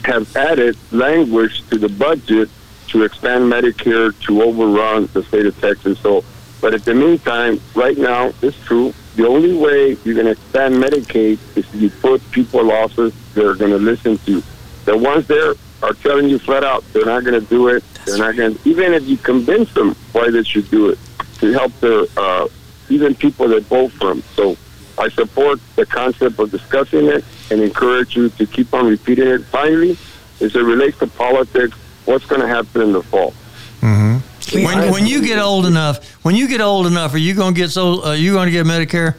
have 0.05 0.37
added 0.37 0.77
language 0.91 1.69
to 1.71 1.79
the 1.79 1.89
budget 1.89 2.49
to 2.89 3.03
expand 3.03 3.53
Medicare 3.53 4.19
to 4.27 4.43
overrun 4.43 5.09
the 5.13 5.23
state 5.25 5.47
of 5.47 5.61
Texas. 5.61 5.99
So, 6.01 6.25
but 6.61 6.75
at 6.75 6.85
the 6.85 6.95
meantime, 6.95 7.61
right 7.75 7.97
now, 7.97 8.33
it's 8.43 8.59
true. 8.65 8.93
The 9.17 9.27
only 9.27 9.55
way 9.55 9.97
you're 10.05 10.15
going 10.15 10.27
to 10.27 10.33
expand 10.33 10.75
Medicaid 10.77 11.39
is 11.57 11.67
if 11.75 11.75
you 11.75 11.91
put 11.91 12.29
people 12.31 12.71
office 12.71 13.15
they're 13.35 13.55
going 13.55 13.71
to 13.71 13.79
listen 13.79 14.19
to. 14.19 14.43
The 14.85 14.97
ones 14.97 15.27
there 15.27 15.55
are 15.83 15.93
telling 15.95 16.29
you 16.29 16.39
flat 16.39 16.65
out 16.65 16.85
they're 16.93 17.05
not 17.05 17.25
going 17.25 17.41
to 17.41 17.47
do 17.47 17.69
it. 17.69 17.85
They're 18.05 18.19
not 18.19 18.37
going 18.37 18.57
to, 18.57 18.69
even 18.69 18.95
if 18.95 19.05
you 19.07 19.17
convince 19.17 19.73
them 19.75 19.95
why 20.13 20.31
they 20.31 20.43
should 20.43 20.71
do 20.71 20.89
it, 20.91 20.99
to 21.41 21.53
help 21.53 21.73
their, 21.81 22.05
uh, 22.17 22.49
even 22.89 23.15
people 23.15 23.49
that 23.49 23.65
vote 23.65 23.93
for 23.93 24.09
them. 24.09 24.23
So 24.35 24.57
I 24.99 25.09
support 25.11 25.61
the 25.77 25.87
concept 25.87 26.39
of 26.39 26.51
discussing 26.51 27.07
it 27.07 27.25
and 27.51 27.61
encourage 27.61 28.17
you 28.17 28.31
to 28.31 28.47
keep 28.47 28.73
on 28.75 28.87
repeating 28.87 29.29
it. 29.29 29.45
Finally, 29.47 29.97
as 30.41 30.55
it 30.55 30.63
relates 30.63 30.99
to 30.99 31.07
politics, 31.07 31.77
what's 32.05 32.25
going 32.27 32.41
to 32.41 32.49
happen 32.49 32.83
in 32.83 32.93
the 32.93 33.03
fall? 33.03 33.33
Mm-hmm. 33.81 34.19
When, 34.53 34.91
when 34.91 35.07
you 35.07 35.23
get 35.23 35.39
old 35.39 35.67
enough, 35.67 36.05
when 36.25 36.35
you 36.35 36.49
get 36.49 36.61
old 36.61 36.87
enough, 36.87 37.15
are 37.15 37.19
you 37.19 37.35
going 37.35 37.55
to 37.55 37.61
get 37.61 37.71
so? 37.71 38.05
Are 38.05 38.17
you 38.17 38.33
going 38.33 38.47
to 38.47 38.53
get 38.53 38.67
Medicare? 38.67 39.15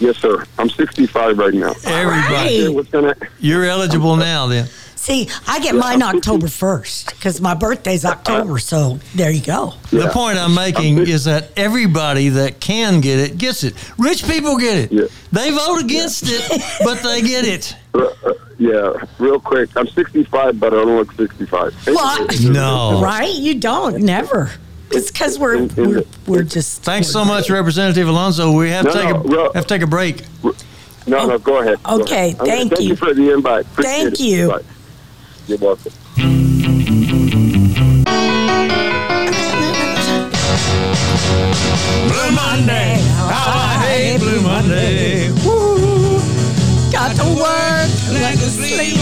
Yes, 0.00 0.16
sir. 0.18 0.44
I'm 0.58 0.68
65 0.68 1.38
right 1.38 1.54
now. 1.54 1.74
Everybody, 1.84 2.68
What's 2.68 2.90
gonna, 2.90 3.14
you're 3.38 3.64
eligible 3.64 4.16
now. 4.16 4.48
Then 4.48 4.66
See, 5.02 5.28
I 5.48 5.58
get 5.58 5.74
mine 5.74 6.00
October 6.00 6.46
1st 6.46 7.06
because 7.10 7.40
my 7.40 7.54
birthday's 7.54 8.04
uh, 8.04 8.10
October, 8.10 8.60
so 8.60 9.00
there 9.16 9.32
you 9.32 9.42
go. 9.42 9.74
the 9.90 10.08
point 10.12 10.38
I'm 10.38 10.54
making 10.54 10.98
is 10.98 11.24
that 11.24 11.50
everybody 11.56 12.28
that 12.28 12.60
can 12.60 13.00
get 13.00 13.18
it 13.18 13.36
gets 13.36 13.64
it. 13.64 13.74
Rich 13.98 14.28
people 14.28 14.56
get 14.58 14.92
it. 14.92 15.10
They 15.32 15.50
vote 15.50 15.78
against 15.78 16.26
it, 16.28 16.62
but 16.84 17.02
they 17.02 17.20
get 17.20 17.44
it. 17.44 17.76
yeah, 18.58 18.92
real 19.18 19.40
quick. 19.40 19.70
I'm 19.76 19.86
65, 19.86 20.58
but 20.60 20.72
I 20.72 20.76
don't 20.76 20.96
look 20.96 21.12
65. 21.12 21.74
Well, 21.86 22.26
No. 22.42 23.00
Right? 23.02 23.32
You 23.34 23.58
don't. 23.58 24.02
Never. 24.02 24.50
It's 24.90 25.10
because 25.10 25.38
we're, 25.38 25.66
we're, 25.68 26.02
we're 26.26 26.42
just. 26.42 26.82
Thanks 26.82 27.08
so 27.08 27.24
much, 27.24 27.48
Representative 27.48 28.08
Alonzo. 28.08 28.52
We 28.52 28.70
have 28.70 28.84
to 28.86 28.94
No, 28.94 29.02
take 29.02 29.24
a 29.24 29.28
no, 29.28 29.52
have 29.54 29.66
to 29.66 29.74
take 29.74 29.82
a 29.82 29.86
break. 29.86 30.24
No, 31.06 31.26
no, 31.26 31.38
go 31.38 31.60
ahead. 31.60 31.82
Go 31.82 32.02
Okay, 32.02 32.30
ahead. 32.32 32.36
I'm- 32.40 32.46
thank 32.46 32.70
thank 32.72 32.82
you. 32.82 32.88
you 32.90 32.96
for 32.96 33.14
the 33.14 33.32
invite. 33.32 33.64
Appreciate 33.66 33.92
Thank 33.92 34.14
it. 34.14 34.20
you. 34.20 34.48
Bye. 34.50 34.60
You're 35.48 35.58
welcome. 35.58 35.92
Blue 40.92 42.30
Monday, 42.32 43.00
how 43.16 43.48
I 43.48 43.84
hate 43.86 44.18
Blue 44.18 44.40
Monday. 44.42 45.30
Woo, 45.44 46.20
got 46.92 47.16
to 47.16 47.24
work 47.24 47.61
like 48.58 48.70
a 48.70 48.72
slave 48.74 48.98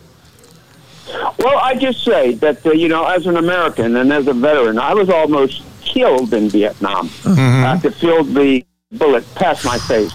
Well, 1.39 1.57
I 1.57 1.75
just 1.75 2.03
say 2.03 2.33
that 2.35 2.65
uh, 2.65 2.71
you 2.71 2.87
know, 2.87 3.05
as 3.05 3.27
an 3.27 3.37
American 3.37 3.95
and 3.97 4.11
as 4.11 4.27
a 4.27 4.33
veteran, 4.33 4.79
I 4.79 4.93
was 4.93 5.09
almost 5.09 5.63
killed 5.81 6.33
in 6.33 6.49
Vietnam. 6.49 7.09
Mm-hmm. 7.09 7.65
I 7.65 7.79
could 7.79 7.95
feel 7.95 8.23
the 8.23 8.65
bullet 8.91 9.25
pass 9.35 9.63
my 9.65 9.77
face. 9.79 10.13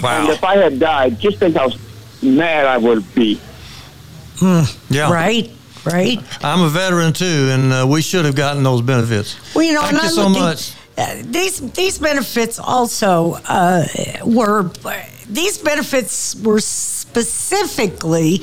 Wow. 0.00 0.20
And 0.20 0.28
if 0.30 0.44
I 0.44 0.56
had 0.56 0.78
died, 0.78 1.18
just 1.18 1.38
think 1.38 1.56
how 1.56 1.70
mad 2.22 2.66
I 2.66 2.78
would 2.78 3.14
be. 3.14 3.40
Yeah. 4.90 5.12
Right. 5.12 5.50
Right. 5.84 6.18
I'm 6.44 6.62
a 6.62 6.68
veteran 6.68 7.12
too, 7.12 7.48
and 7.50 7.72
uh, 7.72 7.86
we 7.88 8.02
should 8.02 8.24
have 8.24 8.34
gotten 8.34 8.62
those 8.62 8.82
benefits. 8.82 9.36
Well, 9.54 9.64
you 9.64 9.72
know, 9.74 9.80
Thank 9.80 9.94
and 9.94 10.02
you 10.02 10.08
I'm 10.08 10.14
so 10.14 10.26
looking, 10.26 10.42
much. 10.42 10.72
Uh, 10.98 11.22
these 11.24 11.60
these 11.72 11.98
benefits 11.98 12.58
also 12.58 13.38
uh, 13.46 13.86
were 14.24 14.70
these 15.28 15.58
benefits 15.58 16.34
were 16.42 16.60
specifically 16.60 18.42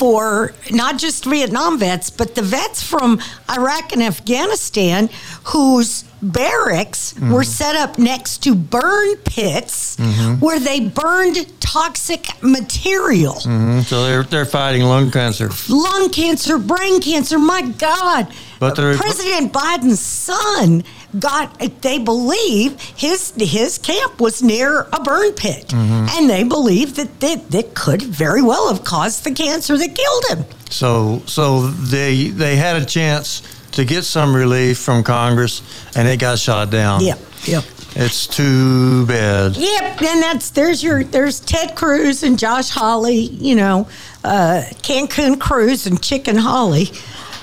for 0.00 0.54
not 0.70 0.96
just 0.96 1.26
Vietnam 1.26 1.78
vets, 1.78 2.08
but 2.08 2.34
the 2.34 2.40
vets 2.40 2.82
from 2.82 3.20
Iraq 3.50 3.92
and 3.92 4.02
Afghanistan 4.02 5.10
whose 5.44 6.04
barracks 6.22 7.14
Mm-hmm. 7.14 7.32
were 7.32 7.44
set 7.44 7.76
up 7.76 7.98
next 7.98 8.38
to 8.44 8.54
burn 8.54 9.16
pits 9.24 9.96
Mhm. 9.96 10.40
where 10.40 10.58
they 10.60 10.80
burned 10.80 11.46
toxic 11.60 12.28
material 12.42 13.34
hmm 13.40 13.80
So 13.82 14.04
they're 14.04 14.22
they're 14.22 14.44
fighting 14.46 14.82
lung 14.84 15.10
cancer, 15.10 15.50
lung 15.68 16.10
cancer, 16.10 16.58
brain 16.58 17.00
cancer. 17.00 17.38
My 17.38 17.62
God. 17.62 18.28
but 18.58 18.74
President 18.76 19.52
Biden's 19.52 20.00
son 20.00 20.84
got, 21.18 21.58
they 21.80 21.98
believe 21.98 22.80
his 22.96 23.32
his 23.36 23.78
camp 23.78 24.20
was 24.20 24.42
near 24.42 24.86
a 24.92 25.00
burn 25.02 25.32
pit. 25.32 25.68
Mhm. 25.68 26.08
And 26.16 26.30
they 26.30 26.44
believe 26.44 26.94
that 26.96 27.20
that, 27.20 27.50
that 27.50 27.74
could 27.74 28.02
very 28.02 28.42
well 28.42 28.68
have 28.72 28.84
caused 28.84 29.24
the 29.24 29.32
cancer 29.32 29.76
that 29.76 29.94
killed 29.94 30.24
him. 30.30 30.44
So 30.70 31.22
so 31.26 31.66
they 31.68 32.28
they 32.28 32.56
had 32.56 32.76
a 32.76 32.84
chance 32.84 33.42
to 33.72 33.84
get 33.84 34.04
some 34.04 34.34
relief 34.34 34.78
from 34.78 35.02
Congress, 35.02 35.62
and 35.96 36.08
it 36.08 36.18
got 36.20 36.38
shot 36.38 36.70
down. 36.70 37.02
Yep, 37.02 37.18
yep. 37.44 37.64
It's 37.96 38.26
too 38.28 39.04
bad. 39.06 39.56
Yep, 39.56 40.02
and 40.02 40.22
that's 40.22 40.50
there's 40.50 40.82
your 40.82 41.02
there's 41.02 41.40
Ted 41.40 41.74
Cruz 41.74 42.22
and 42.22 42.38
Josh 42.38 42.70
Hawley, 42.70 43.16
you 43.16 43.56
know, 43.56 43.88
uh, 44.22 44.62
Cancun 44.82 45.40
Cruz 45.40 45.86
and 45.86 46.00
Chicken 46.02 46.36
Hawley. 46.36 46.90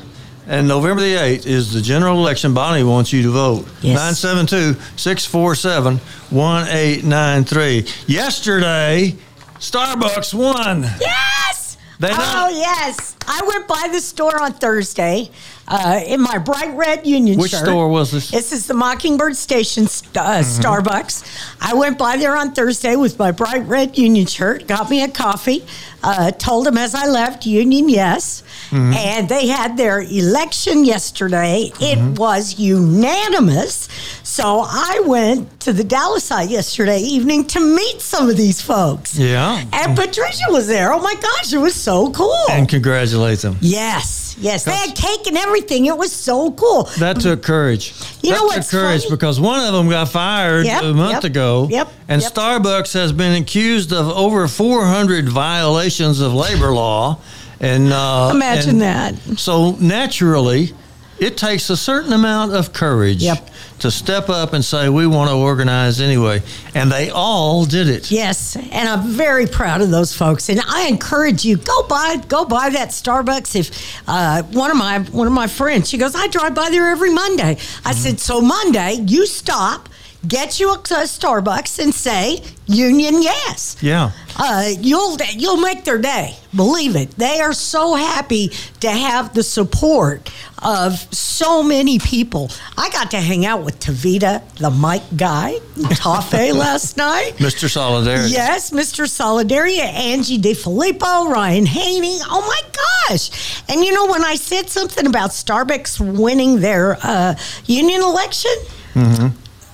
And 0.49 0.67
November 0.67 1.01
the 1.03 1.15
8th 1.15 1.47
is 1.47 1.73
the 1.73 1.81
general 1.81 2.19
election. 2.19 2.53
Bonnie 2.53 2.83
wants 2.83 3.13
you 3.13 3.23
to 3.23 3.31
vote. 3.31 3.65
Yes. 3.81 3.95
972 3.97 4.75
647 4.97 6.01
1893. 6.31 7.87
Yesterday, 8.13 9.15
Starbucks 9.63 10.35
won. 10.35 10.83
Yes. 11.01 11.77
They 12.01 12.09
know. 12.11 12.17
oh 12.19 12.49
yes. 12.49 13.15
I 13.29 13.43
went 13.47 13.69
by 13.69 13.89
the 13.93 14.01
store 14.01 14.43
on 14.43 14.55
Thursday 14.55 15.31
uh, 15.69 16.01
in 16.05 16.21
my 16.21 16.39
bright 16.39 16.75
red 16.77 17.07
Union 17.07 17.39
Which 17.39 17.53
shirt. 17.53 17.65
store 17.65 17.89
was 17.89 18.11
this? 18.11 18.33
This 18.33 18.53
is 18.53 18.67
the 18.67 18.75
Mockingbird 18.75 19.37
Station 19.37 19.85
uh, 19.85 19.87
Mm-hmm. 19.87 20.61
Starbucks. 20.61 21.57
I 21.61 21.75
went 21.75 21.97
by 21.97 22.17
there 22.17 22.37
on 22.37 22.53
Thursday 22.55 22.97
with 22.97 23.17
my 23.21 23.31
bright 23.31 23.65
red 23.69 23.97
Union 23.97 24.27
shirt. 24.27 24.67
Got 24.67 24.91
me 24.91 25.05
a 25.05 25.09
coffee. 25.09 25.65
Uh, 26.03 26.33
told 26.33 26.67
them 26.67 26.77
as 26.77 26.97
I 26.97 27.07
left, 27.07 27.47
Union 27.47 27.89
yes. 27.89 28.43
Mm-hmm. 28.73 28.93
And 28.95 29.29
they 29.29 29.49
had 29.49 29.77
their 29.77 30.01
election 30.01 30.85
yesterday. 30.85 31.71
Mm-hmm. 31.75 32.13
It 32.13 32.19
was 32.19 32.59
unanimous. 32.59 33.89
So 34.23 34.65
I 34.67 35.03
went 35.05 35.61
to 35.61 35.73
the 35.75 35.85
Dallas 35.85 36.25
site 36.25 36.49
yesterday 36.49 37.01
evening 37.01 37.47
to 37.49 37.61
meet 37.61 38.01
some 38.01 38.31
of 38.31 38.37
these 38.37 38.63
folks. 38.63 39.19
Yeah. 39.19 39.63
And 39.73 39.97
Patricia 39.97 40.45
was 40.49 40.67
there. 40.69 40.93
Oh 40.93 41.01
my 41.01 41.15
gosh, 41.15 41.53
it 41.53 41.59
was 41.59 41.75
so 41.75 42.11
cool. 42.13 42.35
And 42.51 42.67
congratulate 42.69 43.41
them. 43.41 43.59
yes, 43.61 44.37
yes. 44.41 44.65
They 44.65 44.73
had 44.73 44.95
cake 44.97 45.27
and 45.27 45.37
everything. 45.37 45.87
It 45.87 45.97
was 45.99 46.11
so 46.13 46.53
cool. 46.53 46.85
That 46.99 47.21
took 47.21 47.43
courage. 47.43 47.93
You 48.23 48.31
that 48.31 48.37
know 48.37 48.47
took 48.47 48.57
what's 48.57 48.71
courage 48.71 49.03
funny? 49.03 49.11
because 49.17 49.39
one 49.41 49.61
of 49.67 49.75
them 49.75 49.89
got 49.91 50.09
fired 50.09 50.65
Yep, 50.67 50.83
a 50.83 50.95
month 50.95 51.13
yep, 51.13 51.25
ago. 51.25 51.69
yep, 51.71 51.89
And 52.09 52.23
yep. 52.23 52.33
Starbucks 52.33 52.95
has 52.95 53.13
been 53.13 53.41
accused 53.43 53.93
of 53.93 54.09
over 54.09 54.49
400 54.49 55.29
violations 55.29 56.21
of 56.21 56.33
labor 56.33 56.73
law. 56.73 57.19
And 57.63 57.93
uh, 57.93 58.31
Imagine 58.35 58.71
and 58.71 58.81
that. 58.83 59.15
So 59.39 59.73
naturally, 59.81 60.73
it 61.19 61.37
takes 61.37 61.71
a 61.71 61.77
certain 61.77 62.13
amount 62.13 62.53
of 62.53 62.73
courage 62.73 63.23
Yep. 63.23 63.49
to 63.79 63.91
step 63.93 64.29
up 64.29 64.53
and 64.55 64.65
say 64.65 64.89
we 64.89 65.07
want 65.07 65.31
to 65.31 65.37
organize 65.37 66.01
anyway. 66.01 66.43
And 66.75 66.91
they 66.91 67.11
all 67.11 67.65
did 67.65 67.89
it. 67.89 68.11
Yes, 68.11 68.57
and 68.57 68.89
I'm 68.89 69.07
very 69.11 69.47
proud 69.47 69.81
of 69.81 69.91
those 69.93 70.13
folks. 70.13 70.49
And 70.49 70.61
I 70.67 70.89
encourage 70.89 71.45
you 71.45 71.57
go 71.59 71.83
buy 71.87 72.17
go 72.29 72.45
buy 72.45 72.71
that 72.71 72.89
Starbucks. 72.89 73.55
If 73.55 74.03
uh, 74.09 74.43
one 74.45 74.73
of 74.73 74.77
my 74.77 74.99
one 75.13 75.29
of 75.29 75.33
my 75.33 75.47
friends, 75.47 75.89
she 75.89 75.99
goes, 75.99 76.17
I 76.17 76.27
drive 76.27 76.57
by 76.57 76.71
there 76.71 76.89
every 76.89 77.11
Monday. 77.15 77.59
I 77.85 77.93
said, 77.93 78.19
so 78.19 78.41
Monday 78.41 78.95
you 79.07 79.25
stop, 79.27 79.89
get 80.27 80.61
you 80.61 80.71
a, 80.71 80.75
a 80.75 81.05
Starbucks, 81.07 81.79
and 81.83 81.95
say 81.95 82.43
Union 82.67 83.23
yes. 83.23 83.77
Yeah. 83.81 84.13
uh, 84.37 84.71
you'll 84.81 85.17
you'll 85.33 85.57
make 85.59 85.85
their 85.85 85.99
day. 85.99 86.37
Believe 86.55 86.97
it. 86.97 87.11
They 87.13 87.41
are 87.41 87.53
so 87.53 87.95
happy 87.95 88.49
to 88.81 88.91
have 88.91 89.35
the 89.35 89.43
support 89.43 90.31
of 90.63 90.93
so 91.13 91.63
many 91.63 91.99
people. 91.99 92.51
I 92.79 92.89
got 92.91 93.11
to 93.13 93.17
hang 93.19 93.45
out 93.47 93.65
with 93.65 93.81
Tavita, 93.81 94.43
the 94.59 94.71
mic 94.71 95.03
guy, 95.17 95.59
Tafe 95.77 96.55
last 96.57 96.97
night. 96.97 97.33
Mr. 97.39 97.69
Solidarity. 97.69 98.31
Yes, 98.33 98.71
Mr. 98.71 99.07
Solidaria, 99.07 99.81
Angie 99.83 100.39
DeFilippo, 100.39 101.31
Ryan 101.33 101.67
Haney. 101.67 102.19
Oh 102.23 102.43
my 102.47 103.09
gosh. 103.09 103.63
And 103.69 103.83
you 103.85 103.93
know, 103.93 104.07
when 104.07 104.23
I 104.25 104.37
said 104.37 104.69
something 104.71 105.07
about 105.07 105.31
Starbucks 105.31 105.99
winning 106.17 106.61
their 106.61 106.97
uh, 107.03 107.35
union 107.67 108.03
election, 108.03 108.53
Mm-hmm. 108.95 109.29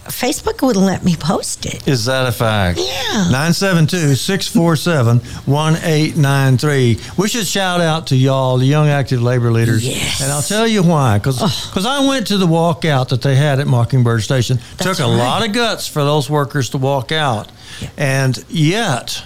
Facebook 0.09 0.63
wouldn't 0.63 0.85
let 0.85 1.05
me 1.05 1.17
post 1.17 1.67
it. 1.67 1.87
Is 1.87 2.07
that 2.07 2.27
a 2.27 2.33
fact? 2.33 2.79
Yeah. 2.79 3.29
972 3.31 4.15
647 4.15 5.19
1893. 5.19 7.01
We 7.17 7.29
should 7.29 7.47
shout 7.47 7.81
out 7.81 8.09
to 8.09 8.17
y'all, 8.17 8.59
the 8.59 8.67
young 8.67 8.89
active 8.89 9.23
labor 9.23 9.51
leaders. 9.51 9.87
Yes. 9.87 10.21
And 10.23 10.33
I'll 10.33 10.43
tell 10.43 10.67
you 10.67 10.83
why. 10.83 11.19
Because 11.19 11.39
oh. 11.41 11.89
I 11.89 12.07
went 12.07 12.27
to 12.29 12.39
the 12.39 12.47
walkout 12.47 13.09
that 13.11 13.23
they 13.23 13.37
had 13.37 13.61
at 13.61 13.67
Mockingbird 13.67 14.23
Station. 14.23 14.59
That's 14.77 14.99
Took 14.99 15.07
a 15.07 15.11
right. 15.11 15.17
lot 15.17 15.47
of 15.47 15.53
guts 15.55 15.87
for 15.87 16.03
those 16.05 16.29
workers 16.29 16.71
to 16.71 16.79
walk 16.79 17.13
out. 17.13 17.51
And 17.97 18.45
yet, 18.49 19.23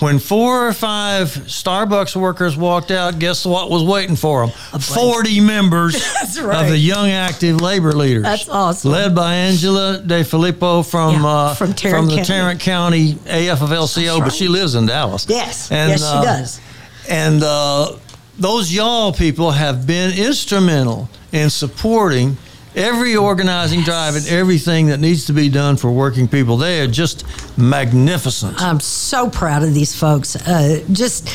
when 0.00 0.18
four 0.18 0.68
or 0.68 0.72
five 0.72 1.28
Starbucks 1.28 2.16
workers 2.16 2.56
walked 2.56 2.90
out, 2.90 3.18
guess 3.18 3.44
what 3.44 3.70
was 3.70 3.82
waiting 3.82 4.16
for 4.16 4.46
them? 4.46 4.80
40 4.80 5.40
members 5.40 5.94
That's 6.14 6.38
of 6.38 6.68
the 6.68 6.78
young 6.78 7.10
active 7.10 7.60
labor 7.60 7.92
leaders. 7.92 8.22
That's 8.22 8.48
awesome. 8.48 8.92
Led 8.92 9.14
by 9.14 9.34
Angela 9.34 9.98
De 9.98 10.24
Filippo 10.24 10.82
from 10.82 11.22
Yeah, 11.22 11.26
uh, 11.26 11.54
from 11.54 11.74
Tarrant 11.74 12.08
the 12.08 12.16
County. 12.16 12.26
Tarrant 12.26 12.60
County 12.60 13.14
AFL-CIO, 13.14 14.18
but 14.18 14.24
right. 14.24 14.32
she 14.32 14.48
lives 14.48 14.74
in 14.74 14.86
Dallas. 14.86 15.26
Yes. 15.28 15.70
Yes, 15.70 16.00
she 16.00 16.06
uh, 16.06 16.22
does. 16.22 16.60
And 17.08 17.42
uh, 17.42 17.96
those 18.38 18.72
y'all 18.72 19.12
people 19.12 19.50
have 19.50 19.86
been 19.86 20.16
instrumental 20.18 21.08
in 21.32 21.50
supporting 21.50 22.36
every 22.76 23.16
organizing 23.16 23.82
drive 23.82 24.14
and 24.16 24.26
everything 24.28 24.86
that 24.86 25.00
needs 25.00 25.26
to 25.26 25.32
be 25.32 25.48
done 25.48 25.76
for 25.76 25.90
working 25.90 26.28
people. 26.28 26.56
They 26.56 26.80
are 26.80 26.86
just 26.86 27.24
magnificent. 27.58 28.60
I'm 28.60 28.80
so 28.80 29.28
proud 29.30 29.62
of 29.62 29.74
these 29.74 29.94
folks. 29.98 30.36
Uh, 30.36 30.84
just, 30.92 31.28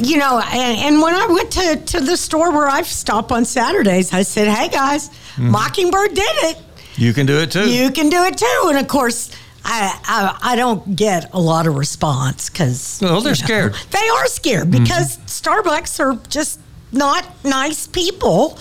you 0.00 0.16
know, 0.18 0.40
and, 0.44 0.78
and 0.94 1.02
when 1.02 1.14
I 1.14 1.26
went 1.26 1.50
to, 1.52 1.76
to 1.98 2.00
the 2.00 2.16
store 2.16 2.50
where 2.52 2.66
I 2.68 2.82
stop 2.82 3.30
on 3.32 3.44
Saturdays, 3.44 4.12
I 4.12 4.22
said, 4.22 4.48
hey 4.48 4.68
guys, 4.68 5.10
Mm-hmm. 5.36 5.50
Mockingbird 5.50 6.14
did 6.14 6.36
it. 6.44 6.58
You 6.96 7.12
can 7.12 7.26
do 7.26 7.38
it 7.42 7.50
too. 7.50 7.70
You 7.70 7.90
can 7.90 8.08
do 8.08 8.22
it 8.24 8.38
too. 8.38 8.64
And 8.70 8.78
of 8.78 8.88
course, 8.88 9.30
I, 9.66 10.00
I, 10.04 10.52
I 10.52 10.56
don't 10.56 10.96
get 10.96 11.30
a 11.34 11.38
lot 11.38 11.66
of 11.66 11.74
response 11.76 12.48
because 12.48 13.00
Well, 13.02 13.20
they're 13.20 13.34
scared. 13.34 13.74
They 13.90 14.08
are 14.08 14.26
scared 14.28 14.70
because 14.70 15.18
Starbucks 15.26 16.00
are 16.00 16.18
just 16.30 16.58
not 16.90 17.26
nice 17.44 17.86
people. 17.86 18.58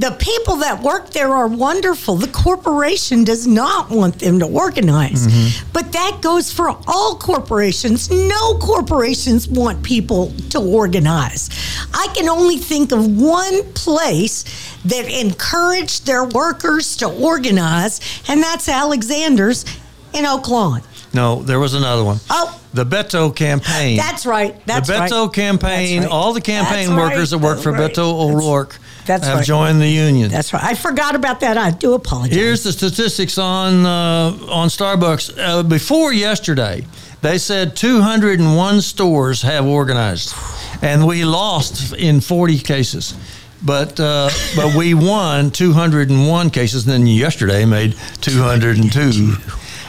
The 0.00 0.12
people 0.12 0.56
that 0.56 0.82
work 0.82 1.10
there 1.10 1.28
are 1.34 1.46
wonderful. 1.46 2.16
The 2.16 2.28
corporation 2.28 3.22
does 3.22 3.46
not 3.46 3.90
want 3.90 4.18
them 4.18 4.38
to 4.38 4.46
organize. 4.46 5.26
Mm-hmm. 5.26 5.70
But 5.74 5.92
that 5.92 6.20
goes 6.22 6.50
for 6.50 6.70
all 6.86 7.16
corporations. 7.16 8.10
No 8.10 8.56
corporations 8.56 9.46
want 9.46 9.82
people 9.82 10.32
to 10.48 10.58
organize. 10.58 11.50
I 11.92 12.06
can 12.14 12.30
only 12.30 12.56
think 12.56 12.92
of 12.92 13.20
one 13.20 13.62
place 13.74 14.44
that 14.86 15.06
encouraged 15.06 16.06
their 16.06 16.24
workers 16.24 16.96
to 16.96 17.06
organize, 17.06 18.00
and 18.26 18.42
that's 18.42 18.70
Alexandre's 18.70 19.66
in 20.14 20.24
Oak 20.24 20.48
Lawn. 20.48 20.80
No, 21.12 21.42
there 21.42 21.58
was 21.58 21.74
another 21.74 22.04
one. 22.04 22.18
Oh, 22.30 22.60
The 22.72 22.84
Beto 22.86 23.34
campaign. 23.34 23.96
that's 23.96 24.24
right. 24.26 24.54
That's 24.64 24.88
right. 24.88 24.96
the 25.10 25.16
right. 25.16 25.28
Beto 25.28 25.32
campaign, 25.34 26.00
That's 26.02 26.12
right. 26.12 26.16
all 26.16 26.32
the 26.32 26.40
campaign 26.40 26.88
That's 26.88 27.00
workers 27.00 27.32
right. 27.32 27.40
that 27.40 27.44
work 27.44 27.56
That's 27.56 27.64
for 27.64 27.72
right. 27.72 27.92
Beto 27.92 28.30
O'Rourke 28.30 28.78
That's 29.06 29.26
have 29.26 29.38
right. 29.38 29.44
joined 29.46 29.80
the 29.80 29.88
union. 29.88 30.30
That's 30.30 30.52
right. 30.52 30.62
I 30.62 30.74
forgot 30.74 31.16
about 31.16 31.40
that. 31.40 31.58
I 31.58 31.70
do 31.72 31.94
apologize. 31.94 32.36
Here's 32.36 32.62
the 32.62 32.72
statistics 32.72 33.38
on 33.38 33.84
uh, 33.84 34.52
on 34.52 34.68
Starbucks. 34.68 35.36
Uh, 35.36 35.62
before 35.64 36.12
yesterday, 36.12 36.84
they 37.22 37.38
said 37.38 37.74
201 37.74 38.80
stores 38.80 39.42
have 39.42 39.66
organized, 39.66 40.32
and 40.80 41.06
we 41.06 41.24
lost 41.24 41.92
in 41.94 42.20
40 42.20 42.58
cases. 42.60 43.14
But 43.62 43.98
uh, 44.00 44.30
but 44.56 44.74
we 44.76 44.94
won 44.94 45.50
201 45.50 46.50
cases, 46.50 46.84
and 46.86 46.92
then 46.92 47.06
yesterday 47.06 47.64
made 47.66 47.94
202. 48.20 49.34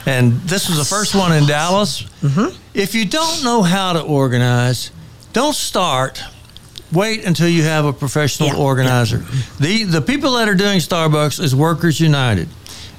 And 0.06 0.34
this 0.42 0.68
was 0.68 0.78
the 0.78 0.86
first 0.86 1.16
one 1.16 1.32
in 1.34 1.46
Dallas. 1.46 2.04
Mm-hmm. 2.22 2.56
If 2.74 2.96
you 2.96 3.06
don't 3.06 3.44
know 3.44 3.62
how 3.62 3.94
to 3.94 4.02
organize, 4.02 4.92
don't 5.34 5.56
start. 5.56 6.24
Wait 6.92 7.26
until 7.26 7.48
you 7.48 7.64
have 7.64 7.86
a 7.86 7.94
professional 7.94 8.56
organizer. 8.60 9.20
The 9.60 9.84
the 9.84 10.02
people 10.02 10.34
that 10.34 10.50
are 10.50 10.56
doing 10.56 10.80
Starbucks 10.80 11.40
is 11.42 11.56
Workers 11.56 12.00
United. 12.00 12.50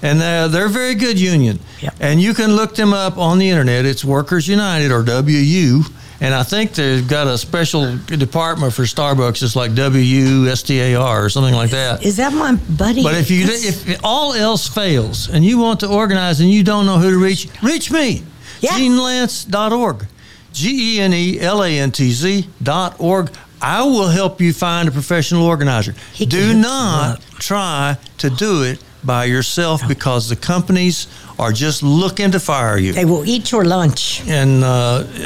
And 0.04 0.20
they're, 0.20 0.48
they're 0.48 0.66
a 0.66 0.70
very 0.70 0.96
good 0.96 1.20
union. 1.20 1.60
And 2.00 2.20
you 2.20 2.34
can 2.34 2.56
look 2.56 2.74
them 2.74 2.92
up 2.92 3.18
on 3.18 3.38
the 3.38 3.48
internet. 3.48 3.84
It's 3.86 4.04
Workers 4.04 4.48
United 4.48 4.90
or 4.90 5.04
WU. 5.04 5.84
And 6.22 6.32
I 6.32 6.44
think 6.44 6.74
they've 6.74 7.06
got 7.06 7.26
a 7.26 7.36
special 7.36 7.96
department 7.96 8.72
for 8.72 8.82
Starbucks. 8.82 9.42
It's 9.42 9.56
like 9.56 9.72
WSTAR 9.72 11.24
or 11.24 11.28
something 11.28 11.52
like 11.52 11.70
that. 11.70 12.04
Is 12.04 12.18
that 12.18 12.32
my 12.32 12.54
buddy? 12.54 13.02
But 13.02 13.16
if 13.16 13.28
you 13.28 13.44
if 13.48 13.98
all 14.04 14.32
else 14.32 14.68
fails 14.68 15.28
and 15.28 15.44
you 15.44 15.58
want 15.58 15.80
to 15.80 15.88
organize 15.88 16.38
and 16.38 16.48
you 16.48 16.62
don't 16.62 16.86
know 16.86 16.98
who 16.98 17.10
to 17.10 17.18
reach, 17.18 17.48
reach 17.60 17.90
me. 17.90 18.22
GeneLantz.org. 18.60 20.06
G 20.52 20.98
E 20.98 21.00
N 21.00 21.12
E 21.12 21.40
L 21.40 21.64
A 21.64 21.68
N 21.68 21.90
T 21.90 22.12
Z 22.12 22.46
dot 22.62 23.00
org. 23.00 23.32
I 23.60 23.82
will 23.82 24.08
help 24.08 24.40
you 24.40 24.52
find 24.52 24.88
a 24.88 24.92
professional 24.92 25.44
organizer. 25.44 25.94
Do 26.18 26.54
not 26.54 27.20
try 27.40 27.96
to 28.18 28.30
do 28.30 28.62
it 28.62 28.80
by 29.04 29.24
yourself 29.24 29.80
because 29.88 30.28
the 30.28 30.36
companies 30.36 31.06
are 31.38 31.52
just 31.52 31.82
looking 31.82 32.30
to 32.32 32.38
fire 32.40 32.78
you. 32.78 32.92
They 32.92 33.04
will 33.04 33.24
eat 33.24 33.50
your 33.50 33.64
lunch. 33.64 34.22
And 34.28 34.62
uh, 34.62 34.68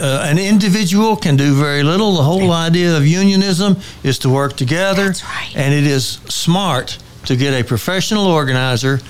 uh, 0.00 0.22
an 0.30 0.38
individual 0.38 1.16
can 1.16 1.36
do 1.36 1.54
very 1.54 1.82
little. 1.82 2.14
The 2.16 2.22
whole 2.22 2.52
idea 2.52 2.96
of 2.96 3.06
unionism 3.06 3.76
is 4.02 4.18
to 4.20 4.30
work 4.30 4.56
together. 4.56 5.12
And 5.54 5.74
it 5.74 5.86
is 5.86 6.18
smart 6.28 6.98
to 7.26 7.36
get 7.36 7.52
a 7.60 7.64
professional 7.64 8.26
organizer 8.26 9.00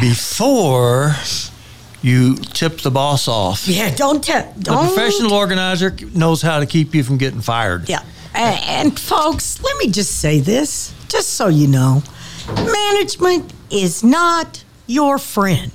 before 0.00 1.14
you 2.02 2.36
tip 2.36 2.80
the 2.80 2.90
boss 2.90 3.28
off. 3.28 3.66
Yeah, 3.66 3.94
don't 3.94 4.22
tell. 4.22 4.52
The 4.56 4.72
professional 4.76 5.32
organizer 5.32 5.94
knows 6.14 6.42
how 6.42 6.60
to 6.60 6.66
keep 6.66 6.94
you 6.94 7.02
from 7.04 7.18
getting 7.18 7.40
fired. 7.40 7.88
Yeah. 7.88 8.02
A- 8.34 8.38
And 8.78 8.98
folks, 8.98 9.62
let 9.62 9.76
me 9.78 9.90
just 9.90 10.18
say 10.20 10.40
this, 10.40 10.92
just 11.08 11.30
so 11.30 11.48
you 11.48 11.66
know 11.66 12.02
management 12.56 13.52
is 13.74 14.04
not 14.04 14.64
your 14.86 15.18
friend. 15.18 15.72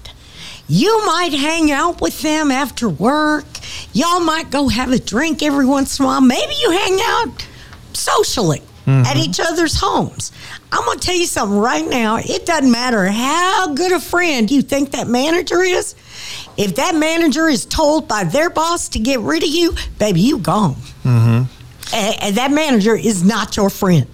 You 0.67 1.05
might 1.05 1.33
hang 1.33 1.71
out 1.71 1.99
with 1.99 2.21
them 2.21 2.51
after 2.51 2.87
work. 2.87 3.45
Y'all 3.91 4.19
might 4.19 4.51
go 4.51 4.67
have 4.67 4.91
a 4.91 4.99
drink 4.99 5.41
every 5.41 5.65
once 5.65 5.99
in 5.99 6.05
a 6.05 6.07
while. 6.07 6.21
Maybe 6.21 6.53
you 6.61 6.71
hang 6.71 6.99
out 7.01 7.47
socially 7.93 8.61
at 8.87 9.17
each 9.17 9.39
other's 9.39 9.75
homes. 9.79 10.31
I'm 10.71 10.83
going 10.85 10.97
to 10.97 11.05
tell 11.05 11.15
you 11.15 11.27
something 11.27 11.59
right 11.59 11.87
now. 11.87 12.17
It 12.17 12.45
doesn't 12.47 12.71
matter 12.71 13.05
how 13.07 13.73
good 13.75 13.91
a 13.91 13.99
friend 13.99 14.49
you 14.49 14.63
think 14.63 14.91
that 14.91 15.07
manager 15.07 15.61
is. 15.61 15.93
If 16.57 16.75
that 16.75 16.95
manager 16.95 17.47
is 17.47 17.65
told 17.65 18.07
by 18.07 18.23
their 18.23 18.49
boss 18.49 18.89
to 18.89 18.99
get 18.99 19.19
rid 19.19 19.43
of 19.43 19.49
you, 19.49 19.73
baby, 19.99 20.21
you 20.21 20.39
gone. 20.39 20.75
Mm-hmm. 21.03 21.43
And, 21.93 22.15
and 22.21 22.35
that 22.37 22.51
manager 22.51 22.95
is 22.95 23.23
not 23.23 23.57
your 23.57 23.69
friend. 23.69 24.07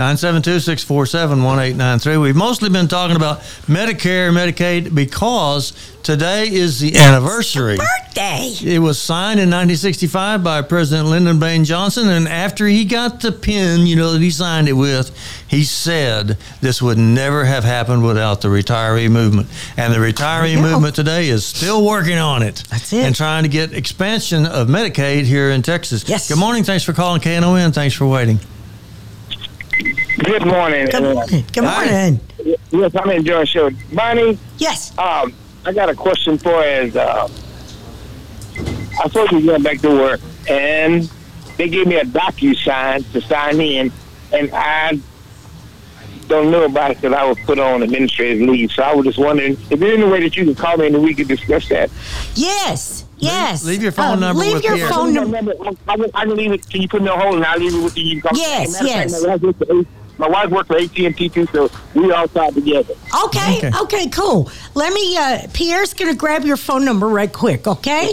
972-647-1893. 0.00 2.22
We've 2.22 2.34
mostly 2.34 2.70
been 2.70 2.88
talking 2.88 3.16
about 3.16 3.40
Medicare 3.66 4.28
and 4.28 4.36
Medicaid 4.36 4.94
because 4.94 5.74
today 6.02 6.50
is 6.50 6.80
the 6.80 6.96
anniversary. 6.96 7.76
Birthday. 7.76 8.50
It 8.64 8.78
was 8.78 8.98
signed 8.98 9.40
in 9.40 9.50
1965 9.50 10.42
by 10.42 10.62
President 10.62 11.08
Lyndon 11.08 11.38
Baines 11.38 11.68
Johnson, 11.68 12.08
and 12.08 12.26
after 12.26 12.66
he 12.66 12.86
got 12.86 13.20
the 13.20 13.30
pen, 13.30 13.86
you 13.86 13.94
know, 13.94 14.12
that 14.12 14.22
he 14.22 14.30
signed 14.30 14.68
it 14.68 14.72
with, 14.72 15.14
he 15.46 15.64
said 15.64 16.38
this 16.62 16.80
would 16.80 16.96
never 16.96 17.44
have 17.44 17.64
happened 17.64 18.02
without 18.02 18.40
the 18.40 18.48
retiree 18.48 19.10
movement. 19.10 19.50
And 19.76 19.92
the 19.92 19.98
retiree 19.98 20.58
movement 20.58 20.94
today 20.94 21.28
is 21.28 21.44
still 21.44 21.84
working 21.84 22.16
on 22.16 22.42
it. 22.42 22.64
That's 22.70 22.90
it. 22.94 23.04
And 23.04 23.14
trying 23.14 23.42
to 23.42 23.50
get 23.50 23.74
expansion 23.74 24.46
of 24.46 24.68
Medicaid 24.68 25.24
here 25.24 25.50
in 25.50 25.60
Texas. 25.60 26.08
Yes. 26.08 26.28
Good 26.28 26.38
morning. 26.38 26.64
Thanks 26.64 26.84
for 26.84 26.94
calling 26.94 27.20
KNON. 27.20 27.74
Thanks 27.74 27.94
for 27.94 28.06
waiting. 28.06 28.40
Good 30.24 30.46
morning. 30.46 30.86
Good 30.86 31.02
morning. 31.02 31.44
Good 31.52 31.64
morning. 31.64 32.20
Yes, 32.70 32.92
I'm 32.94 33.10
enjoying 33.10 33.40
the 33.40 33.46
show. 33.46 33.70
Bonnie? 33.92 34.38
Yes. 34.58 34.96
Um, 34.98 35.34
I 35.64 35.72
got 35.72 35.88
a 35.88 35.94
question 35.94 36.38
for 36.38 36.62
as 36.62 36.96
uh, 36.96 37.28
I 38.58 39.08
supposed 39.08 39.30
to 39.30 39.40
be 39.40 39.46
going 39.46 39.62
back 39.62 39.78
to 39.80 39.88
work, 39.88 40.20
and 40.48 41.10
they 41.56 41.68
gave 41.68 41.86
me 41.86 41.96
a 41.96 42.04
DocuSign 42.04 43.10
to 43.12 43.20
sign 43.20 43.60
in, 43.60 43.92
and 44.32 44.50
I 44.52 45.00
don't 46.28 46.50
know 46.50 46.64
about 46.64 46.92
it 46.92 46.98
because 46.98 47.12
I 47.12 47.24
was 47.24 47.38
put 47.40 47.58
on 47.58 47.82
administrative 47.82 48.48
leave. 48.48 48.70
So 48.72 48.82
I 48.82 48.94
was 48.94 49.04
just 49.04 49.18
wondering, 49.18 49.52
is 49.68 49.80
there 49.80 49.92
any 49.92 50.04
way 50.04 50.20
that 50.20 50.36
you 50.36 50.44
can 50.44 50.54
call 50.54 50.76
me 50.76 50.86
and 50.86 51.02
we 51.02 51.14
could 51.14 51.28
discuss 51.28 51.68
that? 51.70 51.90
Yes. 52.34 53.04
Yes. 53.20 53.64
Leave 53.64 53.82
your 53.82 53.92
phone 53.92 54.18
Uh, 54.18 54.28
number 54.32 54.42
Leave 54.42 54.54
with 54.54 54.64
your 54.64 54.76
Pierre. 54.76 54.88
phone 54.88 55.12
number. 55.14 55.36
I, 55.88 55.96
can, 55.96 56.10
I 56.14 56.24
can 56.24 56.36
leave 56.36 56.52
it. 56.52 56.68
Can 56.68 56.82
you 56.82 56.88
put 56.88 57.02
me 57.02 57.08
on 57.08 57.20
hold 57.20 57.34
and 57.36 57.44
I'll 57.44 57.58
leave 57.58 57.74
it 57.74 57.82
with 57.82 57.96
you? 57.96 58.04
you 58.04 58.20
can 58.20 58.22
call 58.22 58.32
me. 58.32 58.40
Yes, 58.40 58.72
fact, 58.78 58.86
yes. 58.88 59.22
My 59.22 59.28
wife, 59.28 59.40
works 59.42 59.58
for 59.58 59.72
A- 59.80 59.86
my 60.18 60.28
wife 60.28 60.50
works 60.50 60.66
for 60.68 60.76
AT&T 60.76 61.28
too, 61.30 61.46
so 61.52 61.70
we 61.94 62.12
all 62.12 62.28
tied 62.28 62.54
together. 62.54 62.94
Okay, 63.26 63.70
okay, 63.82 64.08
cool. 64.10 64.50
Let 64.74 64.92
me, 64.92 65.16
uh, 65.16 65.46
Pierre's 65.54 65.94
going 65.94 66.10
to 66.10 66.16
grab 66.16 66.44
your 66.44 66.58
phone 66.58 66.84
number 66.84 67.08
right 67.08 67.32
quick, 67.32 67.66
okay? 67.66 68.12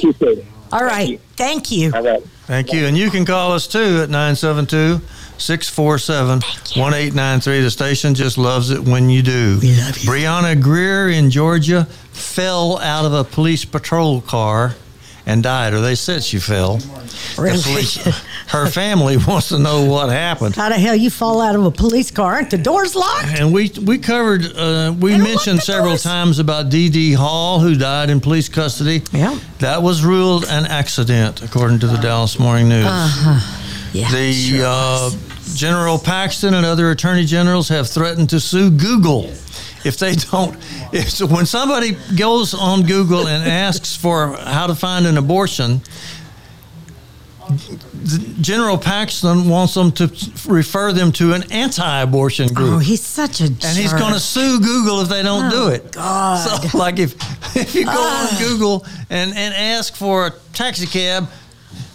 All 0.72 0.84
right. 0.84 1.20
Thank 1.36 1.72
you. 1.72 1.92
All 1.94 2.02
right. 2.04 2.24
Thank 2.46 2.72
you. 2.74 2.86
And 2.86 2.98
you 2.98 3.10
can 3.10 3.26
call 3.26 3.52
us 3.52 3.68
too 3.68 4.00
at 4.04 4.10
972 4.10 5.02
647 5.38 6.40
1893. 6.82 7.62
The 7.62 7.70
station 7.72 8.14
just 8.16 8.38
loves 8.38 8.70
it 8.72 8.80
when 8.82 9.10
you 9.10 9.22
do. 9.22 9.60
We 9.62 9.76
love 9.78 9.98
you. 9.98 10.10
Brianna 10.10 10.62
Grier 10.62 11.10
in 11.10 11.30
Georgia 11.30 11.86
fell 11.86 12.80
out 12.80 13.06
of 13.06 13.14
a 13.14 13.24
police 13.24 13.66
patrol 13.66 14.22
car 14.22 14.76
and 15.28 15.44
died, 15.44 15.74
or 15.74 15.82
they 15.82 15.94
said 15.94 16.24
she 16.24 16.40
fell. 16.40 16.80
Really? 17.38 17.62
Police- 17.62 17.98
her 18.48 18.66
family 18.68 19.18
wants 19.28 19.50
to 19.50 19.60
know 19.60 19.86
what 19.86 20.10
happened. 20.10 20.56
How 20.56 20.70
the 20.70 20.76
hell 20.76 20.96
you 20.96 21.10
fall 21.10 21.42
out 21.42 21.54
of 21.56 21.66
a 21.66 21.70
police 21.72 22.10
car? 22.10 22.36
Aren't 22.36 22.50
the 22.50 22.58
doors 22.58 22.96
locked? 22.96 23.26
And 23.40 23.54
we 23.54 23.70
we 23.86 23.98
covered 23.98 24.46
uh, 24.56 24.96
we 24.98 25.18
mentioned 25.18 25.62
several 25.62 25.98
times 25.98 26.40
about 26.40 26.70
Dee 26.70 27.14
Hall 27.14 27.60
who 27.60 27.76
died 27.76 28.10
in 28.10 28.22
police 28.22 28.50
custody. 28.50 29.04
Yeah, 29.12 29.38
that 29.60 29.84
was 29.84 30.04
ruled 30.04 30.46
an 30.46 30.66
accident 30.66 31.44
according 31.44 31.80
to 31.80 31.88
the 31.88 31.98
Dallas 31.98 32.40
Morning 32.40 32.70
News. 32.70 32.86
Uh-huh. 32.88 33.64
Yeah, 33.94 34.12
the 34.12 34.32
sure 34.34 34.64
uh, 34.66 35.12
General 35.56 35.98
Paxton 36.00 36.54
and 36.54 36.66
other 36.66 36.92
attorney 36.92 37.26
generals 37.26 37.68
have 37.70 37.88
threatened 37.90 38.30
to 38.30 38.40
sue 38.40 38.70
Google 38.72 39.30
if 39.88 39.98
they 39.98 40.16
don't. 40.16 40.56
If, 40.94 41.10
so 41.10 41.26
when 41.26 41.46
somebody 41.46 41.98
goes 42.16 42.54
on 42.54 42.84
Google 42.84 43.28
and 43.28 43.50
asks 43.50 43.96
for 43.96 44.34
how 44.38 44.68
to 44.68 44.76
find 44.76 45.06
an 45.08 45.18
abortion. 45.18 45.82
General 48.42 48.78
Paxton 48.78 49.48
wants 49.48 49.74
them 49.74 49.92
to 49.94 50.12
refer 50.48 50.92
them 50.92 51.14
to 51.14 51.32
an 51.34 51.50
anti-abortion 51.52 52.54
group. 52.54 52.74
Oh, 52.74 52.78
he's 52.78 53.02
such 53.02 53.40
a 53.40 53.46
and 53.46 53.78
he's 53.78 53.94
going 53.94 54.14
to 54.14 54.20
sue 54.20 54.60
Google 54.60 55.00
if 55.02 55.08
they 55.08 55.24
don't 55.24 55.46
Oh, 55.46 55.68
do 55.68 55.68
it. 55.70 55.92
God. 55.94 56.38
So, 56.72 56.78
like 56.78 57.00
if 57.00 57.16
if 57.56 57.74
you 57.74 57.86
go 57.86 57.92
Ah. 57.96 58.32
on 58.34 58.38
Google 58.44 58.86
and 59.10 59.32
and 59.34 59.54
ask 59.54 59.96
for 59.96 60.28
a 60.28 60.34
taxi 60.54 60.86
cab, 60.86 61.30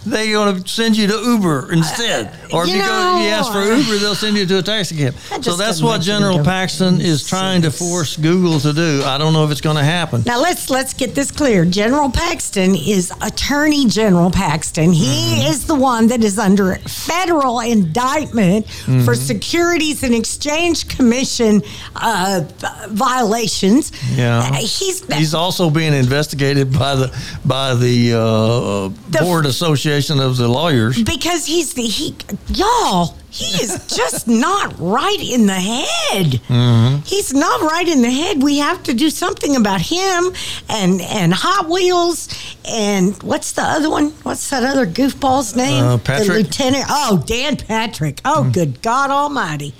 they're 0.05 0.31
going 0.33 0.61
to 0.61 0.67
send 0.69 0.97
you 0.97 1.07
to 1.07 1.13
Uber 1.13 1.71
instead. 1.71 2.27
Or 2.53 2.63
if 2.63 2.69
you 2.69 2.75
you, 2.75 2.81
go, 2.81 3.19
you 3.21 3.29
ask 3.29 3.51
for 3.51 3.61
Uber, 3.63 3.97
they'll 3.99 4.15
send 4.15 4.37
you 4.37 4.45
to 4.45 4.59
a 4.59 4.61
taxi 4.61 4.97
cab. 4.97 5.15
So 5.41 5.55
that's 5.55 5.81
what 5.81 6.01
General. 6.01 6.43
Paxton 6.43 6.99
is 7.01 7.27
trying 7.27 7.61
to 7.63 7.71
force 7.71 8.17
Google 8.17 8.59
to 8.59 8.73
do. 8.73 9.01
I 9.05 9.17
don't 9.17 9.33
know 9.33 9.45
if 9.45 9.51
it's 9.51 9.61
going 9.61 9.77
to 9.77 9.83
happen. 9.83 10.23
Now 10.25 10.41
let's 10.41 10.69
let's 10.69 10.93
get 10.93 11.15
this 11.15 11.31
clear. 11.31 11.65
General 11.65 12.09
Paxton 12.09 12.75
is 12.75 13.11
Attorney 13.21 13.85
General 13.87 14.29
Paxton. 14.31 14.91
He 14.91 15.13
Mm-hmm. 15.13 15.47
is 15.51 15.65
the 15.65 15.75
one 15.75 16.07
that 16.07 16.23
is 16.23 16.37
under 16.39 16.75
federal 16.75 17.59
indictment 17.61 18.67
for 19.05 19.13
Mhm. 19.15 19.17
Securities 19.17 20.03
and 20.03 20.13
Exchange 20.13 20.87
Commission 20.87 21.61
uh, 21.95 22.41
violations. 22.89 23.91
Yeah, 24.15 24.39
Uh, 24.39 24.53
he's 24.55 25.03
he's 25.13 25.33
also 25.33 25.69
being 25.69 25.93
investigated 25.93 26.71
by 26.77 26.95
the 26.95 27.11
by 27.45 27.75
the, 27.75 28.13
uh, 28.13 28.89
board 29.23 29.45
association 29.45 29.92
of 30.01 30.37
the 30.37 30.47
lawyers. 30.47 31.01
because 31.03 31.45
he's 31.45 31.73
the 31.73 31.83
he 31.83 32.15
y'all. 32.49 33.15
He 33.29 33.63
is 33.63 33.87
just 33.87 34.27
not 34.47 34.75
right 34.77 35.17
in 35.19 35.47
the 35.47 35.53
head. 35.53 36.25
Mm-hmm. 36.47 37.01
He's 37.03 37.33
not 37.33 37.61
right 37.61 37.87
in 37.87 38.01
the 38.03 38.11
head. 38.11 38.43
We 38.43 38.59
have 38.59 38.83
to 38.83 38.93
do 38.93 39.09
something 39.09 39.55
about 39.55 39.81
him 39.81 40.31
and 40.69 41.01
and 41.01 41.33
Hot 41.33 41.67
Wheels 41.69 42.29
and 42.69 43.21
what's 43.23 43.51
the 43.53 43.63
other 43.63 43.89
one? 43.89 44.11
What's 44.23 44.49
that 44.51 44.63
other 44.63 44.85
goofball's 44.85 45.55
name? 45.55 45.83
Uh, 45.83 45.97
The 45.97 46.25
lieutenant. 46.43 46.85
Oh, 46.89 47.23
Dan 47.25 47.57
Patrick. 47.57 48.21
Oh, 48.23 48.49
good 48.53 48.81
God 48.81 49.09
Almighty. 49.09 49.73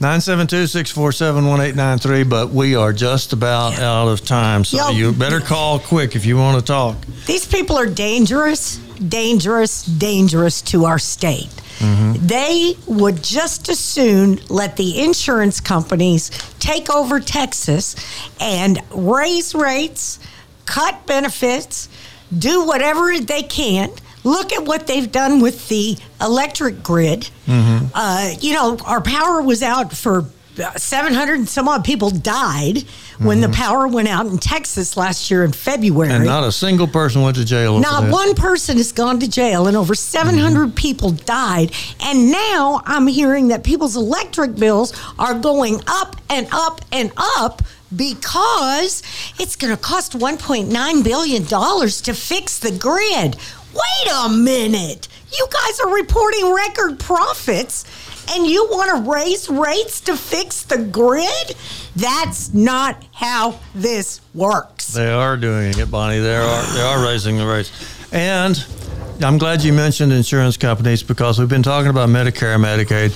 972-647-1893, 0.00 2.28
but 2.28 2.50
we 2.50 2.74
are 2.74 2.92
just 2.92 3.32
about 3.34 3.78
out 3.78 4.08
of 4.08 4.24
time. 4.24 4.64
So 4.64 4.88
Yo. 4.88 4.96
you 4.96 5.12
better 5.12 5.40
call 5.40 5.78
quick 5.78 6.16
if 6.16 6.24
you 6.24 6.38
want 6.38 6.58
to 6.58 6.64
talk. 6.64 6.96
These 7.26 7.46
people 7.46 7.76
are 7.76 7.86
dangerous, 7.86 8.76
dangerous, 8.76 9.84
dangerous 9.84 10.62
to 10.62 10.86
our 10.86 10.98
state. 10.98 11.50
Mm-hmm. 11.80 12.26
they 12.26 12.74
would 12.86 13.24
just 13.24 13.70
as 13.70 13.78
soon 13.78 14.38
let 14.50 14.76
the 14.76 15.02
insurance 15.02 15.62
companies 15.62 16.28
take 16.58 16.90
over 16.90 17.20
Texas 17.20 17.96
and 18.38 18.78
raise 18.94 19.54
rates, 19.54 20.18
cut 20.66 21.06
benefits, 21.06 21.88
do 22.36 22.66
whatever 22.66 23.18
they 23.18 23.42
can. 23.42 23.88
Look 24.24 24.52
at 24.52 24.64
what 24.64 24.86
they've 24.86 25.10
done 25.10 25.40
with 25.40 25.68
the 25.68 25.96
electric 26.20 26.82
grid. 26.82 27.30
Uh, 27.48 28.34
you 28.40 28.52
know, 28.54 28.76
our 28.86 29.00
power 29.00 29.42
was 29.42 29.62
out 29.62 29.92
for 29.92 30.26
uh, 30.62 30.74
700 30.76 31.34
and 31.38 31.48
some 31.48 31.68
odd 31.68 31.84
people 31.84 32.10
died 32.10 32.84
when 33.18 33.40
the 33.40 33.48
power 33.50 33.86
went 33.86 34.08
out 34.08 34.26
in 34.26 34.36
Texas 34.38 34.96
last 34.96 35.30
year 35.30 35.44
in 35.44 35.52
February. 35.52 36.12
And 36.12 36.24
not 36.24 36.44
a 36.44 36.52
single 36.52 36.86
person 36.86 37.22
went 37.22 37.36
to 37.36 37.44
jail. 37.44 37.78
Not 37.78 38.04
that. 38.04 38.12
one 38.12 38.34
person 38.34 38.76
has 38.78 38.92
gone 38.92 39.20
to 39.20 39.28
jail, 39.28 39.66
and 39.66 39.76
over 39.76 39.94
700 39.94 40.74
people 40.74 41.10
died. 41.10 41.72
And 42.00 42.30
now 42.30 42.82
I'm 42.86 43.06
hearing 43.06 43.48
that 43.48 43.62
people's 43.62 43.96
electric 43.96 44.56
bills 44.56 44.92
are 45.18 45.34
going 45.34 45.80
up 45.86 46.16
and 46.30 46.46
up 46.50 46.80
and 46.92 47.12
up 47.16 47.62
because 47.94 49.02
it's 49.38 49.56
going 49.56 49.74
to 49.74 49.80
cost 49.80 50.12
$1.9 50.12 51.04
billion 51.04 51.44
to 51.44 52.14
fix 52.14 52.58
the 52.58 52.72
grid. 52.72 53.36
Wait 53.72 54.12
a 54.12 54.28
minute. 54.28 55.08
You 55.32 55.46
guys 55.52 55.80
are 55.80 55.94
reporting 55.94 56.52
record 56.52 56.98
profits, 56.98 57.84
and 58.32 58.46
you 58.46 58.66
want 58.70 59.04
to 59.04 59.10
raise 59.10 59.48
rates 59.48 60.00
to 60.02 60.16
fix 60.16 60.62
the 60.64 60.78
grid? 60.78 61.56
That's 61.94 62.52
not 62.52 63.04
how 63.12 63.60
this 63.74 64.20
works. 64.34 64.88
They 64.88 65.10
are 65.10 65.36
doing 65.36 65.78
it, 65.78 65.90
Bonnie. 65.90 66.18
They 66.18 66.36
are 66.36 66.74
they 66.74 66.82
are 66.82 67.04
raising 67.04 67.36
the 67.36 67.46
rates, 67.46 67.70
and 68.12 68.64
I'm 69.22 69.38
glad 69.38 69.62
you 69.62 69.72
mentioned 69.72 70.12
insurance 70.12 70.56
companies 70.56 71.02
because 71.02 71.38
we've 71.38 71.48
been 71.48 71.62
talking 71.62 71.90
about 71.90 72.08
Medicare 72.08 72.54
and 72.54 72.64
Medicaid. 72.64 73.12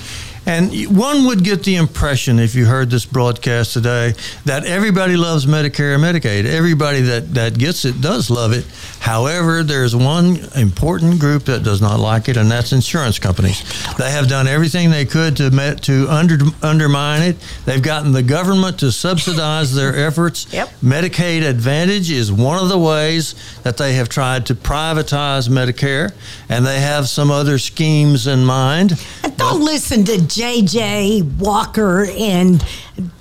And 0.47 0.95
one 0.95 1.25
would 1.25 1.43
get 1.43 1.63
the 1.63 1.75
impression, 1.75 2.37
if 2.37 2.53
you 2.53 2.67
heard 2.67 2.91
this 2.91 3.03
broadcast 3.03 3.73
today, 3.73 4.13
that 4.45 4.63
everybody 4.65 5.17
loves 5.17 5.47
Medicare 5.47 5.95
and 5.95 6.03
Medicaid. 6.03 6.45
Everybody 6.45 7.01
that, 7.01 7.33
that 7.33 7.57
gets 7.57 7.83
it 7.83 7.99
does 7.99 8.29
love 8.29 8.53
it. 8.53 8.63
However, 9.05 9.61
there's 9.61 9.95
one 9.95 10.39
important 10.55 11.19
group 11.19 11.43
that 11.43 11.61
does 11.61 11.79
not 11.79 11.99
like 11.99 12.27
it, 12.27 12.37
and 12.37 12.49
that's 12.49 12.73
insurance 12.73 13.19
companies. 13.19 13.61
They 13.99 14.09
have 14.09 14.27
done 14.27 14.47
everything 14.47 14.89
they 14.89 15.05
could 15.05 15.37
to 15.37 15.51
met, 15.51 15.83
to 15.83 16.07
under, 16.09 16.39
undermine 16.63 17.21
it. 17.21 17.37
They've 17.65 17.83
gotten 17.83 18.13
the 18.13 18.23
government 18.23 18.79
to 18.79 18.91
subsidize 18.91 19.75
their 19.75 19.95
efforts. 19.95 20.51
Yep. 20.51 20.69
Medicaid 20.83 21.47
Advantage 21.47 22.09
is 22.09 22.31
one 22.31 22.57
of 22.57 22.67
the 22.69 22.79
ways 22.79 23.35
that 23.61 23.77
they 23.77 23.93
have 23.93 24.09
tried 24.09 24.47
to 24.47 24.55
privatize 24.55 25.49
Medicare, 25.49 26.11
and 26.49 26.65
they 26.65 26.79
have 26.79 27.07
some 27.07 27.29
other 27.29 27.59
schemes 27.59 28.25
in 28.25 28.43
mind. 28.43 28.99
And 29.21 29.37
don't 29.37 29.63
listen 29.63 30.03
to 30.05 30.19
J.J. 30.19 31.21
Walker 31.37 32.07
and 32.09 32.65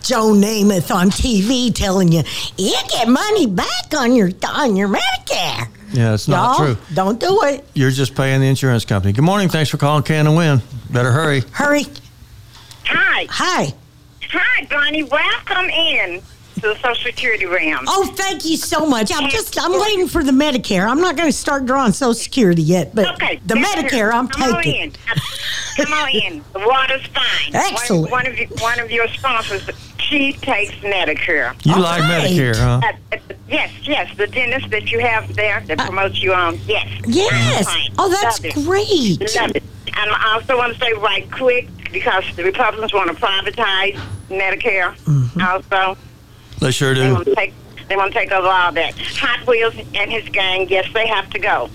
Joe 0.03 0.33
Namath 0.33 0.95
on 0.95 1.11
TV 1.11 1.75
telling 1.75 2.12
you 2.12 2.22
you 2.57 2.77
get 2.89 3.09
money 3.09 3.47
back 3.47 3.95
on 3.97 4.14
your 4.14 4.31
on 4.49 4.77
your 4.77 4.89
Medicare. 4.89 5.68
Yeah, 5.93 6.14
it's 6.14 6.27
not 6.29 6.59
Y'all, 6.59 6.75
true. 6.75 6.83
Don't 6.95 7.20
do 7.20 7.43
it. 7.45 7.64
You're 7.75 7.91
just 7.91 8.14
paying 8.14 8.41
the 8.41 8.47
insurance 8.49 8.85
company. 8.85 9.12
Good 9.12 9.22
morning. 9.22 9.49
Thanks 9.49 9.70
for 9.70 9.77
calling 9.77 10.03
KNON. 10.03 10.61
Better 10.91 11.12
hurry. 11.12 11.43
Hurry. 11.53 11.85
Hi. 12.87 13.27
Hi. 13.31 13.75
Hi, 14.31 14.66
Bonnie. 14.66 15.05
Welcome 15.05 15.70
in 15.70 16.20
to 16.20 16.34
the 16.57 16.74
Social 16.76 16.94
Security 16.94 17.46
realm. 17.46 17.84
Oh, 17.88 18.07
thank 18.16 18.44
you 18.44 18.57
so 18.57 18.86
much. 18.86 19.11
I'm 19.14 19.28
just 19.30 19.61
I'm 19.61 19.72
waiting 19.80 20.09
for 20.09 20.22
the 20.22 20.32
Medicare. 20.32 20.86
I'm 20.88 21.00
not 21.00 21.16
going 21.16 21.28
to 21.28 21.36
start 21.36 21.66
drawing 21.66 21.92
Social 21.92 22.14
Security 22.14 22.62
yet, 22.62 22.94
but 22.94 23.14
Okay, 23.14 23.40
the 23.46 23.55
Medicare 23.55 24.12
I'm 24.12 24.28
Come 24.28 24.55
taking. 24.62 24.82
On 24.82 24.88
in. 24.88 24.92
Come 25.76 25.92
on 25.92 26.09
in. 26.11 26.44
The 26.55 26.61
water's 26.61 27.05
fine. 27.09 27.55
Excellent. 27.55 28.11
One, 28.11 28.24
one 28.24 28.26
of 28.26 28.38
you, 28.38 28.46
one 28.61 28.78
of 28.80 28.90
your 28.90 29.09
sponsors, 29.09 29.68
she 29.98 30.32
takes 30.34 30.72
Medicare. 30.76 31.55
You 31.66 31.76
like 31.80 32.02
Medicare, 32.02 32.57
huh? 32.57 32.80
Uh, 33.12 33.16
uh, 33.16 33.34
yes, 33.48 33.72
yes. 33.82 34.16
The 34.16 34.26
dentist 34.28 34.70
that 34.70 34.90
you 34.92 35.00
have 35.00 35.34
there 35.34 35.61
that 35.66 35.78
promotes 35.78 36.22
you 36.22 36.32
on. 36.32 36.59
Yes. 36.66 36.88
Yes. 37.07 37.66
Oh, 37.98 38.09
that's 38.09 38.40
Love 38.42 38.57
it. 38.57 38.64
great. 38.64 39.36
Love 39.36 39.57
it. 39.57 39.62
And 39.96 40.11
I 40.11 40.34
also 40.34 40.57
want 40.57 40.74
to 40.74 40.78
say 40.80 40.92
right 40.94 41.30
quick 41.30 41.68
because 41.92 42.24
the 42.36 42.44
Republicans 42.44 42.92
want 42.92 43.11
to 43.11 43.16
privatize 43.16 43.94
Medicare. 44.28 44.94
Mm-hmm. 45.05 45.40
Also. 45.40 45.96
They 46.64 46.70
sure 46.72 46.94
They 46.94 47.02
do. 47.06 47.12
want 47.14 47.28
take. 47.36 47.52
They 47.88 47.96
want 47.96 48.12
to 48.14 48.18
take 48.18 48.32
over 48.32 48.48
all 48.48 48.72
that. 48.72 48.94
Hot 49.18 49.46
Wheels 49.46 49.74
and 49.94 50.10
his 50.10 50.26
gang, 50.30 50.66
yes, 50.70 50.88
they 50.94 51.06
have 51.06 51.28
to 51.30 51.38
go. 51.38 51.68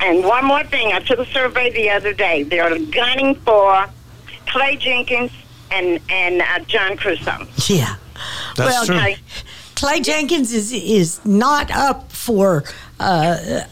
And 0.00 0.22
one 0.22 0.44
more 0.44 0.62
thing, 0.64 0.92
I 0.92 0.98
took 1.00 1.18
a 1.18 1.24
survey 1.32 1.70
the 1.70 1.88
other 1.88 2.12
day. 2.12 2.42
They're 2.42 2.78
gunning 2.78 3.34
for 3.36 3.86
Clay 4.46 4.76
Jenkins 4.76 5.30
and 5.70 5.98
and 6.10 6.42
uh, 6.42 6.58
John 6.66 6.98
Creuzot. 6.98 7.70
Yeah. 7.70 7.96
That's 8.56 8.84
true. 8.86 8.96
Okay. 8.96 9.16
Clay 9.74 10.00
Jenkins 10.00 10.52
is 10.52 10.70
is 10.74 11.24
not 11.24 11.70
up 11.70 12.12
for, 12.12 12.64
uh, 13.00 13.62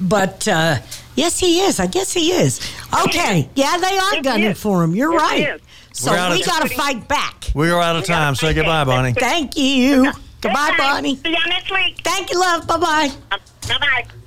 but 0.00 0.48
uh, 0.48 0.78
yes, 1.16 1.38
he 1.38 1.60
is. 1.60 1.78
I 1.78 1.86
guess 1.86 2.14
he 2.14 2.32
is. 2.32 2.60
Okay, 3.04 3.48
yeah, 3.54 3.76
they 3.76 3.98
are 3.98 4.14
Yes, 4.14 4.24
gunning 4.24 4.54
for 4.54 4.82
him. 4.82 4.94
You're 4.96 5.12
Yes, 5.12 5.30
he 5.32 5.44
right. 5.44 5.54
is. 5.56 5.60
So 5.92 6.12
We're 6.12 6.18
out 6.18 6.32
we 6.32 6.40
of- 6.40 6.46
got 6.46 6.62
to 6.62 6.74
fight 6.74 7.08
back. 7.08 7.46
We 7.54 7.70
are 7.70 7.80
out 7.80 7.96
of 7.96 8.04
time. 8.04 8.34
Say 8.34 8.54
goodbye, 8.54 8.84
Bonnie. 8.84 9.12
Thank 9.12 9.56
you. 9.56 10.12
Goodbye, 10.40 10.74
Bonnie. 10.78 11.16
See 11.16 11.30
y'all 11.30 11.48
next 11.48 11.70
week. 11.70 12.00
Thank 12.02 12.30
you, 12.30 12.40
love. 12.40 12.66
Bye 12.66 12.74
um, 12.74 12.80
bye. 12.80 13.10
Bye 13.68 13.78
bye. 13.78 14.19